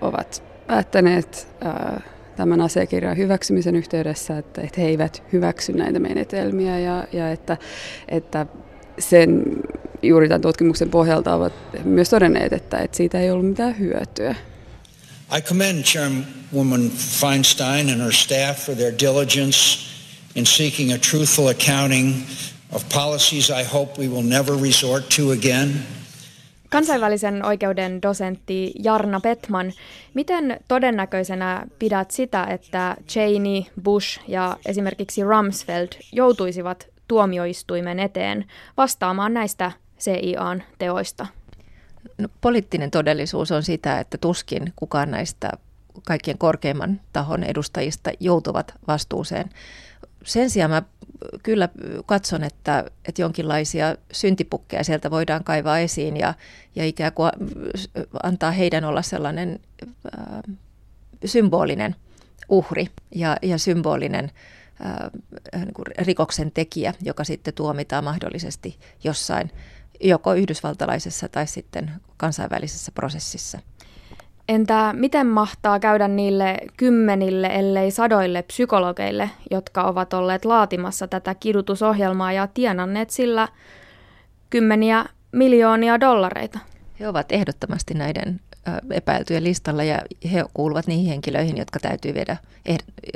ovat 0.00 0.51
päättäneet 0.66 1.48
tämän 2.36 2.60
asiakirjan 2.60 3.16
hyväksymisen 3.16 3.76
yhteydessä, 3.76 4.38
että, 4.38 4.60
että 4.60 4.80
he 4.80 4.86
eivät 4.86 5.22
hyväksy 5.32 5.72
näitä 5.72 5.98
menetelmiä 5.98 6.78
ja, 6.78 7.06
ja 7.12 7.30
että, 7.32 7.56
että 8.08 8.46
sen 8.98 9.44
juuri 10.02 10.28
tämän 10.28 10.40
tutkimuksen 10.40 10.90
pohjalta 10.90 11.34
ovat 11.34 11.52
myös 11.84 12.10
todenneet, 12.10 12.52
että, 12.52 12.78
että 12.78 12.96
siitä 12.96 13.20
ei 13.20 13.30
ollut 13.30 13.46
mitään 13.46 13.78
hyötyä. 13.78 14.34
I 15.36 15.40
commend 15.40 15.82
Chairwoman 15.82 16.90
Feinstein 16.90 17.90
and 17.90 18.00
her 18.00 18.12
staff 18.12 18.66
for 18.66 18.74
their 18.74 18.92
diligence 19.00 19.78
in 20.34 20.46
seeking 20.46 20.92
a 20.92 20.98
truthful 20.98 21.48
accounting 21.48 22.14
of 22.72 22.82
policies 22.88 23.50
I 23.50 23.64
hope 23.72 24.00
we 24.00 24.08
will 24.08 24.22
never 24.22 24.54
resort 24.62 25.08
to 25.16 25.30
again. 25.30 25.82
Kansainvälisen 26.72 27.44
oikeuden 27.44 28.02
dosentti 28.02 28.72
Jarna 28.82 29.20
Petman, 29.20 29.72
miten 30.14 30.60
todennäköisenä 30.68 31.66
pidät 31.78 32.10
sitä, 32.10 32.44
että 32.44 32.96
Cheney, 33.08 33.62
Bush 33.82 34.20
ja 34.28 34.56
esimerkiksi 34.66 35.22
Rumsfeld 35.24 35.88
joutuisivat 36.12 36.88
tuomioistuimen 37.08 38.00
eteen 38.00 38.44
vastaamaan 38.76 39.34
näistä 39.34 39.72
CIAn 39.98 40.62
teoista? 40.78 41.26
No, 42.18 42.28
poliittinen 42.40 42.90
todellisuus 42.90 43.52
on 43.52 43.62
sitä, 43.62 44.00
että 44.00 44.18
tuskin 44.18 44.72
kukaan 44.76 45.10
näistä 45.10 45.50
kaikkien 46.06 46.38
korkeimman 46.38 47.00
tahon 47.12 47.44
edustajista 47.44 48.10
joutuvat 48.20 48.74
vastuuseen. 48.86 49.50
Sen 50.24 50.50
sijaan 50.50 50.70
mä 50.70 50.82
kyllä 51.42 51.68
katson, 52.06 52.44
että, 52.44 52.84
että 53.08 53.22
jonkinlaisia 53.22 53.96
syntipukkeja 54.12 54.84
sieltä 54.84 55.10
voidaan 55.10 55.44
kaivaa 55.44 55.78
esiin 55.78 56.16
ja, 56.16 56.34
ja 56.74 56.84
ikään 56.84 57.12
kuin 57.12 57.30
antaa 58.22 58.50
heidän 58.50 58.84
olla 58.84 59.02
sellainen 59.02 59.60
äh, 59.86 60.56
symbolinen 61.24 61.96
uhri 62.48 62.86
ja, 63.14 63.36
ja 63.42 63.58
symbolinen 63.58 64.30
äh, 64.86 65.10
niin 65.54 65.74
kuin 65.74 65.86
rikoksen 65.98 66.52
tekijä, 66.52 66.94
joka 67.02 67.24
sitten 67.24 67.54
tuomitaan 67.54 68.04
mahdollisesti 68.04 68.78
jossain 69.04 69.50
joko 70.00 70.34
yhdysvaltalaisessa 70.34 71.28
tai 71.28 71.46
sitten 71.46 71.90
kansainvälisessä 72.16 72.92
prosessissa. 72.92 73.58
Entä 74.48 74.94
miten 74.96 75.26
mahtaa 75.26 75.80
käydä 75.80 76.08
niille 76.08 76.56
kymmenille, 76.76 77.46
ellei 77.46 77.90
sadoille 77.90 78.42
psykologeille, 78.42 79.30
jotka 79.50 79.82
ovat 79.82 80.14
olleet 80.14 80.44
laatimassa 80.44 81.08
tätä 81.08 81.34
kidutusohjelmaa 81.34 82.32
ja 82.32 82.46
tienanneet 82.46 83.10
sillä 83.10 83.48
kymmeniä 84.50 85.04
miljoonia 85.32 86.00
dollareita? 86.00 86.58
He 87.00 87.08
ovat 87.08 87.32
ehdottomasti 87.32 87.94
näiden 87.94 88.40
epäiltyjen 88.90 89.44
listalla 89.44 89.84
ja 89.84 89.98
he 90.32 90.44
kuuluvat 90.54 90.86
niihin 90.86 91.08
henkilöihin, 91.08 91.56
jotka 91.56 91.80
täytyy 91.80 92.14
viedä 92.14 92.36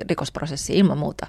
rikosprosessiin 0.09 0.78
ilman 0.78 0.99
muuta. 0.99 1.26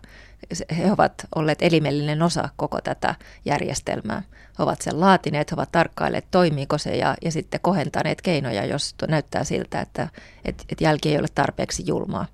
He 0.78 0.92
ovat 0.92 1.14
olleet 1.36 1.62
elimellinen 1.62 2.22
osa 2.22 2.50
koko 2.56 2.82
tätä 2.82 3.16
järjestelmää. 3.46 4.24
He 4.32 4.64
ovat 4.64 4.82
sen 4.82 5.00
laatineet, 5.00 5.52
he 5.52 5.56
ovat 5.56 5.72
tarkkailleet, 5.72 6.26
toimiiko 6.32 6.78
se 6.78 6.96
ja, 6.96 7.16
ja 7.26 7.32
sitten 7.32 7.60
kohentaneet 7.64 8.22
keinoja, 8.22 8.66
jos 8.66 8.96
näyttää 9.08 9.44
siltä, 9.44 9.82
että 9.82 10.08
et, 10.46 10.66
et 10.72 10.82
jälki 10.82 11.10
ei 11.10 11.20
ole 11.20 11.28
tarpeeksi 11.36 11.84
julmaa. 11.86 12.26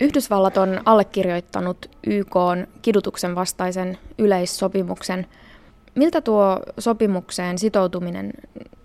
Yhdysvallat 0.00 0.56
on 0.56 0.80
allekirjoittanut 0.84 1.90
YK 2.06 2.34
kidutuksen 2.82 3.34
vastaisen 3.34 3.98
yleissopimuksen. 4.18 5.26
Miltä 5.94 6.20
tuo 6.20 6.60
sopimukseen 6.78 7.58
sitoutuminen 7.58 8.32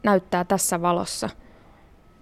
näyttää 0.04 0.44
tässä 0.44 0.82
valossa– 0.82 1.30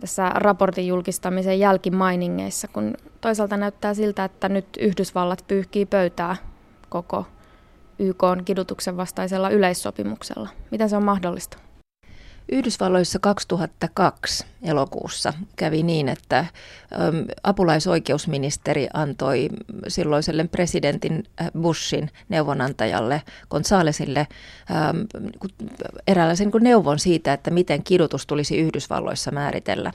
tässä 0.04 0.30
raportin 0.30 0.88
julkistamisen 0.88 1.60
jälkimainingeissa, 1.60 2.68
kun 2.68 2.93
toisaalta 3.22 3.58
näyttää 3.58 3.93
siltä, 3.93 4.24
että 4.24 4.49
nyt 4.49 4.66
Yhdysvallat 4.80 5.43
pyyhkii 5.47 5.86
pöytää 5.86 6.36
koko 6.89 7.26
YK 7.99 8.24
kidutuksen 8.45 8.97
vastaisella 8.97 9.49
yleissopimuksella. 9.49 10.49
Miten 10.72 10.89
se 10.89 10.97
on 10.97 11.04
mahdollista? 11.04 11.58
Yhdysvalloissa 12.52 13.20
2002 13.20 14.46
elokuussa 14.64 15.34
kävi 15.56 15.84
niin, 15.84 16.10
että 16.10 16.46
apulaisoikeusministeri 17.44 18.88
antoi 18.94 19.50
silloiselle 19.88 20.48
presidentin 20.48 21.24
äh, 21.41 21.52
Bushin 21.62 22.10
neuvonantajalle 22.30 23.22
Gonzalesille 23.50 24.28
eräänlaisen 26.08 26.52
neuvon 26.62 27.00
siitä, 27.00 27.34
että 27.34 27.52
miten 27.52 27.84
kidutus 27.84 28.28
tulisi 28.28 28.58
Yhdysvalloissa 28.58 29.32
määritellä. 29.32 29.91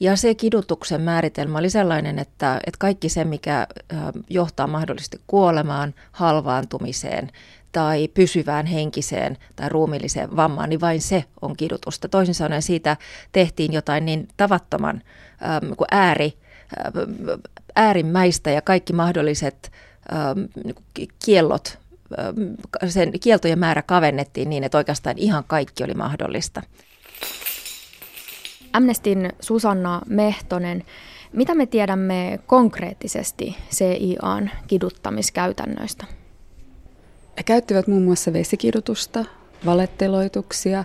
Ja 0.00 0.16
se 0.16 0.34
kidutuksen 0.34 1.00
määritelmä 1.00 1.58
oli 1.58 1.70
sellainen, 1.70 2.18
että, 2.18 2.60
että 2.66 2.78
kaikki 2.78 3.08
se, 3.08 3.24
mikä 3.24 3.66
johtaa 4.30 4.66
mahdollisesti 4.66 5.20
kuolemaan, 5.26 5.94
halvaantumiseen, 6.12 7.30
tai 7.72 8.08
pysyvään 8.08 8.66
henkiseen 8.66 9.38
tai 9.56 9.68
ruumiilliseen 9.68 10.36
vammaan, 10.36 10.68
niin 10.68 10.80
vain 10.80 11.00
se 11.00 11.24
on 11.42 11.56
kidutusta. 11.56 12.08
Toisin 12.08 12.34
sanoen 12.34 12.62
siitä 12.62 12.96
tehtiin 13.32 13.72
jotain 13.72 14.04
niin 14.06 14.28
tavattoman 14.36 15.02
ähm, 15.42 15.72
kuin 15.76 15.88
ääri, 15.90 16.32
äh, 16.78 17.38
äärimmäistä 17.76 18.50
ja 18.50 18.62
kaikki 18.62 18.92
mahdolliset 18.92 19.72
kiellot, 21.24 21.78
sen 22.88 23.20
kieltojen 23.20 23.58
määrä 23.58 23.82
kavennettiin 23.82 24.50
niin, 24.50 24.64
että 24.64 24.78
oikeastaan 24.78 25.18
ihan 25.18 25.44
kaikki 25.46 25.84
oli 25.84 25.94
mahdollista. 25.94 26.62
Amnestin 28.72 29.32
Susanna 29.40 30.00
Mehtonen, 30.08 30.84
mitä 31.32 31.54
me 31.54 31.66
tiedämme 31.66 32.40
konkreettisesti 32.46 33.56
CIAn 33.70 34.50
kiduttamiskäytännöistä? 34.66 36.06
He 37.36 37.42
käyttivät 37.42 37.86
muun 37.86 38.02
muassa 38.02 38.32
vesikidutusta, 38.32 39.24
valetteloituksia, 39.66 40.84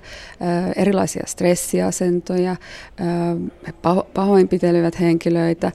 erilaisia 0.76 1.24
stressiasentoja, 1.26 2.56
pahoinpitelevät 4.14 5.00
henkilöitä 5.00 5.72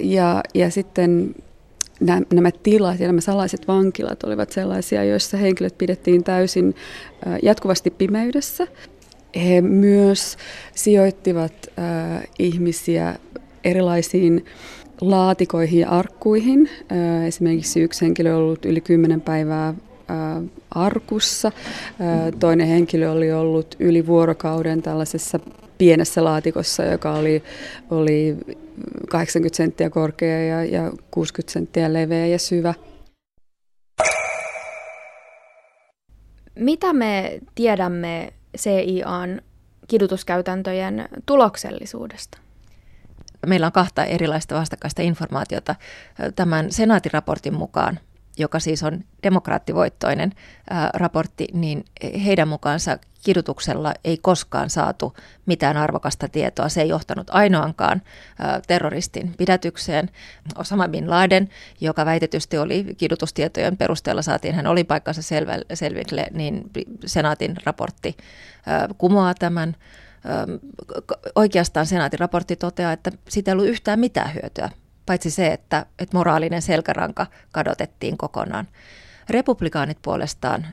ja, 0.00 0.42
ja 0.54 0.70
sitten 0.70 1.34
nämä 2.32 2.50
tilat 2.62 3.00
ja 3.00 3.06
nämä 3.06 3.20
salaiset 3.20 3.68
vankilat 3.68 4.24
olivat 4.24 4.52
sellaisia, 4.52 5.04
joissa 5.04 5.36
henkilöt 5.36 5.78
pidettiin 5.78 6.24
täysin 6.24 6.74
jatkuvasti 7.42 7.90
pimeydessä. 7.90 8.66
He 9.36 9.60
myös 9.60 10.36
sijoittivat 10.74 11.52
ihmisiä 12.38 13.16
erilaisiin 13.64 14.44
laatikoihin 15.00 15.80
ja 15.80 15.88
arkkuihin. 15.88 16.70
Esimerkiksi 17.26 17.80
yksi 17.80 18.04
henkilö 18.04 18.34
on 18.34 18.42
ollut 18.42 18.64
yli 18.64 18.80
kymmenen 18.80 19.20
päivää 19.20 19.74
arkussa. 20.70 21.52
Toinen 22.38 22.68
henkilö 22.68 23.10
oli 23.10 23.32
ollut 23.32 23.76
yli 23.78 24.06
vuorokauden 24.06 24.82
tällaisessa 24.82 25.40
pienessä 25.78 26.24
laatikossa, 26.24 26.84
joka 26.84 27.14
oli, 27.14 27.42
oli 27.90 28.36
80 29.08 29.56
senttiä 29.56 29.90
korkea 29.90 30.44
ja, 30.44 30.64
ja 30.64 30.92
60 31.10 31.52
senttiä 31.52 31.92
leveä 31.92 32.26
ja 32.26 32.38
syvä. 32.38 32.74
Mitä 36.54 36.92
me 36.92 37.40
tiedämme 37.54 38.32
CIAn 38.58 39.42
kidutuskäytäntöjen 39.88 41.08
tuloksellisuudesta? 41.26 42.38
Meillä 43.46 43.66
on 43.66 43.72
kahta 43.72 44.04
erilaista 44.04 44.54
vastakkaista 44.54 45.02
informaatiota. 45.02 45.74
Tämän 46.36 46.72
senaatiraportin 46.72 47.54
mukaan 47.54 48.00
joka 48.40 48.60
siis 48.60 48.82
on 48.82 49.04
demokraattivoittoinen 49.22 50.32
ää, 50.70 50.90
raportti, 50.94 51.46
niin 51.52 51.84
heidän 52.24 52.48
mukaansa 52.48 52.98
kidutuksella 53.22 53.94
ei 54.04 54.18
koskaan 54.22 54.70
saatu 54.70 55.16
mitään 55.46 55.76
arvokasta 55.76 56.28
tietoa. 56.28 56.68
Se 56.68 56.82
ei 56.82 56.88
johtanut 56.88 57.26
ainoankaan 57.30 58.02
ää, 58.38 58.60
terroristin 58.66 59.34
pidätykseen. 59.38 60.10
Osama 60.56 60.88
Bin 60.88 61.10
Laden, 61.10 61.48
joka 61.80 62.04
väitetysti 62.04 62.58
oli 62.58 62.86
kidutustietojen 62.98 63.76
perusteella 63.76 64.22
saatiin 64.22 64.54
hän 64.54 64.66
oli 64.66 64.84
paikkansa 64.84 65.22
selville, 65.74 66.26
niin 66.32 66.70
senaatin 67.06 67.56
raportti 67.64 68.16
ää, 68.66 68.88
kumoaa 68.98 69.34
tämän 69.34 69.76
oikeastaan 71.34 71.86
senaatin 71.86 72.20
raportti 72.20 72.56
toteaa, 72.56 72.92
että 72.92 73.10
siitä 73.28 73.50
ei 73.50 73.52
ollut 73.52 73.66
yhtään 73.66 74.00
mitään 74.00 74.34
hyötyä 74.34 74.70
paitsi 75.10 75.30
se, 75.30 75.46
että, 75.46 75.86
että 75.98 76.16
moraalinen 76.16 76.62
selkäranka 76.62 77.26
kadotettiin 77.52 78.16
kokonaan. 78.18 78.68
Republikaanit 79.30 79.98
puolestaan, 80.02 80.66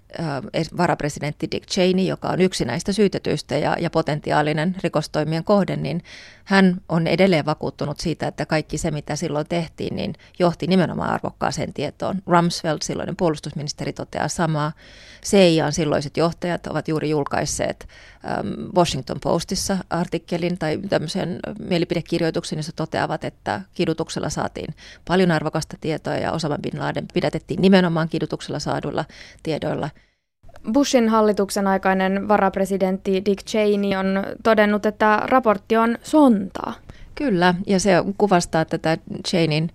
varapresidentti 0.77 1.47
Dick 1.51 1.67
Cheney, 1.67 2.05
joka 2.05 2.27
on 2.27 2.41
yksi 2.41 2.65
näistä 2.65 2.93
syytetyistä 2.93 3.57
ja, 3.57 3.75
ja 3.79 3.89
potentiaalinen 3.89 4.75
rikostoimien 4.83 5.43
kohde, 5.43 5.75
niin 5.75 6.03
hän 6.47 6.81
on 6.89 7.07
edelleen 7.07 7.45
vakuuttunut 7.45 7.99
siitä, 7.99 8.27
että 8.27 8.45
kaikki 8.45 8.77
se, 8.77 8.91
mitä 8.91 9.15
silloin 9.15 9.47
tehtiin, 9.49 9.95
niin 9.95 10.13
johti 10.39 10.67
nimenomaan 10.67 11.09
arvokkaaseen 11.09 11.73
tietoon. 11.73 12.21
Rumsfeld, 12.27 12.77
silloinen 12.81 13.15
puolustusministeri, 13.15 13.93
toteaa 13.93 14.27
samaa. 14.27 14.71
CIAn 15.25 15.73
silloiset 15.73 16.17
johtajat 16.17 16.67
ovat 16.67 16.87
juuri 16.87 17.09
julkaisseet 17.09 17.87
Washington 18.75 19.17
Postissa 19.23 19.77
artikkelin 19.89 20.57
tai 20.57 20.79
tämmöisen 20.89 21.39
mielipidekirjoituksen, 21.59 22.59
jossa 22.59 22.71
toteavat, 22.75 23.23
että 23.23 23.61
kidutuksella 23.73 24.29
saatiin 24.29 24.75
paljon 25.07 25.31
arvokasta 25.31 25.77
tietoa 25.81 26.15
ja 26.15 26.31
Osama 26.31 26.57
Bin 26.57 26.79
Laden 26.79 27.07
pidätettiin 27.13 27.61
nimenomaan 27.61 28.09
kidutuksella 28.09 28.59
saaduilla 28.59 29.05
tiedoilla– 29.43 29.89
Bushin 30.73 31.09
hallituksen 31.09 31.67
aikainen 31.67 32.27
varapresidentti 32.27 33.25
Dick 33.25 33.45
Cheney 33.45 33.95
on 33.95 34.23
todennut, 34.43 34.85
että 34.85 35.21
raportti 35.25 35.77
on 35.77 35.97
sontaa. 36.03 36.73
Kyllä, 37.15 37.53
ja 37.67 37.79
se 37.79 37.91
kuvastaa 38.17 38.65
tätä 38.65 38.97
Cheneyn 39.27 39.71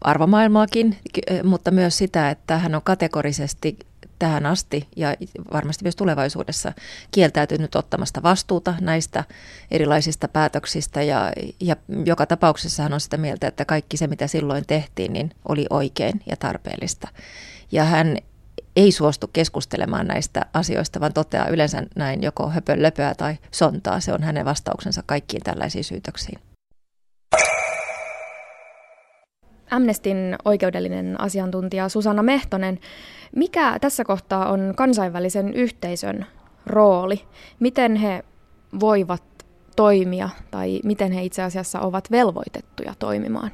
arvomaailmaakin, 0.00 0.96
mutta 1.44 1.70
myös 1.70 1.98
sitä, 1.98 2.30
että 2.30 2.58
hän 2.58 2.74
on 2.74 2.82
kategorisesti 2.84 3.78
tähän 4.18 4.46
asti 4.46 4.88
ja 4.96 5.14
varmasti 5.52 5.84
myös 5.84 5.96
tulevaisuudessa 5.96 6.72
kieltäytynyt 7.10 7.76
ottamasta 7.76 8.22
vastuuta 8.22 8.74
näistä 8.80 9.24
erilaisista 9.70 10.28
päätöksistä 10.28 11.02
ja, 11.02 11.32
ja 11.60 11.76
joka 12.04 12.26
tapauksessa 12.26 12.82
hän 12.82 12.92
on 12.92 13.00
sitä 13.00 13.16
mieltä, 13.16 13.46
että 13.46 13.64
kaikki 13.64 13.96
se 13.96 14.06
mitä 14.06 14.26
silloin 14.26 14.64
tehtiin 14.66 15.12
niin 15.12 15.30
oli 15.48 15.66
oikein 15.70 16.20
ja 16.26 16.36
tarpeellista. 16.36 17.08
Ja 17.72 17.84
hän 17.84 18.16
ei 18.76 18.92
suostu 18.92 19.30
keskustelemaan 19.32 20.06
näistä 20.06 20.46
asioista, 20.54 21.00
vaan 21.00 21.12
toteaa 21.12 21.48
yleensä 21.48 21.82
näin 21.96 22.22
joko 22.22 22.48
höpönlöpöä 22.48 23.14
tai 23.14 23.36
sontaa. 23.50 24.00
Se 24.00 24.12
on 24.12 24.22
hänen 24.22 24.44
vastauksensa 24.44 25.02
kaikkiin 25.06 25.42
tällaisiin 25.42 25.84
syytöksiin. 25.84 26.38
Amnestin 29.70 30.36
oikeudellinen 30.44 31.20
asiantuntija 31.20 31.88
Susanna 31.88 32.22
Mehtonen, 32.22 32.80
mikä 33.36 33.78
tässä 33.80 34.04
kohtaa 34.04 34.50
on 34.50 34.72
kansainvälisen 34.76 35.54
yhteisön 35.54 36.26
rooli? 36.66 37.20
Miten 37.60 37.96
he 37.96 38.24
voivat 38.80 39.22
toimia 39.76 40.28
tai 40.50 40.80
miten 40.84 41.12
he 41.12 41.22
itse 41.22 41.42
asiassa 41.42 41.80
ovat 41.80 42.10
velvoitettuja 42.10 42.94
toimimaan? 42.98 43.50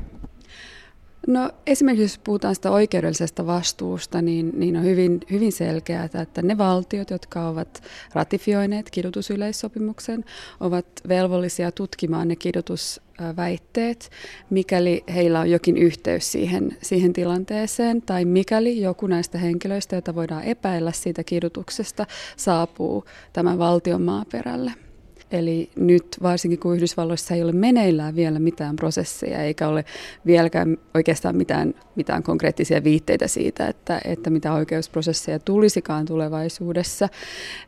No 1.28 1.50
esimerkiksi 1.66 2.04
jos 2.04 2.18
puhutaan 2.24 2.54
sitä 2.54 2.70
oikeudellisesta 2.70 3.46
vastuusta, 3.46 4.22
niin, 4.22 4.52
niin 4.54 4.76
on 4.76 4.84
hyvin, 4.84 5.20
hyvin 5.30 5.52
selkeää, 5.52 6.08
että 6.22 6.42
ne 6.42 6.58
valtiot, 6.58 7.10
jotka 7.10 7.48
ovat 7.48 7.82
ratifioineet 8.12 8.90
kidutusyleissopimuksen, 8.90 10.24
ovat 10.60 10.86
velvollisia 11.08 11.72
tutkimaan 11.72 12.28
ne 12.28 12.36
kidutusväitteet, 12.36 14.10
mikäli 14.50 15.04
heillä 15.14 15.40
on 15.40 15.50
jokin 15.50 15.76
yhteys 15.76 16.32
siihen, 16.32 16.76
siihen 16.82 17.12
tilanteeseen, 17.12 18.02
tai 18.02 18.24
mikäli 18.24 18.80
joku 18.80 19.06
näistä 19.06 19.38
henkilöistä, 19.38 19.96
joita 19.96 20.14
voidaan 20.14 20.44
epäillä 20.44 20.92
siitä 20.92 21.24
kidutuksesta, 21.24 22.06
saapuu 22.36 23.04
tämän 23.32 23.58
valtion 23.58 24.02
maaperälle. 24.02 24.87
Eli 25.32 25.70
nyt 25.76 26.16
varsinkin 26.22 26.58
kun 26.58 26.76
Yhdysvalloissa 26.76 27.34
ei 27.34 27.42
ole 27.42 27.52
meneillään 27.52 28.16
vielä 28.16 28.38
mitään 28.38 28.76
prosesseja 28.76 29.42
eikä 29.42 29.68
ole 29.68 29.84
vieläkään 30.26 30.78
oikeastaan 30.94 31.36
mitään, 31.36 31.74
mitään 31.96 32.22
konkreettisia 32.22 32.84
viitteitä 32.84 33.28
siitä, 33.28 33.68
että, 33.68 34.00
että 34.04 34.30
mitä 34.30 34.52
oikeusprosesseja 34.52 35.38
tulisikaan 35.38 36.06
tulevaisuudessa, 36.06 37.08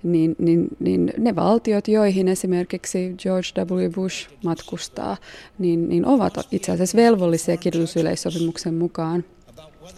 niin, 0.02 0.36
niin, 0.38 0.68
niin 0.78 1.12
ne 1.18 1.36
valtiot, 1.36 1.88
joihin 1.88 2.28
esimerkiksi 2.28 3.14
George 3.18 3.48
W. 3.74 3.90
Bush 3.94 4.28
matkustaa, 4.44 5.16
niin, 5.58 5.88
niin 5.88 6.06
ovat 6.06 6.34
itse 6.50 6.72
asiassa 6.72 6.96
velvollisia 6.96 7.56
kidutusyleissopimuksen 7.56 8.74
mukaan 8.74 9.24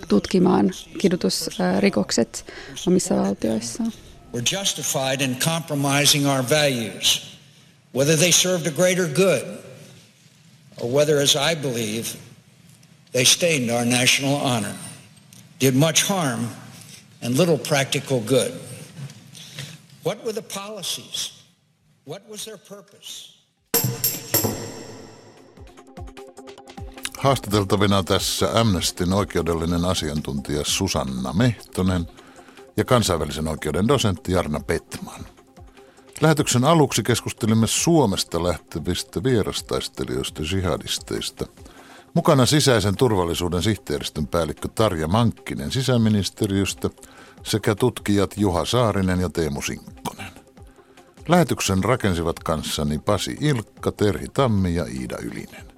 tutkimaan 0.08 0.70
kidutusrikokset 0.98 2.44
omissa 2.86 3.16
valtioissaan. 3.16 3.92
We're 4.36 4.58
justified 4.58 5.20
in 5.20 5.36
compromising 5.36 6.26
our 6.26 6.42
values 6.50 7.32
whether 7.92 8.16
they 8.16 8.32
served 8.32 8.66
a 8.66 8.70
greater 8.70 9.06
good 9.06 9.58
or 10.78 10.90
whether, 10.90 11.20
as 11.20 11.36
I 11.36 11.54
believe, 11.54 12.16
they 13.12 13.24
stained 13.24 13.70
our 13.70 13.84
national 13.84 14.34
honor, 14.34 14.74
did 15.58 15.74
much 15.74 16.02
harm 16.02 16.48
and 17.20 17.36
little 17.36 17.58
practical 17.58 18.20
good. 18.20 18.52
What 20.02 20.24
were 20.24 20.32
the 20.32 20.42
policies? 20.42 21.42
What 22.04 22.28
was 22.28 22.44
their 22.44 22.58
purpose? 22.58 23.32
Haastateltavina 27.18 28.02
tässä 28.02 28.60
Amnestin 28.60 29.12
oikeudellinen 29.12 29.84
asiantuntija 29.84 30.64
Susanna 30.64 31.32
Mehtonen 31.32 32.06
ja 32.76 32.84
kansainvälisen 32.84 33.48
oikeuden 33.48 33.88
dosentti 33.88 34.32
Jarna 34.32 34.60
Petman. 34.60 35.26
Lähetyksen 36.22 36.64
aluksi 36.64 37.02
keskustelimme 37.02 37.66
Suomesta 37.66 38.42
lähtevistä 38.42 39.22
vierastaistelijoista 39.22 40.42
jihadisteista. 40.52 41.46
Mukana 42.14 42.46
sisäisen 42.46 42.96
turvallisuuden 42.96 43.62
sihteeristön 43.62 44.26
päällikkö 44.26 44.68
Tarja 44.74 45.08
Mankkinen 45.08 45.70
sisäministeriöstä 45.70 46.90
sekä 47.42 47.74
tutkijat 47.74 48.34
Juha 48.36 48.64
Saarinen 48.64 49.20
ja 49.20 49.28
Teemu 49.28 49.62
Sinkkonen. 49.62 50.32
Lähetyksen 51.28 51.84
rakensivat 51.84 52.38
kanssani 52.38 52.98
Pasi 52.98 53.36
Ilkka, 53.40 53.92
Terhi 53.92 54.26
Tammi 54.28 54.74
ja 54.74 54.84
Iida 54.84 55.16
Ylinen. 55.22 55.72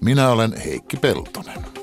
Minä 0.00 0.28
olen 0.28 0.56
Heikki 0.64 0.96
Peltonen. 0.96 1.79